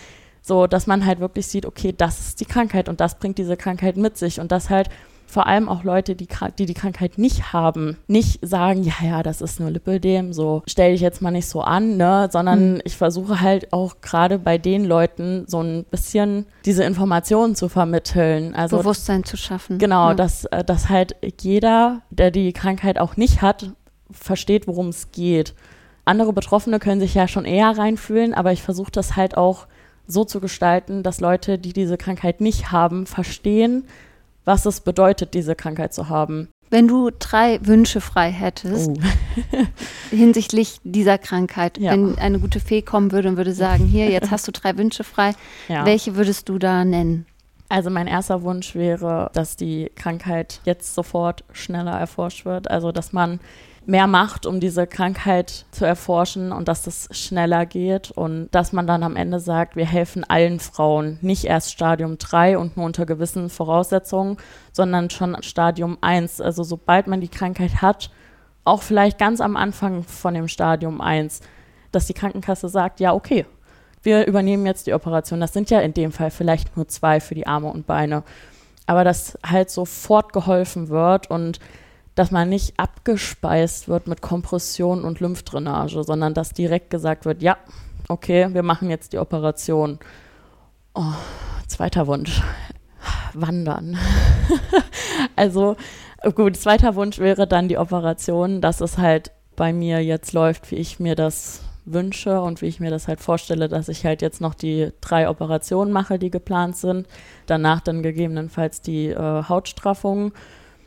so, 0.43 0.67
dass 0.67 0.86
man 0.86 1.06
halt 1.06 1.19
wirklich 1.19 1.47
sieht, 1.47 1.65
okay, 1.65 1.93
das 1.97 2.19
ist 2.19 2.41
die 2.41 2.45
Krankheit 2.45 2.89
und 2.89 2.99
das 2.99 3.17
bringt 3.17 3.38
diese 3.38 3.58
Krankheit 3.58 3.97
mit 3.97 4.17
sich 4.17 4.39
und 4.39 4.51
das 4.51 4.69
halt 4.69 4.89
vor 5.25 5.47
allem 5.47 5.67
auch 5.67 5.84
Leute, 5.84 6.15
die, 6.15 6.27
die 6.60 6.67
die 6.67 6.73
Krankheit 6.75 7.17
nicht 7.17 7.53
haben, 7.53 7.97
nicht 8.08 8.39
sagen, 8.47 8.84
ja, 8.84 8.93
ja, 9.03 9.23
das 9.23 9.41
ist 9.41 9.60
nur 9.60 9.71
Lipödem, 9.71 10.32
so 10.32 10.62
stell 10.67 10.91
dich 10.91 11.01
jetzt 11.01 11.23
mal 11.23 11.32
nicht 11.32 11.47
so 11.47 11.62
an, 11.62 11.97
ne, 11.97 12.29
sondern 12.32 12.75
mhm. 12.75 12.82
ich 12.84 12.97
versuche 12.97 13.41
halt 13.41 13.73
auch 13.73 13.95
gerade 14.01 14.38
bei 14.38 14.60
den 14.60 14.86
Leuten 14.86 15.45
so 15.47 15.62
ein 15.62 15.86
bisschen 15.89 16.45
diese 16.65 16.84
Informationen 16.84 17.56
zu 17.56 17.67
vermitteln. 17.67 18.53
Also 18.53 18.77
Bewusstsein 18.77 19.23
zu 19.23 19.36
schaffen. 19.36 19.79
Genau, 19.79 20.10
ja. 20.10 20.13
dass, 20.13 20.47
dass 20.67 20.89
halt 20.89 21.15
jeder, 21.41 22.01
der 22.12 22.29
die 22.29 22.53
Krankheit 22.53 22.99
auch 22.99 23.17
nicht 23.17 23.41
hat, 23.41 23.71
versteht, 24.12 24.67
worum 24.67 24.89
es 24.89 25.12
geht. 25.12 25.56
Andere 26.06 26.34
Betroffene 26.34 26.77
können 26.77 27.01
sich 27.01 27.15
ja 27.15 27.27
schon 27.27 27.45
eher 27.45 27.75
reinfühlen, 27.75 28.36
aber 28.36 28.51
ich 28.51 28.62
versuche 28.62 28.91
das 28.91 29.15
halt 29.15 29.36
auch 29.36 29.65
so 30.07 30.25
zu 30.25 30.39
gestalten, 30.39 31.03
dass 31.03 31.19
Leute, 31.19 31.57
die 31.57 31.73
diese 31.73 31.97
Krankheit 31.97 32.41
nicht 32.41 32.71
haben, 32.71 33.05
verstehen, 33.05 33.85
was 34.45 34.65
es 34.65 34.81
bedeutet, 34.81 35.33
diese 35.33 35.55
Krankheit 35.55 35.93
zu 35.93 36.09
haben. 36.09 36.49
Wenn 36.69 36.87
du 36.87 37.11
drei 37.11 37.59
Wünsche 37.63 38.01
frei 38.01 38.31
hättest 38.31 38.89
oh. 38.89 38.97
hinsichtlich 40.09 40.79
dieser 40.83 41.19
Krankheit, 41.19 41.77
ja. 41.77 41.91
wenn 41.91 42.17
eine 42.17 42.39
gute 42.39 42.59
Fee 42.59 42.81
kommen 42.81 43.11
würde 43.11 43.29
und 43.29 43.37
würde 43.37 43.53
sagen, 43.53 43.85
hier, 43.85 44.09
jetzt 44.09 44.31
hast 44.31 44.47
du 44.47 44.51
drei 44.51 44.75
Wünsche 44.77 45.03
frei, 45.03 45.33
ja. 45.67 45.85
welche 45.85 46.15
würdest 46.15 46.49
du 46.49 46.57
da 46.57 46.83
nennen? 46.83 47.27
Also 47.69 47.89
mein 47.89 48.07
erster 48.07 48.41
Wunsch 48.41 48.75
wäre, 48.75 49.29
dass 49.33 49.55
die 49.55 49.91
Krankheit 49.95 50.61
jetzt 50.65 50.95
sofort 50.95 51.43
schneller 51.53 51.97
erforscht 51.97 52.45
wird, 52.45 52.69
also 52.69 52.91
dass 52.91 53.13
man 53.13 53.39
mehr 53.85 54.07
macht, 54.07 54.45
um 54.45 54.59
diese 54.59 54.87
Krankheit 54.87 55.65
zu 55.71 55.85
erforschen 55.85 56.51
und 56.51 56.67
dass 56.67 56.83
das 56.83 57.09
schneller 57.11 57.65
geht 57.65 58.11
und 58.11 58.49
dass 58.51 58.71
man 58.71 58.87
dann 58.87 59.03
am 59.03 59.15
Ende 59.15 59.39
sagt, 59.39 59.75
wir 59.75 59.85
helfen 59.85 60.23
allen 60.23 60.59
Frauen, 60.59 61.17
nicht 61.21 61.45
erst 61.45 61.71
Stadium 61.71 62.17
3 62.17 62.57
und 62.57 62.77
nur 62.77 62.85
unter 62.85 63.05
gewissen 63.05 63.49
Voraussetzungen, 63.49 64.37
sondern 64.71 65.09
schon 65.09 65.35
Stadium 65.41 65.97
1. 66.01 66.39
Also 66.39 66.63
sobald 66.63 67.07
man 67.07 67.21
die 67.21 67.27
Krankheit 67.27 67.81
hat, 67.81 68.09
auch 68.63 68.81
vielleicht 68.81 69.17
ganz 69.17 69.41
am 69.41 69.57
Anfang 69.57 70.03
von 70.03 70.33
dem 70.33 70.47
Stadium 70.47 71.01
1, 71.01 71.41
dass 71.91 72.07
die 72.07 72.13
Krankenkasse 72.13 72.69
sagt, 72.69 72.99
ja, 72.99 73.13
okay, 73.13 73.45
wir 74.01 74.27
übernehmen 74.27 74.65
jetzt 74.65 74.87
die 74.87 74.93
Operation. 74.93 75.39
Das 75.39 75.53
sind 75.53 75.69
ja 75.69 75.79
in 75.79 75.93
dem 75.93 76.11
Fall 76.11 76.31
vielleicht 76.31 76.75
nur 76.75 76.87
zwei 76.87 77.19
für 77.19 77.35
die 77.35 77.47
Arme 77.47 77.67
und 77.67 77.87
Beine. 77.87 78.23
Aber 78.85 79.03
dass 79.03 79.37
halt 79.45 79.69
sofort 79.69 80.33
geholfen 80.33 80.89
wird 80.89 81.29
und 81.29 81.59
dass 82.15 82.32
man 82.32 82.49
nicht 82.49 82.80
abgespeist 82.80 83.88
wird 83.88 84.08
mit 84.08 84.21
Kompression 84.21 85.04
und 85.04 85.19
Lymphdrainage, 85.19 86.04
sondern 86.04 86.34
dass 86.34 86.54
direkt 86.54 86.89
gesagt 86.89 87.26
wird, 87.26 87.41
ja, 87.41 87.58
okay, 88.08 88.54
wir 88.54 88.63
machen 88.63 88.89
jetzt 88.89 89.13
die 89.13 89.17
Operation. 89.17 89.99
Oh, 90.93 91.13
zweiter 91.67 92.08
Wunsch. 92.08 92.41
Wandern. 93.34 93.97
also 95.36 95.76
gut, 96.36 96.56
zweiter 96.56 96.95
Wunsch 96.95 97.19
wäre 97.19 97.47
dann 97.47 97.67
die 97.67 97.78
Operation, 97.78 98.62
dass 98.62 98.82
es 98.82 98.97
halt 98.97 99.32
bei 99.56 99.73
mir 99.73 100.04
jetzt 100.04 100.34
läuft, 100.34 100.71
wie 100.71 100.76
ich 100.76 100.99
mir 100.99 101.15
das 101.15 101.62
wünsche 101.86 102.41
und 102.41 102.62
wie 102.62 102.67
ich 102.67 102.80
mir 102.80 102.91
das 102.91 103.08
halt 103.08 103.19
vorstelle, 103.19 103.67
dass 103.67 103.89
ich 103.89 104.06
halt 104.06 104.21
jetzt 104.21 104.39
noch 104.39 104.54
die 104.54 104.91
drei 105.02 105.28
Operationen 105.28 105.91
mache, 105.91 106.17
die 106.17 106.32
geplant 106.32 106.78
sind. 106.78 107.08
Danach 107.45 107.82
dann 107.82 108.04
gegebenenfalls 108.04 108.82
die 108.82 109.08
äh, 109.08 109.43
Hautstraffung 109.43 110.32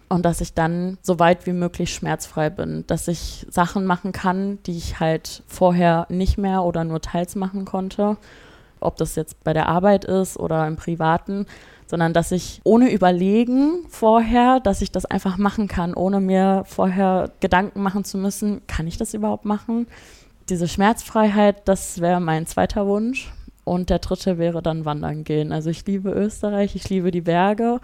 und 0.09 0.25
dass 0.25 0.41
ich 0.41 0.55
dann 0.55 0.99
so 1.03 1.19
weit 1.19 1.47
wie 1.47 1.53
möglich 1.53 1.93
schmerzfrei 1.93 2.51
bin, 2.51 2.85
dass 2.87 3.09
ich 3.09 3.47
Sachen 3.51 3.87
machen 3.87 4.13
kann, 4.13 4.59
die 4.65 4.77
ich 4.77 5.01
halt 5.01 5.43
vorher 5.47 6.07
nicht 6.09 6.39
mehr 6.39 6.63
oder 6.63 6.85
nur 6.85 7.01
teils 7.01 7.35
machen 7.35 7.65
konnte, 7.65 8.17
ob 8.81 8.97
das 8.97 9.17
jetzt 9.17 9.43
bei 9.43 9.53
der 9.53 9.69
Arbeit 9.69 10.05
ist 10.05 10.39
oder 10.39 10.67
im 10.67 10.77
Privaten, 10.77 11.47
sondern 11.87 12.13
dass 12.13 12.33
ich 12.33 12.61
ohne 12.65 12.93
Überlegen 12.93 13.85
vorher, 13.89 14.61
dass 14.61 14.83
ich 14.83 14.93
das 14.93 15.07
einfach 15.07 15.39
machen 15.39 15.69
kann, 15.69 15.95
ohne 15.95 16.21
mir 16.21 16.65
vorher 16.67 17.33
Gedanken 17.41 17.83
machen 17.83 18.05
zu 18.05 18.19
müssen, 18.19 18.61
kann 18.67 18.87
ich 18.87 18.97
das 18.97 19.15
überhaupt 19.15 19.45
machen? 19.45 19.87
Diese 20.49 20.69
Schmerzfreiheit, 20.69 21.67
das 21.69 22.01
wäre 22.01 22.21
mein 22.21 22.47
zweiter 22.47 22.87
Wunsch. 22.87 23.33
Und 23.65 23.91
der 23.91 23.99
dritte 23.99 24.39
wäre 24.39 24.63
dann 24.63 24.85
wandern 24.85 25.25
gehen. 25.25 25.51
Also 25.51 25.71
ich 25.71 25.85
liebe 25.87 26.11
Österreich, 26.11 26.77
ich 26.77 26.89
liebe 26.89 27.11
die 27.11 27.23
Berge 27.23 27.81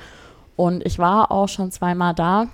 und 0.63 0.87
ich 0.87 1.01
war 1.01 1.33
auch 1.33 1.49
schon 1.49 1.73
zweimal 1.73 2.15
da. 2.15 2.47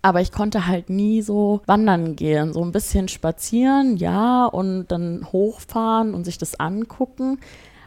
Aber 0.00 0.20
ich 0.20 0.30
konnte 0.30 0.68
halt 0.68 0.90
nie 0.90 1.22
so 1.22 1.60
wandern 1.66 2.14
gehen, 2.14 2.52
so 2.52 2.62
ein 2.62 2.70
bisschen 2.70 3.08
spazieren, 3.08 3.96
ja, 3.96 4.44
und 4.44 4.86
dann 4.92 5.26
hochfahren 5.32 6.14
und 6.14 6.22
sich 6.22 6.38
das 6.38 6.60
angucken. 6.60 7.40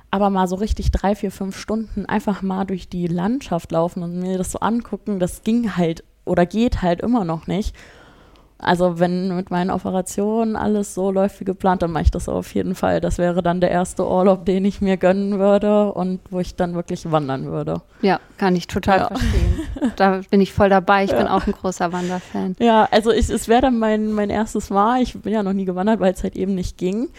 Aber 0.10 0.30
mal 0.30 0.50
so 0.50 0.58
richtig 0.58 0.92
drei, 0.92 1.16
vier, 1.16 1.32
fünf 1.32 1.58
Stunden 1.58 2.06
einfach 2.06 2.42
mal 2.42 2.66
durch 2.66 2.90
die 2.90 3.08
Landschaft 3.08 3.72
laufen 3.72 4.04
und 4.04 4.20
mir 4.20 4.38
das 4.38 4.52
so 4.52 4.60
angucken, 4.60 5.20
das 5.20 5.42
ging 5.44 5.78
halt 5.78 6.04
oder 6.26 6.46
geht 6.46 6.82
halt 6.82 7.00
immer 7.00 7.24
noch 7.24 7.48
nicht. 7.48 7.74
Also 8.62 9.00
wenn 9.00 9.36
mit 9.36 9.50
meinen 9.50 9.72
Operationen 9.72 10.56
alles 10.56 10.94
so 10.94 11.12
läuft 11.12 11.40
wie 11.40 11.46
geplant, 11.46 11.82
dann 11.82 11.92
mache 11.92 12.04
ich 12.04 12.12
das 12.12 12.30
auf 12.30 12.54
jeden 12.54 12.76
Fall. 12.76 13.02
Das 13.02 13.18
wäre 13.18 13.42
dann 13.42 13.60
der 13.60 13.72
erste 13.72 14.08
Urlaub, 14.08 14.46
den 14.46 14.66
ich 14.66 14.82
mir 14.82 14.98
gönnen 14.98 15.40
würde 15.40 15.92
und 15.92 16.20
wo 16.30 16.40
ich 16.40 16.56
dann 16.56 16.76
wirklich 16.76 17.12
wandern 17.12 17.46
würde. 17.46 17.82
Ja, 18.02 18.20
kann 18.38 18.56
ich 18.56 18.68
total 18.68 19.00
ja. 19.00 19.08
verstehen. 19.08 19.60
Da 19.96 20.22
bin 20.30 20.42
ich 20.42 20.54
voll 20.54 20.70
dabei. 20.70 21.04
Ich 21.04 21.12
ja. 21.12 21.18
bin 21.18 21.28
auch 21.28 21.48
ein 21.48 21.54
großer 21.54 21.92
Wanderfan. 21.92 22.56
Ja, 22.60 22.88
also 22.92 23.12
ich, 23.12 23.30
es 23.30 23.48
wäre 23.48 23.62
dann 23.62 23.80
mein, 23.80 24.12
mein 24.12 24.30
erstes 24.30 24.70
Mal. 24.70 25.02
Ich 25.02 25.20
bin 25.20 25.34
ja 25.34 25.42
noch 25.44 25.54
nie 25.54 25.66
gewandert, 25.66 26.00
weil 26.00 26.14
es 26.14 26.24
halt 26.24 26.36
eben 26.36 26.54
nicht 26.54 26.78
ging. 26.78 27.10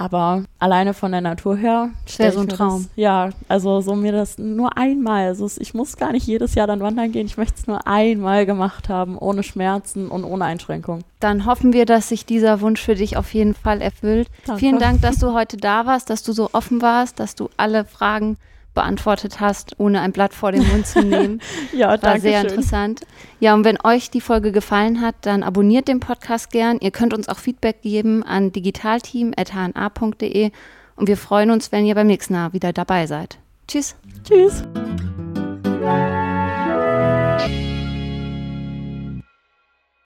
Aber 0.00 0.44
alleine 0.58 0.94
von 0.94 1.12
der 1.12 1.20
Natur 1.20 1.58
her. 1.58 1.90
Wäre 2.16 2.32
so 2.32 2.40
ein 2.40 2.48
Traum. 2.48 2.84
Das, 2.84 2.90
ja, 2.96 3.28
also 3.48 3.82
so 3.82 3.94
mir 3.94 4.12
das 4.12 4.38
nur 4.38 4.78
einmal. 4.78 5.26
Also 5.26 5.46
ich 5.58 5.74
muss 5.74 5.98
gar 5.98 6.12
nicht 6.12 6.26
jedes 6.26 6.54
Jahr 6.54 6.66
dann 6.66 6.80
wandern 6.80 7.12
gehen. 7.12 7.26
Ich 7.26 7.36
möchte 7.36 7.56
es 7.58 7.66
nur 7.66 7.86
einmal 7.86 8.46
gemacht 8.46 8.88
haben, 8.88 9.18
ohne 9.18 9.42
Schmerzen 9.42 10.08
und 10.08 10.24
ohne 10.24 10.46
Einschränkung. 10.46 11.00
Dann 11.20 11.44
hoffen 11.44 11.74
wir, 11.74 11.84
dass 11.84 12.08
sich 12.08 12.24
dieser 12.24 12.62
Wunsch 12.62 12.80
für 12.80 12.94
dich 12.94 13.18
auf 13.18 13.34
jeden 13.34 13.52
Fall 13.52 13.82
erfüllt. 13.82 14.28
Danke. 14.46 14.60
Vielen 14.60 14.78
Dank, 14.78 15.02
dass 15.02 15.18
du 15.18 15.34
heute 15.34 15.58
da 15.58 15.84
warst, 15.84 16.08
dass 16.08 16.22
du 16.22 16.32
so 16.32 16.48
offen 16.54 16.80
warst, 16.80 17.20
dass 17.20 17.34
du 17.34 17.50
alle 17.58 17.84
Fragen 17.84 18.38
beantwortet 18.80 19.40
hast, 19.40 19.74
ohne 19.78 20.00
ein 20.00 20.12
Blatt 20.12 20.32
vor 20.32 20.52
den 20.52 20.66
Mund 20.66 20.86
zu 20.86 21.02
nehmen. 21.02 21.42
ja, 21.72 21.88
danke 21.98 22.06
War 22.06 22.20
sehr 22.20 22.40
schön. 22.40 22.48
interessant. 22.50 23.02
Ja, 23.40 23.52
und 23.52 23.64
wenn 23.64 23.76
euch 23.84 24.10
die 24.10 24.22
Folge 24.22 24.52
gefallen 24.52 25.02
hat, 25.02 25.16
dann 25.20 25.42
abonniert 25.42 25.86
den 25.86 26.00
Podcast 26.00 26.50
gern. 26.50 26.78
Ihr 26.80 26.90
könnt 26.90 27.12
uns 27.12 27.28
auch 27.28 27.38
Feedback 27.38 27.82
geben 27.82 28.22
an 28.22 28.52
digitalteam.hna.de 28.52 30.50
und 30.96 31.08
wir 31.08 31.18
freuen 31.18 31.50
uns, 31.50 31.72
wenn 31.72 31.84
ihr 31.84 31.94
beim 31.94 32.06
nächsten 32.06 32.32
Mal 32.32 32.54
wieder 32.54 32.72
dabei 32.72 33.06
seid. 33.06 33.36
Tschüss. 33.68 33.96
Tschüss. 34.24 34.64